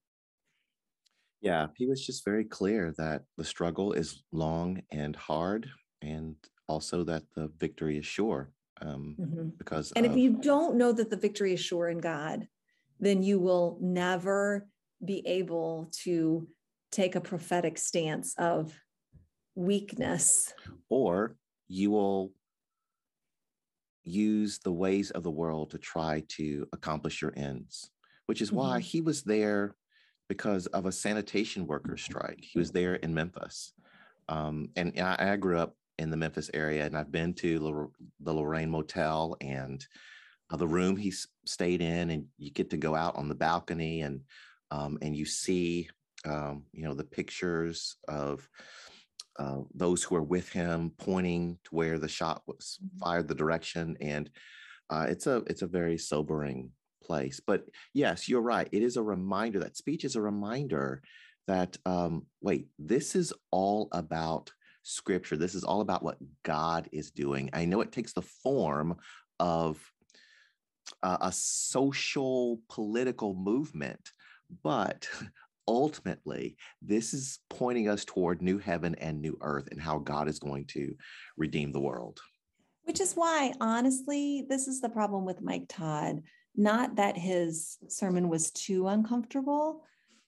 Yeah, 1.43 1.67
he 1.77 1.87
was 1.87 2.05
just 2.05 2.25
very 2.25 2.45
clear 2.45 2.95
that 2.97 3.25
the 3.37 3.45
struggle 3.45 3.93
is 3.93 4.23
long 4.33 4.83
and 4.91 5.15
hard, 5.15 5.69
and 6.01 6.35
also 6.67 7.05
that 7.05 7.25
the 7.37 7.51
victory 7.59 7.99
is 7.99 8.07
sure. 8.07 8.53
Um, 8.81 9.17
mm-hmm. 9.21 9.49
Because 9.59 9.93
and 9.93 10.07
of, 10.07 10.13
if 10.13 10.19
you 10.19 10.39
don't 10.41 10.77
know 10.77 10.93
that 10.93 11.11
the 11.11 11.17
victory 11.17 11.53
is 11.53 11.61
sure 11.61 11.89
in 11.89 11.99
God, 11.99 12.49
then 12.99 13.23
you 13.23 13.39
will 13.39 13.79
never 13.83 14.67
be 15.05 15.27
able 15.27 15.91
to 16.05 16.49
take 16.91 17.15
a 17.17 17.21
prophetic 17.21 17.77
stance 17.77 18.35
of 18.39 18.75
weakness. 19.55 20.55
Or 20.89 21.37
you 21.69 21.91
will 21.91 22.33
use 24.05 24.59
the 24.59 24.73
ways 24.73 25.11
of 25.11 25.23
the 25.23 25.31
world 25.31 25.71
to 25.71 25.79
try 25.79 26.23
to 26.29 26.67
accomplish 26.73 27.21
your 27.21 27.33
ends, 27.37 27.91
which 28.27 28.41
is 28.41 28.53
why 28.53 28.79
mm-hmm. 28.79 28.81
he 28.81 29.01
was 29.01 29.23
there 29.23 29.75
because 30.29 30.67
of 30.67 30.87
a 30.87 30.93
sanitation 30.93 31.67
worker 31.67 31.97
strike. 31.97 32.41
He 32.41 32.59
was 32.59 32.71
there 32.71 32.95
in 32.95 33.13
Memphis. 33.13 33.73
Um, 34.29 34.69
and 34.77 34.93
I, 35.01 35.33
I, 35.33 35.37
grew 35.37 35.59
up 35.59 35.75
in 35.99 36.11
the 36.11 36.17
Memphis 36.17 36.51
area, 36.55 36.87
and 36.87 36.97
I've 36.97 37.11
been 37.11 37.35
to 37.35 37.91
the 38.21 38.33
Lorraine 38.33 38.71
Motel 38.71 39.37
and 39.41 39.85
uh, 40.51 40.57
the 40.57 40.69
room 40.69 40.97
he 40.97 41.13
stayed 41.45 41.81
in, 41.81 42.11
and 42.11 42.27
you 42.39 42.53
get 42.53 42.71
to 42.71 42.77
go 42.77 42.95
out 42.95 43.17
on 43.17 43.29
the 43.29 43.35
balcony 43.35 44.03
and 44.03 44.21
um, 44.71 44.99
and 45.03 45.17
you 45.17 45.25
see, 45.25 45.89
um, 46.25 46.63
you 46.73 46.85
know, 46.85 46.95
the 46.95 47.03
pictures 47.03 47.97
of 48.07 48.49
uh, 49.39 49.61
those 49.75 50.03
who 50.03 50.17
are 50.17 50.23
with 50.23 50.49
him 50.51 50.93
pointing 50.99 51.59
to 51.65 51.75
where 51.75 51.99
the 51.99 52.09
shot 52.09 52.43
was 52.47 52.79
mm-hmm. 52.85 52.99
fired, 52.99 53.29
the 53.29 53.35
direction, 53.35 53.97
and 54.01 54.31
uh, 54.91 55.07
it's 55.09 55.27
a 55.27 55.37
it's 55.47 55.63
a 55.63 55.67
very 55.67 55.97
sobering 55.97 56.71
place. 57.03 57.41
But 57.45 57.65
yes, 57.95 58.29
you're 58.29 58.43
right. 58.43 58.69
It 58.73 58.83
is 58.83 58.97
a 58.97 59.03
reminder. 59.03 59.61
That 59.61 59.77
speech 59.77 60.05
is 60.05 60.17
a 60.17 60.23
reminder 60.23 61.03
that 61.47 61.77
um, 61.87 62.27
wait, 62.41 62.69
this 62.79 63.15
is 63.15 63.33
all 63.51 63.89
about 63.93 64.53
scripture. 64.83 65.37
This 65.37 65.55
is 65.55 65.65
all 65.65 65.81
about 65.81 66.03
what 66.03 66.19
God 66.43 66.89
is 66.93 67.11
doing. 67.11 67.51
I 67.53 67.65
know 67.65 67.81
it 67.81 67.93
takes 67.93 68.13
the 68.13 68.23
form 68.23 68.97
of 69.39 69.79
uh, 71.03 71.19
a 71.21 71.33
social 71.33 72.61
political 72.69 73.35
movement, 73.35 74.11
but 74.63 75.09
ultimately, 75.67 76.57
this 76.83 77.15
is 77.15 77.39
pointing 77.49 77.89
us 77.89 78.05
toward 78.05 78.43
new 78.43 78.59
heaven 78.59 78.95
and 78.97 79.21
new 79.21 79.37
earth 79.41 79.69
and 79.71 79.81
how 79.81 79.99
God 79.99 80.29
is 80.29 80.39
going 80.39 80.67
to 80.67 80.95
redeem 81.37 81.73
the 81.73 81.81
world. 81.81 82.21
Which 82.85 83.01
is 83.01 83.15
why, 83.15 83.53
honestly, 83.61 84.47
this 84.49 84.67
is 84.67 84.81
the 84.81 84.89
problem 84.89 85.25
with 85.25 85.43
Mike 85.43 85.67
Todd. 85.69 86.23
Not 86.57 86.97
that 86.97 87.17
his 87.17 87.79
sermon 87.89 88.29
was 88.29 88.51
too 88.51 88.89
uncomfortable, 88.89 89.85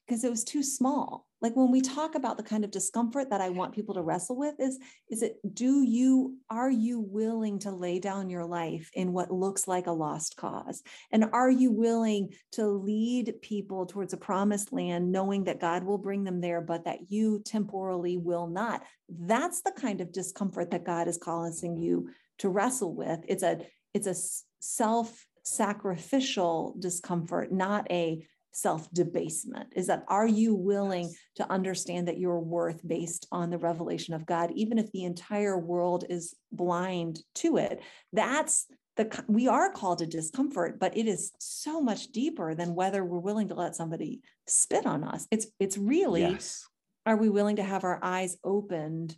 because 0.07 0.25
it 0.25 0.31
was 0.31 0.45
too 0.45 0.63
small 0.63 1.27
like 1.43 1.55
when 1.55 1.71
we 1.71 1.81
talk 1.81 2.15
about 2.15 2.37
the 2.37 2.43
kind 2.43 2.65
of 2.65 2.71
discomfort 2.71 3.29
that 3.31 3.41
i 3.41 3.49
want 3.49 3.75
people 3.75 3.95
to 3.95 4.03
wrestle 4.03 4.37
with 4.37 4.55
is 4.59 4.79
is 5.11 5.23
it 5.23 5.37
do 5.53 5.83
you 5.83 6.37
are 6.49 6.71
you 6.71 7.01
willing 7.01 7.59
to 7.59 7.71
lay 7.71 7.99
down 7.99 8.31
your 8.31 8.45
life 8.45 8.91
in 8.95 9.13
what 9.13 9.31
looks 9.31 9.67
like 9.67 9.87
a 9.87 9.93
lost 9.93 10.37
cause? 10.37 10.83
And 11.11 11.25
are 11.33 11.51
you 11.51 11.71
willing 11.71 12.31
to 12.53 12.67
lead 12.67 13.35
people 13.43 13.87
towards 13.87 14.13
a 14.13 14.19
promised 14.19 14.73
land 14.73 15.11
knowing 15.11 15.45
that 15.45 15.61
god 15.61 15.85
will 15.85 15.99
bring 15.99 16.25
them 16.25 16.41
there 16.41 16.61
but 16.61 16.85
that 16.85 17.11
you 17.11 17.43
temporally 17.45 18.17
will 18.17 18.47
not? 18.47 18.83
That's 19.09 19.63
the 19.63 19.73
kind 19.73 20.01
of 20.01 20.13
discomfort 20.13 20.71
that 20.71 20.85
god 20.85 21.09
is 21.09 21.19
calling 21.19 21.77
you 21.77 22.11
to 22.39 22.49
wrestle 22.49 22.95
with. 22.95 23.21
It's 23.29 23.43
a 23.43 23.59
it's 23.95 24.07
a 24.07 24.15
self 24.61 25.27
sacrificial 25.45 26.77
discomfort 26.79 27.51
not 27.51 27.91
a 27.91 28.25
self 28.53 28.91
debasement 28.93 29.73
is 29.75 29.87
that 29.87 30.05
are 30.09 30.27
you 30.27 30.55
willing 30.55 31.13
to 31.37 31.51
understand 31.51 32.09
that 32.09 32.19
your 32.19 32.41
worth 32.41 32.87
based 32.87 33.27
on 33.33 33.51
the 33.51 33.59
revelation 33.59 34.15
of 34.15 34.27
God 34.27 34.53
even 34.55 34.79
if 34.79 34.91
the 34.93 35.05
entire 35.05 35.59
world 35.59 36.05
is 36.09 36.35
blind 36.51 37.21
to 37.37 37.57
it? 37.57 37.81
That's 38.13 38.67
the 38.97 39.25
we 39.27 39.49
are 39.49 39.73
called 39.73 39.99
to 39.99 40.07
discomfort 40.07 40.79
but 40.79 40.97
it 40.97 41.07
is 41.07 41.33
so 41.39 41.81
much 41.81 42.09
deeper 42.09 42.55
than 42.55 42.75
whether 42.75 43.05
we're 43.05 43.19
willing 43.19 43.49
to 43.49 43.55
let 43.55 43.75
somebody 43.75 44.21
spit 44.47 44.87
on 44.87 45.03
us. 45.05 45.27
It's 45.31 45.47
it's 45.59 45.79
really 45.79 46.23
yes. 46.23 46.67
are 47.07 47.17
we 47.17 47.29
willing 47.29 47.57
to 47.57 47.63
have 47.63 47.85
our 47.85 47.99
eyes 48.03 48.37
opened 48.45 49.17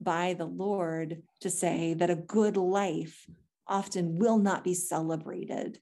by 0.00 0.34
the 0.34 0.44
lord 0.44 1.22
to 1.40 1.48
say 1.48 1.94
that 1.94 2.10
a 2.10 2.16
good 2.16 2.56
life 2.56 3.24
often 3.68 4.18
will 4.18 4.38
not 4.38 4.64
be 4.64 4.74
celebrated 4.74 5.78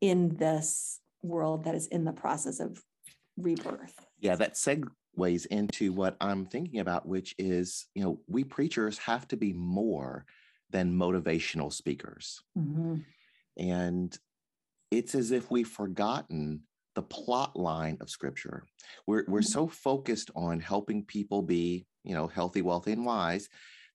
in 0.00 0.36
this 0.36 1.00
world 1.22 1.64
that 1.64 1.74
is 1.74 1.86
in 1.88 2.04
the 2.04 2.12
process 2.12 2.60
of 2.60 2.82
rebirth. 3.36 4.06
Yeah, 4.20 4.36
that 4.36 4.54
segues 4.54 5.46
into 5.46 5.92
what 5.92 6.16
I'm 6.20 6.46
thinking 6.46 6.80
about, 6.80 7.06
which 7.06 7.34
is, 7.38 7.86
you 7.94 8.02
know, 8.02 8.20
we 8.28 8.44
preachers 8.44 8.98
have 8.98 9.26
to 9.28 9.36
be 9.36 9.52
more 9.52 10.24
than 10.70 10.96
motivational 10.96 11.72
speakers. 11.72 12.40
Mm-hmm. 12.58 12.96
And 13.58 14.18
it's 14.90 15.14
as 15.14 15.30
if 15.30 15.50
we've 15.50 15.68
forgotten 15.68 16.60
the 16.94 17.02
plot 17.02 17.56
line 17.56 17.96
of 18.00 18.10
scripture. 18.10 18.64
We're, 19.06 19.24
we're 19.28 19.40
mm-hmm. 19.40 19.46
so 19.46 19.66
focused 19.68 20.30
on 20.34 20.60
helping 20.60 21.04
people 21.04 21.42
be, 21.42 21.86
you 22.04 22.14
know, 22.14 22.26
healthy, 22.26 22.62
wealthy, 22.62 22.92
and 22.92 23.04
wise 23.04 23.48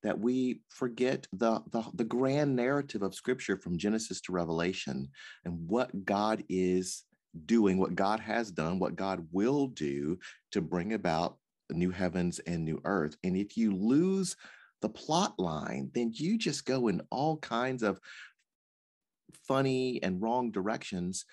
that 0.04 0.20
we 0.20 0.62
forget 0.70 1.28
the, 1.34 1.62
the, 1.72 1.84
the 1.96 2.04
grand 2.04 2.56
narrative 2.56 3.02
of 3.02 3.16
scripture 3.16 3.58
from 3.58 3.78
Genesis 3.78 4.22
to 4.22 4.32
Revelation 4.32 5.10
and 5.44 5.68
what 5.68 6.06
God 6.06 6.44
is 6.50 7.04
doing 7.46 7.78
what 7.78 7.96
God 7.96 8.20
has 8.20 8.52
done, 8.52 8.80
what 8.80 8.96
God 8.96 9.28
will 9.32 9.68
do 9.68 10.20
to 10.52 10.62
bring 10.62 10.94
about 10.94 11.38
new 11.72 11.92
heavens 11.92 12.40
and 12.40 12.64
new 12.64 12.82
earth. 12.86 13.18
And 13.24 13.36
if 13.36 13.58
you 13.58 13.76
lose 13.76 14.36
the 14.82 14.90
plot 14.90 15.38
line, 15.40 15.90
then 15.94 16.12
you 16.14 16.38
just 16.38 16.66
go 16.66 16.88
in 16.88 17.02
all 17.10 17.38
kinds 17.38 17.84
of 17.84 18.00
funny 19.48 20.02
and 20.04 20.22
wrong 20.22 20.52
directions. 20.52 21.26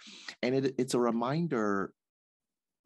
And 0.43 0.55
it, 0.55 0.75
it's 0.79 0.95
a 0.95 1.01
reminder 1.01 1.93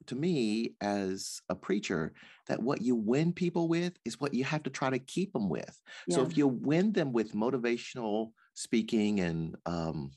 to 0.07 0.15
me 0.15 0.75
as 0.81 1.41
a 1.49 1.55
preacher 1.55 2.13
that 2.49 2.63
what 2.63 2.81
you 2.81 2.97
win 2.97 3.33
people 3.33 3.69
with 3.69 3.93
is 4.05 4.21
what 4.21 4.35
you 4.35 4.45
have 4.45 4.63
to 4.63 4.71
try 4.71 4.91
to 4.91 4.99
keep 4.99 5.33
them 5.33 5.49
with. 5.49 5.81
Yeah. 6.07 6.17
So 6.17 6.23
if 6.23 6.37
you 6.37 6.49
win 6.49 6.93
them 6.93 7.13
with 7.13 7.35
motivational 7.35 8.31
speaking 8.55 9.21
and 9.21 9.57
um, 9.67 10.11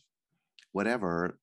whatever, 0.71 1.37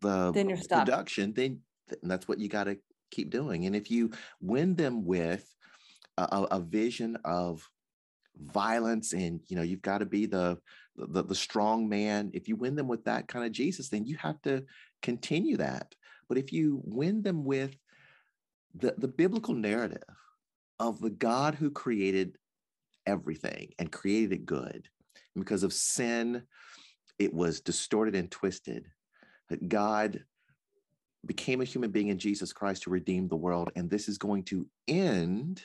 the 0.00 0.32
then 0.32 0.48
you're 0.48 0.58
production, 0.58 1.32
then 1.34 1.60
that's 2.02 2.28
what 2.28 2.38
you 2.38 2.48
got 2.48 2.64
to 2.64 2.78
keep 3.10 3.30
doing. 3.30 3.66
And 3.66 3.76
if 3.76 3.90
you 3.90 4.10
win 4.40 4.74
them 4.74 5.04
with 5.04 5.44
a, 6.18 6.46
a 6.50 6.60
vision 6.60 7.16
of 7.24 7.68
violence 8.38 9.12
and 9.12 9.40
you 9.48 9.56
know 9.56 9.62
you've 9.62 9.82
got 9.82 9.98
to 9.98 10.06
be 10.06 10.26
the, 10.26 10.58
the 10.96 11.22
the 11.22 11.34
strong 11.34 11.88
man 11.88 12.30
if 12.34 12.48
you 12.48 12.56
win 12.56 12.76
them 12.76 12.86
with 12.86 13.04
that 13.04 13.28
kind 13.28 13.46
of 13.46 13.52
jesus 13.52 13.88
then 13.88 14.04
you 14.04 14.16
have 14.16 14.40
to 14.42 14.62
continue 15.00 15.56
that 15.56 15.94
but 16.28 16.36
if 16.36 16.52
you 16.52 16.80
win 16.84 17.22
them 17.22 17.44
with 17.44 17.74
the, 18.74 18.94
the 18.98 19.08
biblical 19.08 19.54
narrative 19.54 20.02
of 20.78 21.00
the 21.00 21.10
god 21.10 21.54
who 21.54 21.70
created 21.70 22.36
everything 23.06 23.72
and 23.78 23.90
created 23.90 24.32
it 24.32 24.44
good 24.44 24.86
and 25.34 25.44
because 25.44 25.62
of 25.62 25.72
sin 25.72 26.42
it 27.18 27.32
was 27.32 27.60
distorted 27.60 28.14
and 28.14 28.30
twisted 28.30 28.84
that 29.48 29.68
God 29.68 30.24
became 31.24 31.60
a 31.60 31.64
human 31.64 31.90
being 31.90 32.08
in 32.08 32.18
Jesus 32.18 32.52
Christ 32.52 32.84
to 32.84 32.90
redeem 32.90 33.28
the 33.28 33.36
world. 33.36 33.70
And 33.76 33.90
this 33.90 34.08
is 34.08 34.18
going 34.18 34.44
to 34.44 34.66
end 34.86 35.64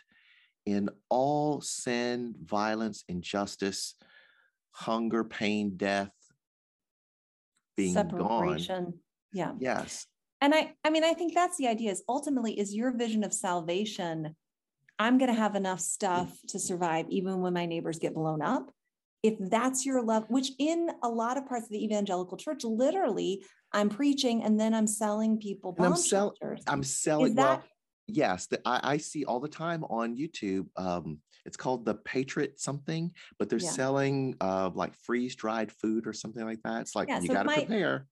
in 0.65 0.89
all 1.09 1.61
sin, 1.61 2.35
violence, 2.43 3.03
injustice, 3.07 3.95
hunger, 4.71 5.23
pain, 5.23 5.73
death 5.77 6.11
being 7.77 7.93
Separation. 7.93 8.83
gone. 8.85 8.93
Yeah. 9.33 9.53
Yes. 9.59 10.07
And 10.41 10.53
I 10.53 10.73
I 10.83 10.89
mean 10.89 11.03
I 11.03 11.13
think 11.13 11.33
that's 11.33 11.57
the 11.57 11.67
idea 11.67 11.91
is 11.91 12.03
ultimately 12.09 12.59
is 12.59 12.73
your 12.73 12.91
vision 12.91 13.23
of 13.23 13.33
salvation 13.33 14.35
I'm 15.01 15.17
going 15.17 15.33
to 15.33 15.39
have 15.39 15.55
enough 15.55 15.79
stuff 15.79 16.37
to 16.49 16.59
survive 16.59 17.07
even 17.09 17.41
when 17.41 17.53
my 17.53 17.65
neighbors 17.65 17.97
get 17.97 18.13
blown 18.13 18.43
up. 18.43 18.71
If 19.23 19.35
that's 19.39 19.85
your 19.85 20.01
love, 20.03 20.25
which 20.29 20.51
in 20.57 20.89
a 21.03 21.09
lot 21.09 21.37
of 21.37 21.47
parts 21.47 21.65
of 21.65 21.71
the 21.71 21.83
evangelical 21.83 22.37
church, 22.37 22.63
literally 22.63 23.43
I'm 23.71 23.89
preaching 23.89 24.43
and 24.43 24.59
then 24.59 24.73
I'm 24.73 24.87
selling 24.87 25.37
people 25.37 25.73
bomb 25.73 25.93
I'm 25.93 25.95
sell- 25.95 26.33
I'm 26.67 26.83
selling. 26.83 27.35
That- 27.35 27.59
well, 27.59 27.63
yes, 28.07 28.47
the, 28.47 28.59
I, 28.65 28.79
I, 28.83 28.97
see 28.97 29.23
all 29.25 29.39
the 29.39 29.47
time 29.47 29.83
on 29.85 30.17
YouTube. 30.17 30.65
Um, 30.75 31.19
it's 31.45 31.57
called 31.57 31.85
the 31.85 31.95
Patriot 31.95 32.59
something, 32.59 33.11
but 33.39 33.49
they're 33.49 33.59
yeah. 33.59 33.69
selling 33.69 34.35
uh, 34.41 34.69
like 34.73 34.95
freeze 34.95 35.35
dried 35.35 35.71
food 35.71 36.05
or 36.07 36.13
something 36.13 36.43
like 36.43 36.61
that. 36.63 36.81
It's 36.81 36.95
like 36.95 37.07
yeah, 37.07 37.19
you 37.19 37.27
so 37.27 37.33
got 37.33 37.43
to 37.43 37.53
prepare. 37.53 38.07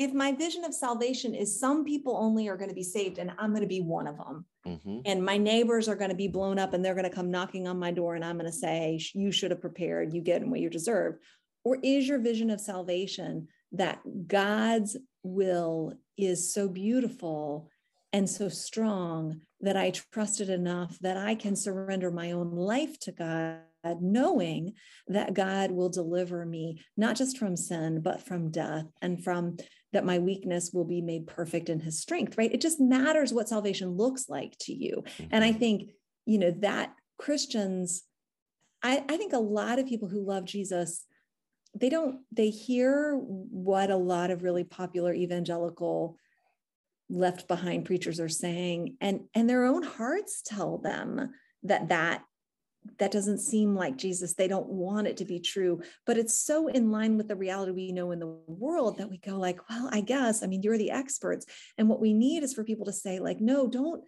If 0.00 0.14
my 0.14 0.32
vision 0.32 0.64
of 0.64 0.72
salvation 0.72 1.34
is 1.34 1.60
some 1.60 1.84
people 1.84 2.16
only 2.16 2.48
are 2.48 2.56
going 2.56 2.70
to 2.70 2.74
be 2.74 2.82
saved 2.82 3.18
and 3.18 3.32
I'm 3.38 3.50
going 3.50 3.60
to 3.60 3.68
be 3.68 3.82
one 3.82 4.06
of 4.06 4.16
them, 4.16 4.46
mm-hmm. 4.66 5.00
and 5.04 5.22
my 5.22 5.36
neighbors 5.36 5.90
are 5.90 5.94
going 5.94 6.08
to 6.08 6.16
be 6.16 6.26
blown 6.26 6.58
up 6.58 6.72
and 6.72 6.82
they're 6.82 6.94
going 6.94 7.08
to 7.08 7.14
come 7.14 7.30
knocking 7.30 7.68
on 7.68 7.78
my 7.78 7.90
door 7.90 8.14
and 8.14 8.24
I'm 8.24 8.38
going 8.38 8.50
to 8.50 8.56
say, 8.56 8.98
You 9.12 9.30
should 9.30 9.50
have 9.50 9.60
prepared, 9.60 10.14
you 10.14 10.22
get 10.22 10.42
what 10.42 10.60
you 10.60 10.70
deserve. 10.70 11.16
Or 11.64 11.76
is 11.82 12.08
your 12.08 12.18
vision 12.18 12.48
of 12.48 12.62
salvation 12.62 13.48
that 13.72 14.00
God's 14.26 14.96
will 15.22 15.92
is 16.16 16.54
so 16.54 16.66
beautiful 16.66 17.68
and 18.10 18.28
so 18.28 18.48
strong 18.48 19.42
that 19.60 19.76
I 19.76 19.90
trust 19.90 20.40
it 20.40 20.48
enough 20.48 20.98
that 21.00 21.18
I 21.18 21.34
can 21.34 21.54
surrender 21.54 22.10
my 22.10 22.32
own 22.32 22.52
life 22.52 22.98
to 23.00 23.12
God, 23.12 23.58
knowing 24.00 24.74
that 25.08 25.34
God 25.34 25.70
will 25.70 25.88
deliver 25.88 26.44
me, 26.44 26.82
not 26.96 27.16
just 27.16 27.38
from 27.38 27.56
sin, 27.56 28.00
but 28.00 28.22
from 28.22 28.50
death 28.50 28.86
and 29.00 29.22
from 29.22 29.56
that 29.92 30.04
my 30.04 30.18
weakness 30.18 30.70
will 30.72 30.84
be 30.84 31.00
made 31.00 31.26
perfect 31.26 31.68
in 31.68 31.80
his 31.80 32.00
strength, 32.00 32.38
right? 32.38 32.52
It 32.52 32.60
just 32.60 32.80
matters 32.80 33.32
what 33.32 33.48
salvation 33.48 33.96
looks 33.96 34.28
like 34.28 34.54
to 34.60 34.72
you. 34.72 35.02
And 35.30 35.42
I 35.42 35.50
mm-hmm. 35.50 35.58
think, 35.58 35.90
you 36.26 36.38
know, 36.38 36.52
that 36.60 36.94
Christians, 37.18 38.04
I, 38.82 39.04
I 39.08 39.16
think 39.16 39.32
a 39.32 39.38
lot 39.38 39.78
of 39.78 39.86
people 39.86 40.08
who 40.08 40.24
love 40.24 40.44
Jesus 40.44 41.04
they 41.74 41.88
don't 41.88 42.20
they 42.32 42.50
hear 42.50 43.16
what 43.16 43.90
a 43.90 43.96
lot 43.96 44.30
of 44.30 44.42
really 44.42 44.64
popular 44.64 45.14
evangelical 45.14 46.16
left 47.08 47.48
behind 47.48 47.84
preachers 47.84 48.20
are 48.20 48.28
saying 48.28 48.96
and 49.00 49.20
and 49.34 49.48
their 49.48 49.64
own 49.64 49.82
hearts 49.82 50.42
tell 50.44 50.78
them 50.78 51.30
that 51.62 51.88
that 51.88 52.22
that 52.98 53.10
doesn't 53.10 53.38
seem 53.38 53.74
like 53.74 53.96
Jesus. 53.96 54.34
They 54.34 54.48
don't 54.48 54.68
want 54.68 55.06
it 55.06 55.16
to 55.18 55.24
be 55.24 55.40
true, 55.40 55.82
but 56.06 56.16
it's 56.16 56.34
so 56.34 56.68
in 56.68 56.90
line 56.90 57.16
with 57.16 57.28
the 57.28 57.36
reality 57.36 57.72
we 57.72 57.92
know 57.92 58.10
in 58.10 58.20
the 58.20 58.38
world 58.46 58.98
that 58.98 59.10
we 59.10 59.18
go 59.18 59.36
like, 59.36 59.58
well, 59.68 59.88
I 59.92 60.00
guess, 60.00 60.42
I 60.42 60.46
mean, 60.46 60.62
you're 60.62 60.78
the 60.78 60.90
experts. 60.90 61.46
And 61.78 61.88
what 61.88 62.00
we 62.00 62.14
need 62.14 62.42
is 62.42 62.54
for 62.54 62.64
people 62.64 62.86
to 62.86 62.92
say 62.92 63.18
like, 63.18 63.40
no, 63.40 63.66
don't 63.68 64.02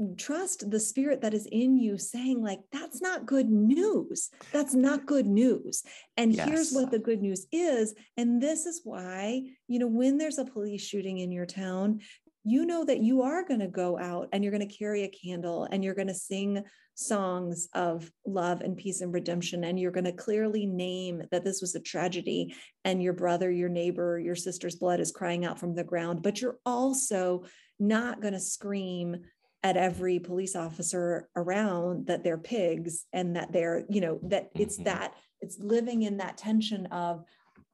uh, 0.00 0.04
trust 0.16 0.68
the 0.70 0.80
spirit 0.80 1.20
that 1.20 1.34
is 1.34 1.46
in 1.52 1.76
you 1.76 1.96
saying 1.96 2.42
like 2.42 2.58
that's 2.72 3.00
not 3.00 3.26
good 3.26 3.48
news 3.48 4.30
that's 4.52 4.74
not 4.74 5.06
good 5.06 5.26
news 5.26 5.84
and 6.16 6.34
yes. 6.34 6.48
here's 6.48 6.72
what 6.72 6.90
the 6.90 6.98
good 6.98 7.22
news 7.22 7.46
is 7.52 7.94
and 8.16 8.42
this 8.42 8.66
is 8.66 8.80
why 8.82 9.40
you 9.68 9.78
know 9.78 9.86
when 9.86 10.18
there's 10.18 10.38
a 10.38 10.44
police 10.44 10.82
shooting 10.82 11.18
in 11.18 11.30
your 11.30 11.46
town 11.46 12.00
you 12.44 12.66
know 12.66 12.84
that 12.84 13.00
you 13.00 13.22
are 13.22 13.42
going 13.42 13.60
to 13.60 13.68
go 13.68 13.98
out 13.98 14.28
and 14.32 14.44
you're 14.44 14.52
going 14.52 14.66
to 14.66 14.76
carry 14.76 15.02
a 15.02 15.08
candle 15.08 15.66
and 15.70 15.82
you're 15.82 15.94
going 15.94 16.08
to 16.08 16.14
sing 16.14 16.62
songs 16.94 17.68
of 17.74 18.10
love 18.26 18.60
and 18.60 18.76
peace 18.76 19.00
and 19.00 19.12
redemption. 19.12 19.64
And 19.64 19.80
you're 19.80 19.90
going 19.90 20.04
to 20.04 20.12
clearly 20.12 20.66
name 20.66 21.22
that 21.30 21.42
this 21.42 21.60
was 21.60 21.74
a 21.74 21.80
tragedy 21.80 22.54
and 22.84 23.02
your 23.02 23.14
brother, 23.14 23.50
your 23.50 23.70
neighbor, 23.70 24.18
your 24.18 24.36
sister's 24.36 24.76
blood 24.76 25.00
is 25.00 25.10
crying 25.10 25.44
out 25.44 25.58
from 25.58 25.74
the 25.74 25.84
ground. 25.84 26.22
But 26.22 26.40
you're 26.40 26.58
also 26.66 27.44
not 27.80 28.20
going 28.20 28.34
to 28.34 28.40
scream 28.40 29.16
at 29.62 29.78
every 29.78 30.18
police 30.18 30.54
officer 30.54 31.28
around 31.34 32.06
that 32.06 32.22
they're 32.22 32.36
pigs 32.36 33.06
and 33.14 33.34
that 33.36 33.50
they're, 33.52 33.84
you 33.88 34.02
know, 34.02 34.20
that 34.24 34.50
it's 34.54 34.76
mm-hmm. 34.76 34.84
that 34.84 35.14
it's 35.40 35.58
living 35.58 36.02
in 36.02 36.18
that 36.18 36.36
tension 36.36 36.86
of 36.86 37.24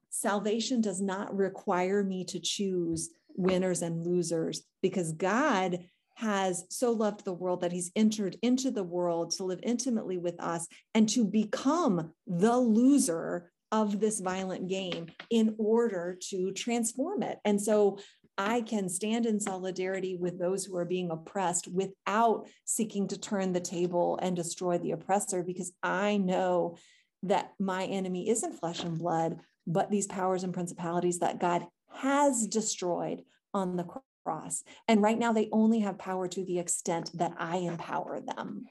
salvation 0.09 0.81
does 0.81 1.01
not 1.01 1.35
require 1.35 2.03
me 2.03 2.23
to 2.25 2.39
choose 2.39 3.09
winners 3.35 3.81
and 3.81 4.05
losers 4.05 4.63
because 4.81 5.11
God 5.13 5.79
has 6.15 6.65
so 6.69 6.91
loved 6.91 7.25
the 7.25 7.33
world 7.33 7.61
that 7.61 7.71
he's 7.71 7.91
entered 7.95 8.37
into 8.41 8.69
the 8.69 8.83
world 8.83 9.31
to 9.31 9.43
live 9.43 9.59
intimately 9.63 10.17
with 10.17 10.39
us 10.39 10.67
and 10.93 11.09
to 11.09 11.25
become 11.25 12.11
the 12.27 12.57
loser 12.57 13.51
of 13.71 13.99
this 13.99 14.19
violent 14.19 14.67
game 14.67 15.07
in 15.29 15.55
order 15.57 16.17
to 16.29 16.51
transform 16.51 17.23
it. 17.23 17.39
And 17.45 17.59
so 17.59 17.97
I 18.37 18.61
can 18.61 18.89
stand 18.89 19.25
in 19.25 19.39
solidarity 19.39 20.15
with 20.15 20.39
those 20.39 20.65
who 20.65 20.75
are 20.77 20.85
being 20.85 21.09
oppressed 21.09 21.67
without 21.67 22.47
seeking 22.65 23.07
to 23.09 23.19
turn 23.19 23.53
the 23.53 23.59
table 23.59 24.19
and 24.21 24.35
destroy 24.35 24.77
the 24.77 24.91
oppressor 24.91 25.43
because 25.43 25.71
I 25.81 26.17
know 26.17 26.77
that 27.23 27.51
my 27.59 27.85
enemy 27.85 28.29
isn't 28.29 28.59
flesh 28.59 28.83
and 28.83 28.97
blood, 28.97 29.39
but 29.67 29.91
these 29.91 30.07
powers 30.07 30.43
and 30.43 30.53
principalities 30.53 31.19
that 31.19 31.39
God 31.39 31.67
has 31.93 32.47
destroyed 32.47 33.23
on 33.53 33.75
the 33.75 33.85
cross. 34.25 34.63
And 34.87 35.01
right 35.01 35.17
now, 35.17 35.33
they 35.33 35.49
only 35.51 35.79
have 35.79 35.97
power 35.97 36.27
to 36.27 36.45
the 36.45 36.59
extent 36.59 37.11
that 37.17 37.33
I 37.37 37.57
empower 37.57 38.19
them. 38.19 38.65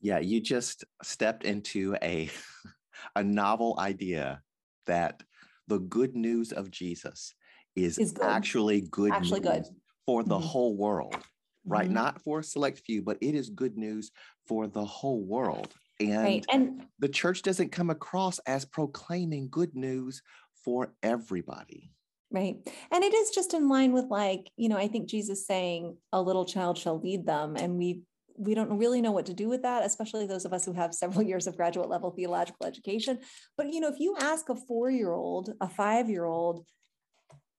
Yeah, 0.00 0.18
you 0.18 0.40
just 0.40 0.84
stepped 1.02 1.44
into 1.44 1.96
a, 2.02 2.30
a 3.16 3.22
novel 3.22 3.76
idea 3.78 4.42
that 4.86 5.22
the 5.68 5.78
good 5.78 6.16
news 6.16 6.52
of 6.52 6.70
Jesus 6.70 7.34
is, 7.76 7.98
is 7.98 8.12
good. 8.12 8.26
actually 8.26 8.82
good 8.90 9.12
actually 9.12 9.40
good 9.40 9.64
for 10.04 10.22
the 10.22 10.34
mm-hmm. 10.34 10.46
whole 10.46 10.76
world 10.76 11.16
right 11.64 11.84
mm-hmm. 11.84 11.94
not 11.94 12.20
for 12.22 12.40
a 12.40 12.44
select 12.44 12.80
few 12.80 13.02
but 13.02 13.16
it 13.20 13.34
is 13.34 13.50
good 13.50 13.76
news 13.76 14.10
for 14.46 14.66
the 14.66 14.84
whole 14.84 15.24
world 15.24 15.72
and, 16.00 16.22
right. 16.22 16.46
and 16.52 16.86
the 16.98 17.08
church 17.08 17.42
doesn't 17.42 17.70
come 17.70 17.90
across 17.90 18.38
as 18.40 18.64
proclaiming 18.64 19.48
good 19.50 19.74
news 19.76 20.22
for 20.64 20.92
everybody 21.02 21.92
Right. 22.32 22.56
And 22.92 23.02
it 23.02 23.12
is 23.12 23.30
just 23.30 23.54
in 23.54 23.68
line 23.68 23.92
with 23.92 24.06
like, 24.08 24.50
you 24.56 24.68
know, 24.68 24.76
I 24.76 24.86
think 24.86 25.08
Jesus 25.08 25.46
saying 25.46 25.96
a 26.12 26.22
little 26.22 26.44
child 26.44 26.78
shall 26.78 27.00
lead 27.00 27.26
them. 27.26 27.56
And 27.56 27.76
we 27.76 28.02
we 28.36 28.54
don't 28.54 28.78
really 28.78 29.02
know 29.02 29.12
what 29.12 29.26
to 29.26 29.34
do 29.34 29.50
with 29.50 29.62
that, 29.62 29.84
especially 29.84 30.26
those 30.26 30.46
of 30.46 30.52
us 30.54 30.64
who 30.64 30.72
have 30.72 30.94
several 31.02 31.22
years 31.22 31.46
of 31.46 31.56
graduate 31.56 31.88
level 31.88 32.10
theological 32.10 32.66
education. 32.66 33.18
But 33.56 33.72
you 33.72 33.80
know, 33.80 33.88
if 33.88 33.98
you 33.98 34.16
ask 34.18 34.48
a 34.48 34.54
four-year-old, 34.54 35.50
a 35.60 35.68
five-year-old, 35.68 36.64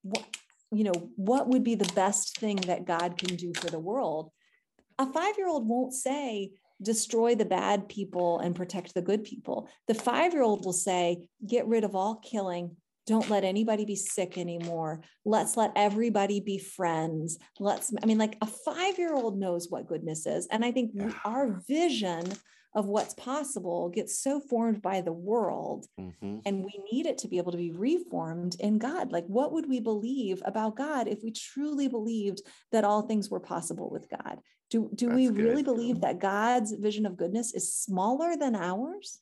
what 0.03 0.25
you 0.73 0.85
know, 0.85 1.11
what 1.17 1.49
would 1.49 1.65
be 1.65 1.75
the 1.75 1.91
best 1.93 2.37
thing 2.37 2.55
that 2.67 2.85
God 2.85 3.17
can 3.17 3.35
do 3.35 3.51
for 3.53 3.69
the 3.69 3.79
world? 3.79 4.31
A 4.97 5.11
five-year-old 5.11 5.67
won't 5.67 5.93
say, 5.93 6.51
destroy 6.81 7.35
the 7.35 7.45
bad 7.45 7.87
people 7.87 8.39
and 8.39 8.55
protect 8.55 8.93
the 8.93 9.01
good 9.01 9.23
people. 9.23 9.69
The 9.87 9.93
five 9.93 10.33
year 10.33 10.43
old 10.43 10.65
will 10.65 10.73
say, 10.73 11.27
get 11.45 11.67
rid 11.67 11.83
of 11.83 11.95
all 11.95 12.15
killing, 12.15 12.75
don't 13.07 13.29
let 13.29 13.43
anybody 13.43 13.85
be 13.85 13.95
sick 13.95 14.37
anymore. 14.37 15.01
Let's 15.25 15.57
let 15.57 15.71
everybody 15.75 16.39
be 16.39 16.57
friends. 16.57 17.37
Let's 17.59 17.93
i 18.01 18.05
mean 18.05 18.17
like 18.17 18.37
a 18.41 18.47
5 18.47 18.97
year 18.97 19.13
old 19.13 19.37
knows 19.37 19.67
what 19.69 19.87
goodness 19.87 20.25
is 20.25 20.47
and 20.51 20.63
i 20.63 20.71
think 20.71 20.91
yeah. 20.93 21.11
our 21.25 21.61
vision 21.67 22.33
of 22.73 22.85
what's 22.85 23.13
possible 23.15 23.89
gets 23.89 24.19
so 24.19 24.39
formed 24.39 24.81
by 24.81 25.01
the 25.01 25.11
world 25.11 25.87
mm-hmm. 25.99 26.37
and 26.45 26.63
we 26.63 26.81
need 26.91 27.05
it 27.05 27.17
to 27.17 27.27
be 27.27 27.37
able 27.37 27.51
to 27.51 27.57
be 27.57 27.71
reformed 27.71 28.55
in 28.59 28.77
god. 28.77 29.11
Like 29.11 29.25
what 29.25 29.51
would 29.51 29.67
we 29.67 29.79
believe 29.79 30.41
about 30.45 30.77
god 30.77 31.07
if 31.07 31.19
we 31.23 31.31
truly 31.31 31.87
believed 31.87 32.41
that 32.71 32.85
all 32.85 33.01
things 33.01 33.29
were 33.29 33.41
possible 33.41 33.89
with 33.89 34.09
god? 34.09 34.39
Do, 34.69 34.89
do 34.95 35.09
we 35.09 35.27
really 35.27 35.63
believe 35.63 35.99
that 35.99 36.19
god's 36.19 36.71
vision 36.71 37.05
of 37.05 37.17
goodness 37.17 37.53
is 37.53 37.73
smaller 37.73 38.37
than 38.37 38.55
ours 38.55 39.19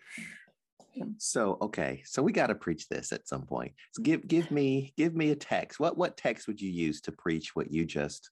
so 1.17 1.57
okay, 1.61 2.01
so 2.05 2.21
we 2.21 2.31
got 2.31 2.47
to 2.47 2.55
preach 2.55 2.87
this 2.87 3.11
at 3.11 3.27
some 3.27 3.43
point. 3.43 3.73
So 3.93 4.03
give 4.03 4.27
give 4.27 4.51
me 4.59 4.93
give 4.97 5.15
me 5.15 5.31
a 5.31 5.35
text. 5.35 5.79
What 5.79 5.97
what 5.97 6.17
text 6.17 6.47
would 6.47 6.61
you 6.61 6.69
use 6.69 7.01
to 7.01 7.11
preach 7.11 7.55
what 7.55 7.71
you 7.71 7.85
just 7.85 8.29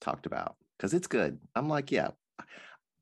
talked 0.00 0.26
about? 0.26 0.56
Because 0.76 0.94
it's 0.94 1.06
good. 1.06 1.38
I'm 1.54 1.68
like, 1.68 1.92
yeah, 1.92 2.10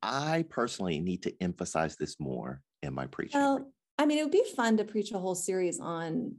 I 0.02 0.44
personally 0.48 1.00
need 1.00 1.22
to 1.24 1.34
emphasize 1.42 1.96
this 1.96 2.18
more 2.18 2.62
in 2.82 2.94
my 2.94 3.06
preaching. 3.06 3.40
Well, 3.40 3.72
I 3.98 4.06
mean, 4.06 4.18
it 4.18 4.22
would 4.22 4.32
be 4.32 4.44
fun 4.56 4.78
to 4.78 4.84
preach 4.84 5.12
a 5.12 5.18
whole 5.18 5.34
series 5.34 5.80
on 5.80 6.36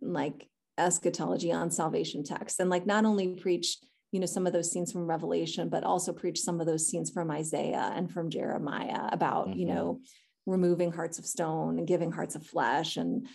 like 0.00 0.48
eschatology 0.78 1.52
on 1.52 1.70
salvation 1.70 2.22
text 2.22 2.60
and 2.60 2.68
like 2.68 2.86
not 2.86 3.04
only 3.04 3.28
preach 3.28 3.78
you 4.12 4.20
know 4.20 4.26
some 4.26 4.46
of 4.46 4.52
those 4.52 4.70
scenes 4.70 4.92
from 4.92 5.06
revelation 5.06 5.68
but 5.70 5.84
also 5.84 6.12
preach 6.12 6.40
some 6.40 6.60
of 6.60 6.66
those 6.66 6.86
scenes 6.86 7.10
from 7.10 7.30
isaiah 7.30 7.92
and 7.94 8.10
from 8.10 8.28
jeremiah 8.28 9.08
about 9.10 9.48
mm-hmm. 9.48 9.58
you 9.58 9.66
know 9.66 10.00
removing 10.46 10.92
hearts 10.92 11.18
of 11.18 11.26
stone 11.26 11.78
and 11.78 11.88
giving 11.88 12.12
hearts 12.12 12.34
of 12.34 12.46
flesh 12.46 12.96
and 12.96 13.26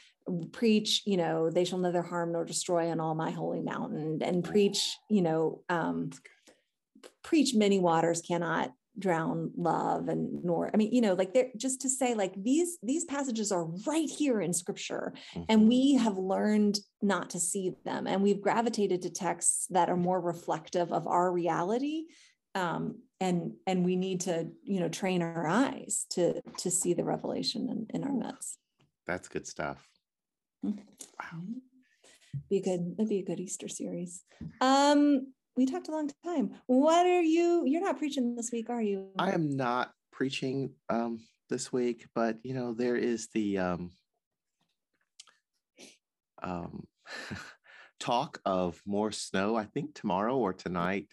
preach 0.51 1.01
you 1.05 1.17
know 1.17 1.49
they 1.49 1.65
shall 1.65 1.79
neither 1.79 2.01
harm 2.01 2.31
nor 2.31 2.45
destroy 2.45 2.89
on 2.89 2.99
all 2.99 3.15
my 3.15 3.31
holy 3.31 3.61
mountain 3.61 4.19
and 4.21 4.43
preach 4.43 4.97
you 5.09 5.21
know 5.21 5.61
um 5.69 6.11
preach 7.23 7.53
many 7.53 7.79
waters 7.79 8.21
cannot 8.21 8.71
drown 8.99 9.51
love 9.55 10.09
and 10.09 10.43
nor 10.43 10.69
i 10.73 10.77
mean 10.77 10.91
you 10.91 11.01
know 11.01 11.13
like 11.13 11.33
they're 11.33 11.49
just 11.55 11.81
to 11.81 11.89
say 11.89 12.13
like 12.13 12.33
these 12.43 12.77
these 12.83 13.05
passages 13.05 13.51
are 13.51 13.65
right 13.87 14.09
here 14.09 14.41
in 14.41 14.53
scripture 14.53 15.13
mm-hmm. 15.33 15.43
and 15.47 15.67
we 15.67 15.95
have 15.95 16.17
learned 16.17 16.77
not 17.01 17.29
to 17.29 17.39
see 17.39 17.73
them 17.85 18.05
and 18.05 18.21
we've 18.21 18.41
gravitated 18.41 19.01
to 19.01 19.09
texts 19.09 19.65
that 19.69 19.89
are 19.89 19.97
more 19.97 20.19
reflective 20.19 20.91
of 20.91 21.07
our 21.07 21.31
reality 21.31 22.03
um, 22.55 22.99
and 23.19 23.53
and 23.67 23.85
we 23.85 23.95
need 23.95 24.21
to 24.21 24.49
you 24.63 24.79
know 24.79 24.89
train 24.89 25.21
our 25.21 25.47
eyes 25.47 26.05
to 26.11 26.41
to 26.57 26.71
see 26.71 26.93
the 26.93 27.03
revelation 27.03 27.69
in, 27.69 28.01
in 28.01 28.03
our 28.03 28.13
midst. 28.13 28.57
That's 29.07 29.27
good 29.27 29.47
stuff. 29.47 29.87
Mm-hmm. 30.65 30.79
wow. 31.19 31.41
Be 32.49 32.57
a 32.57 32.61
good 32.61 32.97
that'd 32.97 33.09
be 33.09 33.19
a 33.19 33.25
good 33.25 33.39
easter 33.39 33.67
series. 33.67 34.23
Um 34.59 35.33
we 35.57 35.65
talked 35.65 35.89
a 35.89 35.91
long 35.91 36.09
time. 36.25 36.55
What 36.67 37.05
are 37.05 37.21
you 37.21 37.63
you're 37.65 37.83
not 37.83 37.97
preaching 37.97 38.35
this 38.35 38.51
week 38.51 38.69
are 38.69 38.81
you? 38.81 39.09
I 39.17 39.31
am 39.31 39.55
not 39.55 39.91
preaching 40.11 40.71
um 40.89 41.19
this 41.51 41.71
week 41.71 42.07
but 42.15 42.37
you 42.43 42.53
know 42.53 42.73
there 42.73 42.95
is 42.95 43.27
the 43.33 43.57
um 43.57 43.91
um 46.41 46.87
talk 47.99 48.39
of 48.45 48.81
more 48.85 49.11
snow 49.11 49.55
i 49.55 49.65
think 49.65 49.93
tomorrow 49.93 50.37
or 50.37 50.53
tonight 50.53 51.07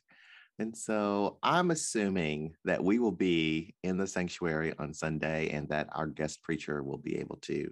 and 0.59 0.76
so 0.76 1.38
I'm 1.42 1.70
assuming 1.70 2.54
that 2.64 2.82
we 2.82 2.98
will 2.98 3.12
be 3.12 3.74
in 3.84 3.96
the 3.96 4.06
sanctuary 4.06 4.74
on 4.78 4.92
Sunday 4.92 5.50
and 5.50 5.68
that 5.68 5.88
our 5.92 6.06
guest 6.06 6.42
preacher 6.42 6.82
will 6.82 6.98
be 6.98 7.18
able 7.18 7.36
to 7.42 7.70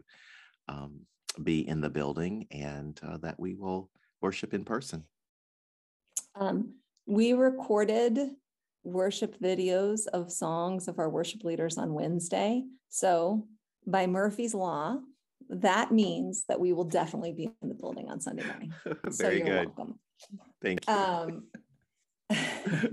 um, 0.68 1.00
be 1.42 1.66
in 1.66 1.80
the 1.80 1.90
building 1.90 2.46
and 2.50 2.98
uh, 3.06 3.16
that 3.18 3.38
we 3.40 3.54
will 3.54 3.90
worship 4.22 4.54
in 4.54 4.64
person. 4.64 5.04
Um, 6.36 6.74
we 7.06 7.32
recorded 7.32 8.18
worship 8.84 9.38
videos 9.40 10.06
of 10.12 10.30
songs 10.30 10.86
of 10.86 10.98
our 11.00 11.10
worship 11.10 11.42
leaders 11.42 11.78
on 11.78 11.92
Wednesday. 11.92 12.62
So, 12.88 13.46
by 13.88 14.06
Murphy's 14.06 14.54
Law, 14.54 14.98
that 15.48 15.92
means 15.92 16.44
that 16.48 16.58
we 16.58 16.72
will 16.72 16.84
definitely 16.84 17.32
be 17.32 17.50
in 17.62 17.68
the 17.68 17.74
building 17.74 18.08
on 18.10 18.20
Sunday 18.20 18.44
morning. 18.44 18.72
Very 18.84 19.12
so 19.12 19.30
you're 19.30 19.46
good. 19.46 19.66
welcome. 19.66 19.98
Thank 20.60 20.86
you. 20.88 20.94
Um, 20.94 21.44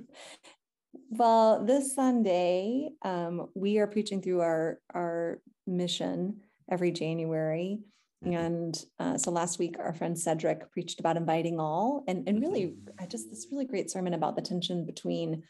well, 1.10 1.64
this 1.66 1.96
Sunday, 1.96 2.90
um, 3.02 3.50
we 3.56 3.80
are 3.80 3.88
preaching 3.88 4.22
through 4.22 4.42
our 4.42 4.80
our 4.94 5.42
mission 5.66 6.42
every 6.70 6.92
January. 6.92 7.80
Mm-hmm. 8.24 8.34
And 8.34 8.86
uh, 9.00 9.18
so 9.18 9.32
last 9.32 9.60
week, 9.60 9.76
our 9.80 9.94
friend 9.94 10.18
Cedric 10.18 10.72
preached 10.72 11.00
about 11.00 11.18
inviting 11.18 11.60
all, 11.60 12.04
and, 12.08 12.28
and 12.28 12.42
really, 12.42 12.64
mm-hmm. 12.64 12.90
I 13.00 13.06
just 13.06 13.30
this 13.30 13.48
really 13.52 13.66
great 13.66 13.92
sermon 13.92 14.14
about 14.14 14.36
the 14.36 14.42
tension 14.42 14.86
between 14.86 15.44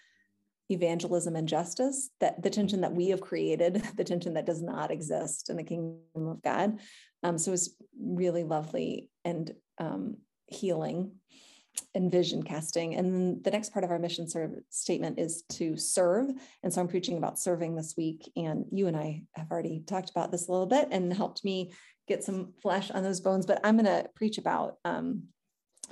evangelism 0.70 1.36
and 1.36 1.48
justice 1.48 2.10
that 2.20 2.42
the 2.42 2.50
tension 2.50 2.82
that 2.82 2.94
we 2.94 3.10
have 3.10 3.22
created 3.22 3.84
the 3.96 4.04
tension 4.04 4.34
that 4.34 4.46
does 4.46 4.62
not 4.62 4.92
exist 4.92 5.50
in 5.50 5.58
the 5.58 5.64
kingdom 5.64 6.00
of 6.16 6.42
god 6.42 6.80
um, 7.22 7.38
so 7.38 7.52
it's 7.52 7.76
really 8.02 8.44
lovely 8.44 9.10
and 9.26 9.54
um, 9.78 10.16
healing 10.48 11.12
and 11.96 12.12
vision 12.12 12.44
casting. 12.44 12.96
And 12.96 13.44
the 13.44 13.52
next 13.52 13.72
part 13.72 13.86
of 13.86 13.92
our 13.92 14.00
mission 14.00 14.28
serve 14.28 14.52
statement 14.70 15.20
is 15.20 15.44
to 15.50 15.78
serve. 15.78 16.30
And 16.64 16.74
so 16.74 16.82
i'm 16.82 16.88
preaching 16.88 17.18
about 17.18 17.40
serving 17.40 17.76
this 17.76 17.96
week 17.98 18.32
and 18.36 18.66
you 18.72 18.88
and 18.88 18.98
i 18.98 19.24
have 19.36 19.52
already 19.52 19.84
talked 19.86 20.10
about 20.10 20.32
this 20.32 20.48
a 20.48 20.52
little 20.52 20.66
bit 20.66 20.88
and 20.92 21.14
helped 21.14 21.44
me 21.44 21.72
get 22.08 22.24
some 22.24 22.54
flesh 22.62 22.92
on 22.92 23.04
those 23.04 23.20
bones 23.20 23.46
but 23.46 23.60
i'm 23.64 23.78
going 23.78 23.86
to 23.86 24.08
preach 24.16 24.38
about 24.38 24.78
um, 24.86 25.24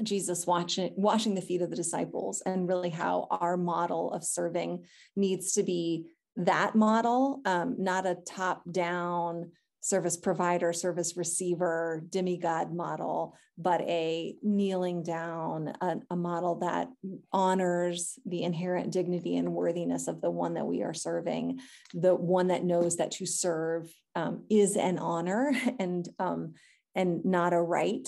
Jesus 0.01 0.47
watching, 0.47 0.93
washing 0.95 1.35
the 1.35 1.41
feet 1.41 1.61
of 1.61 1.69
the 1.69 1.75
disciples, 1.75 2.41
and 2.45 2.67
really 2.67 2.89
how 2.89 3.27
our 3.29 3.57
model 3.57 4.11
of 4.13 4.23
serving 4.23 4.85
needs 5.15 5.53
to 5.53 5.63
be 5.63 6.07
that 6.37 6.75
model, 6.75 7.41
um, 7.45 7.75
not 7.77 8.05
a 8.05 8.15
top 8.15 8.63
down 8.71 9.51
service 9.81 10.15
provider, 10.15 10.71
service 10.71 11.17
receiver, 11.17 12.03
demigod 12.09 12.71
model, 12.71 13.35
but 13.57 13.81
a 13.81 14.35
kneeling 14.43 15.03
down, 15.03 15.73
a, 15.81 15.97
a, 16.11 16.15
model 16.15 16.59
that 16.59 16.87
honors 17.33 18.19
the 18.25 18.43
inherent 18.43 18.91
dignity 18.91 19.37
and 19.37 19.53
worthiness 19.53 20.07
of 20.07 20.21
the 20.21 20.29
one 20.29 20.53
that 20.53 20.67
we 20.67 20.83
are 20.83 20.93
serving, 20.93 21.59
the 21.93 22.15
one 22.15 22.47
that 22.47 22.63
knows 22.63 22.97
that 22.97 23.11
to 23.11 23.25
serve 23.25 23.91
um, 24.15 24.43
is 24.49 24.75
an 24.75 24.99
honor 24.99 25.51
and 25.79 26.07
um, 26.19 26.53
and 26.95 27.23
not 27.25 27.53
a 27.53 27.61
right 27.61 28.07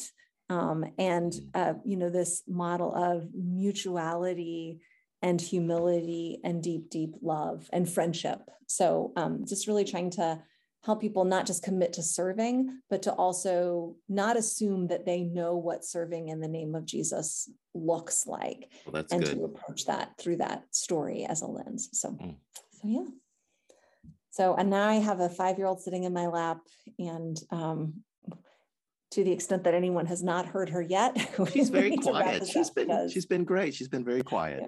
um, 0.50 0.86
and 0.98 1.32
mm. 1.34 1.50
uh, 1.56 1.74
you 1.86 1.98
know 1.98 2.10
this 2.10 2.44
model 2.48 2.94
of 2.94 3.28
mutuality 3.34 4.80
and 5.22 5.40
humility 5.40 6.40
and 6.44 6.62
deep 6.62 6.90
deep 6.90 7.16
love 7.22 7.68
and 7.72 7.90
friendship 7.90 8.40
so 8.68 9.12
um, 9.16 9.46
just 9.48 9.68
really 9.68 9.86
trying 9.86 10.10
to 10.10 10.40
help 10.84 11.02
people 11.02 11.26
not 11.26 11.46
just 11.46 11.64
commit 11.64 11.94
to 11.94 12.04
serving 12.04 12.80
but 12.90 13.04
to 13.04 13.12
also 13.14 13.96
not 14.10 14.38
assume 14.38 14.88
that 14.88 15.06
they 15.06 15.22
know 15.22 15.56
what 15.56 15.86
serving 15.86 16.30
in 16.30 16.40
the 16.40 16.48
name 16.48 16.76
of 16.76 16.86
jesus 16.86 17.50
looks 17.74 18.28
like 18.28 18.70
well, 18.86 19.04
and 19.12 19.24
good. 19.24 19.36
to 19.36 19.46
approach 19.46 19.86
that 19.86 20.18
through 20.18 20.38
that 20.38 20.64
story 20.72 21.26
as 21.26 21.42
a 21.42 21.48
lens 21.48 21.90
so 21.94 22.10
mm. 22.12 22.36
so 22.72 22.82
yeah 22.84 23.06
so 24.32 24.56
and 24.56 24.70
now 24.70 24.88
i 24.88 24.96
have 24.96 25.20
a 25.20 25.30
five 25.30 25.58
year 25.58 25.68
old 25.68 25.82
sitting 25.82 26.04
in 26.04 26.14
my 26.14 26.28
lap 26.28 26.60
and 27.00 27.40
um, 27.50 27.94
to 29.14 29.24
the 29.24 29.32
extent 29.32 29.64
that 29.64 29.76
anyone 29.76 30.08
has 30.08 30.24
not 30.24 30.48
heard 30.48 30.70
her 30.70 30.82
yet. 30.82 31.16
She's 31.54 31.70
very 31.70 31.96
quiet. 31.98 32.48
She's 32.48 32.72
been 32.72 32.88
because, 32.88 33.12
she's 33.12 33.28
been 33.28 33.44
great. 33.44 33.76
She's 33.76 33.88
been 33.88 34.04
very 34.04 34.24
quiet. 34.24 34.64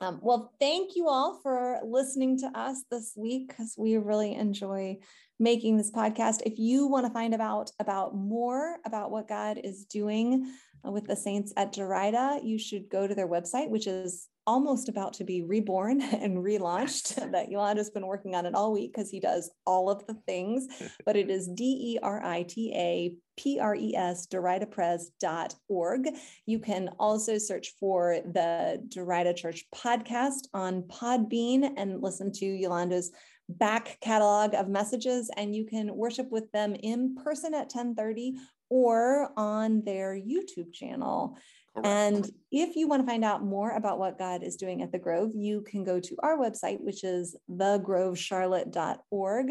Um, 0.00 0.18
well, 0.22 0.54
thank 0.58 0.96
you 0.96 1.08
all 1.08 1.40
for 1.42 1.78
listening 1.84 2.38
to 2.38 2.46
us 2.58 2.84
this 2.90 3.12
week 3.16 3.48
because 3.48 3.74
we 3.76 3.98
really 3.98 4.34
enjoy 4.34 4.98
making 5.38 5.76
this 5.76 5.90
podcast. 5.90 6.40
If 6.46 6.58
you 6.58 6.86
want 6.86 7.04
to 7.06 7.12
find 7.12 7.34
out 7.34 7.70
about 7.78 8.16
more 8.16 8.78
about 8.86 9.10
what 9.10 9.28
God 9.28 9.60
is 9.62 9.84
doing 9.84 10.50
with 10.82 11.06
the 11.06 11.16
saints 11.16 11.52
at 11.58 11.74
Derita, 11.74 12.42
you 12.42 12.58
should 12.58 12.88
go 12.88 13.06
to 13.06 13.14
their 13.14 13.28
website, 13.28 13.68
which 13.68 13.86
is 13.86 14.28
almost 14.46 14.88
about 14.88 15.12
to 15.14 15.24
be 15.24 15.42
reborn 15.42 16.00
and 16.22 16.38
relaunched 16.38 17.32
that 17.32 17.50
Yolanda's 17.50 17.90
been 17.90 18.06
working 18.06 18.34
on 18.34 18.46
it 18.46 18.54
all 18.54 18.72
week 18.72 18.92
because 18.92 19.10
he 19.10 19.20
does 19.20 19.50
all 19.66 19.90
of 19.90 20.06
the 20.06 20.14
things, 20.26 20.66
but 21.06 21.16
it 21.16 21.30
is 21.30 21.48
D-E-R-I-T-A 21.48 23.14
P-R-E-S, 23.38 24.26
DeritaPres.org. 24.26 26.08
You 26.44 26.58
can 26.58 26.90
also 26.98 27.38
search 27.38 27.72
for 27.80 28.18
the 28.22 28.82
Derita 28.88 29.34
Church 29.34 29.64
podcast 29.74 30.48
on 30.52 30.82
Podbean 30.82 31.72
and 31.78 32.02
listen 32.02 32.32
to 32.32 32.44
Yolanda's 32.44 33.10
back 33.48 33.98
catalog 34.00 34.54
of 34.54 34.68
messages 34.68 35.30
and 35.36 35.56
you 35.56 35.64
can 35.64 35.94
worship 35.94 36.30
with 36.30 36.50
them 36.52 36.74
in 36.74 37.16
person 37.16 37.54
at 37.54 37.72
1030 37.72 38.34
or 38.68 39.32
on 39.36 39.82
their 39.84 40.14
YouTube 40.14 40.72
channel. 40.72 41.36
Correct. 41.74 41.86
And 41.86 42.30
if 42.50 42.76
you 42.76 42.88
want 42.88 43.02
to 43.02 43.06
find 43.06 43.24
out 43.24 43.44
more 43.44 43.70
about 43.70 43.98
what 43.98 44.18
God 44.18 44.42
is 44.42 44.56
doing 44.56 44.82
at 44.82 44.90
the 44.92 44.98
Grove, 44.98 45.30
you 45.34 45.62
can 45.62 45.84
go 45.84 46.00
to 46.00 46.16
our 46.22 46.36
website, 46.36 46.80
which 46.80 47.04
is 47.04 47.36
thegrovecharlotte.org 47.50 49.46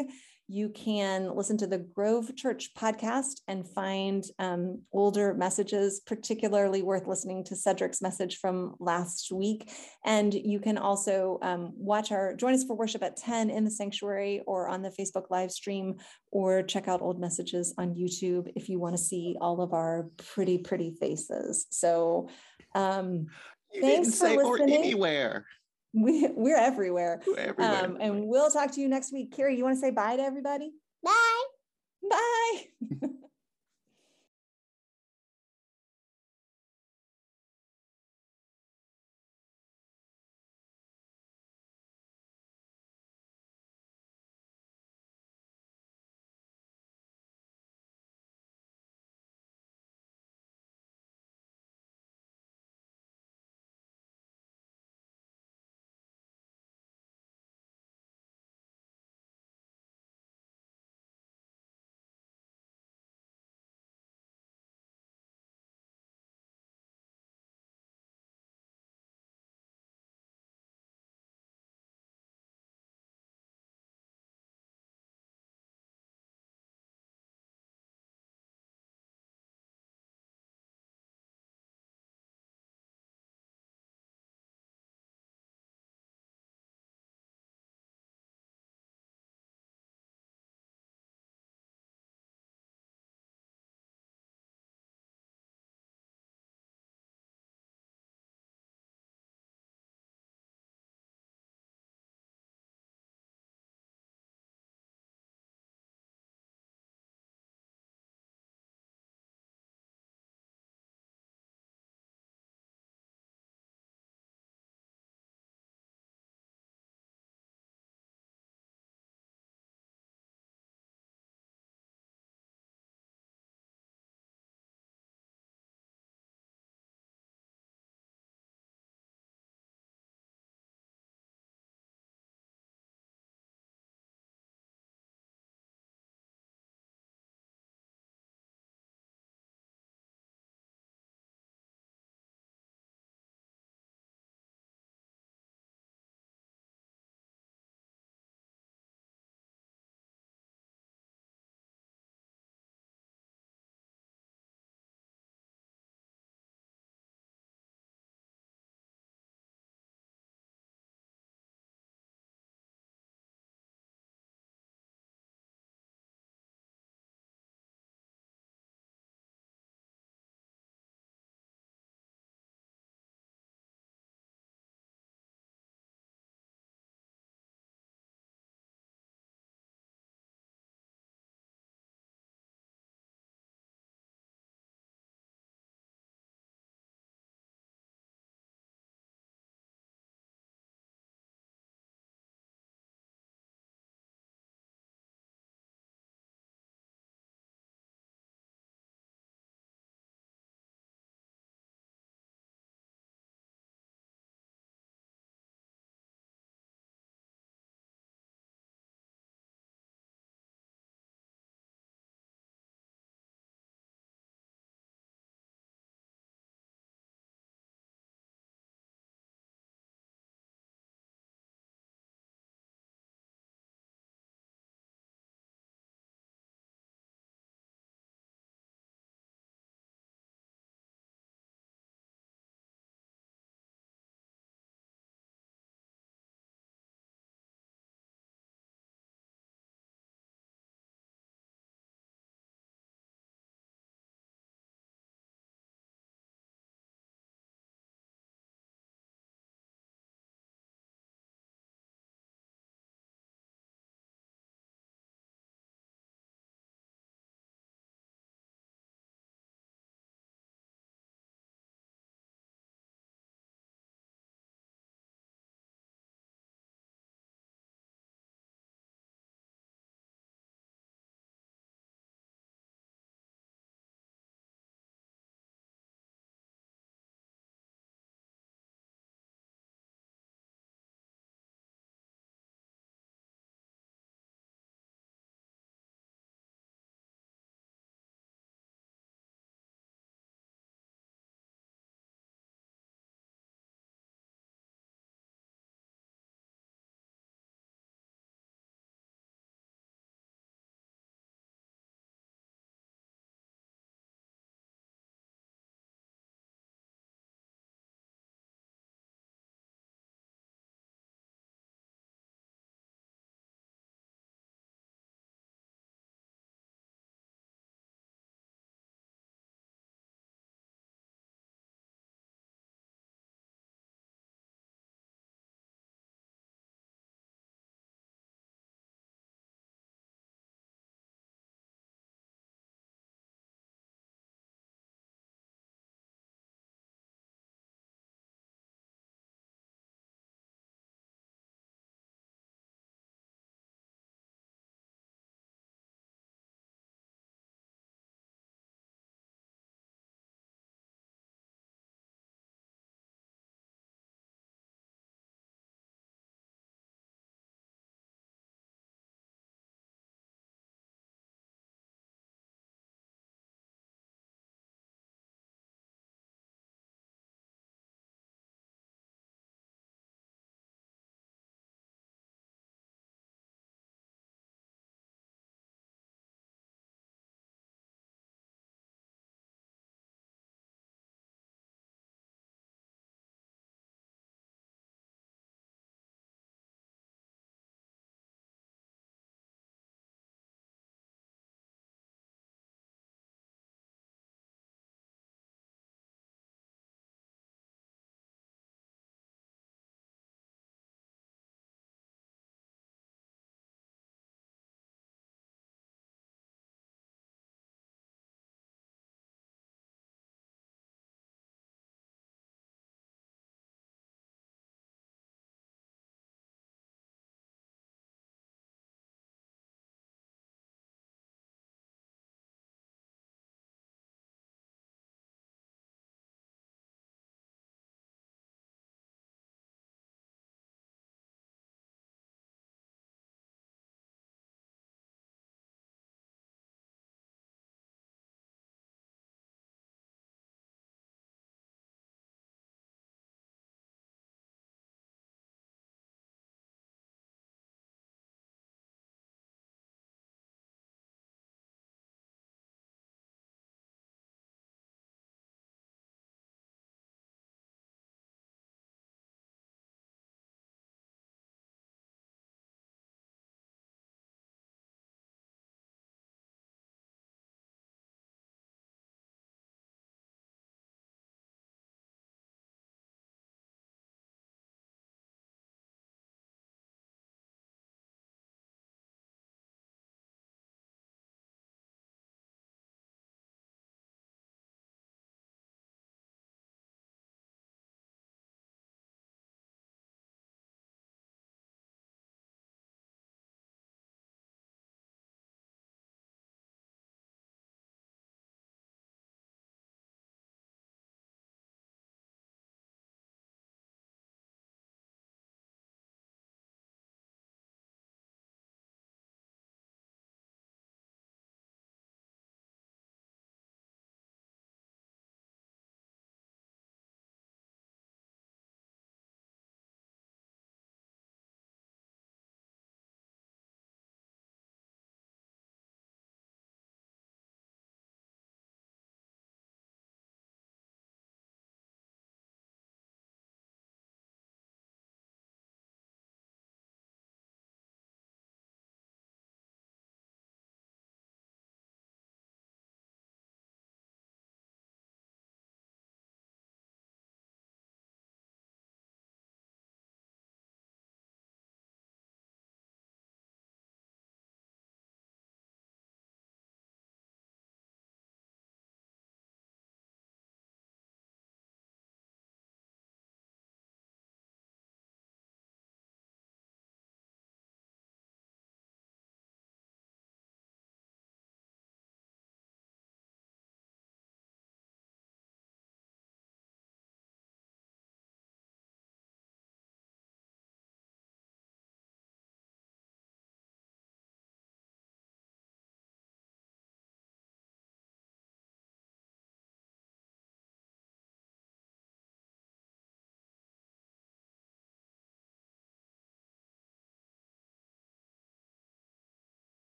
you 0.52 0.70
can 0.70 1.36
listen 1.36 1.58
to 1.58 1.68
the 1.68 1.78
Grove 1.78 2.36
Church 2.36 2.74
podcast 2.76 3.42
and 3.48 3.70
find 3.70 4.24
um, 4.40 4.82
older 4.92 5.36
messages, 5.36 6.02
particularly 6.08 6.82
worth 6.82 7.06
listening 7.06 7.44
to 7.46 7.56
Cedric's 7.56 8.02
message 8.02 8.38
from 8.38 8.74
last 8.80 9.32
week. 9.32 9.72
And 10.04 10.34
you 10.34 10.60
can 10.60 10.80
also 10.80 11.38
um, 11.44 11.72
watch 11.76 12.12
our 12.12 12.36
join 12.36 12.56
us 12.56 12.64
for 12.64 12.76
worship 12.76 13.04
at 13.04 13.16
10 13.16 13.52
in 13.52 13.64
the 13.64 13.70
sanctuary 13.70 14.42
or 14.48 14.68
on 14.68 14.82
the 14.82 14.90
Facebook 14.90 15.30
live 15.30 15.52
stream, 15.52 15.98
or 16.32 16.64
check 16.64 16.88
out 16.88 17.04
old 17.04 17.20
messages 17.20 17.76
on 17.78 17.94
YouTube 17.94 18.52
if 18.56 18.70
you 18.70 18.80
want 18.80 18.98
to 18.98 19.02
see 19.04 19.36
all 19.40 19.62
of 19.62 19.74
our 19.74 20.10
pretty, 20.34 20.58
pretty 20.58 20.98
faces. 21.00 21.68
So, 21.70 22.28
um, 22.74 23.28
you 23.72 23.82
thanks 23.82 24.18
for 24.18 24.30
listening. 24.30 24.74
anywhere. 24.74 25.46
We, 25.94 26.28
we're 26.36 26.58
everywhere. 26.58 27.22
We're 27.26 27.38
everywhere. 27.38 27.86
Um, 27.86 27.98
and 28.00 28.28
we'll 28.28 28.52
talk 28.52 28.72
to 28.74 28.82
you 28.82 28.88
next 28.88 29.12
week. 29.12 29.36
Carrie, 29.36 29.58
you 29.58 29.64
want 29.64 29.76
to 29.76 29.80
say 29.80 29.92
bye 29.92 30.16
to 30.18 30.22
everybody? 30.22 30.72
Bye. 31.04 31.44
Bye. 32.10 33.08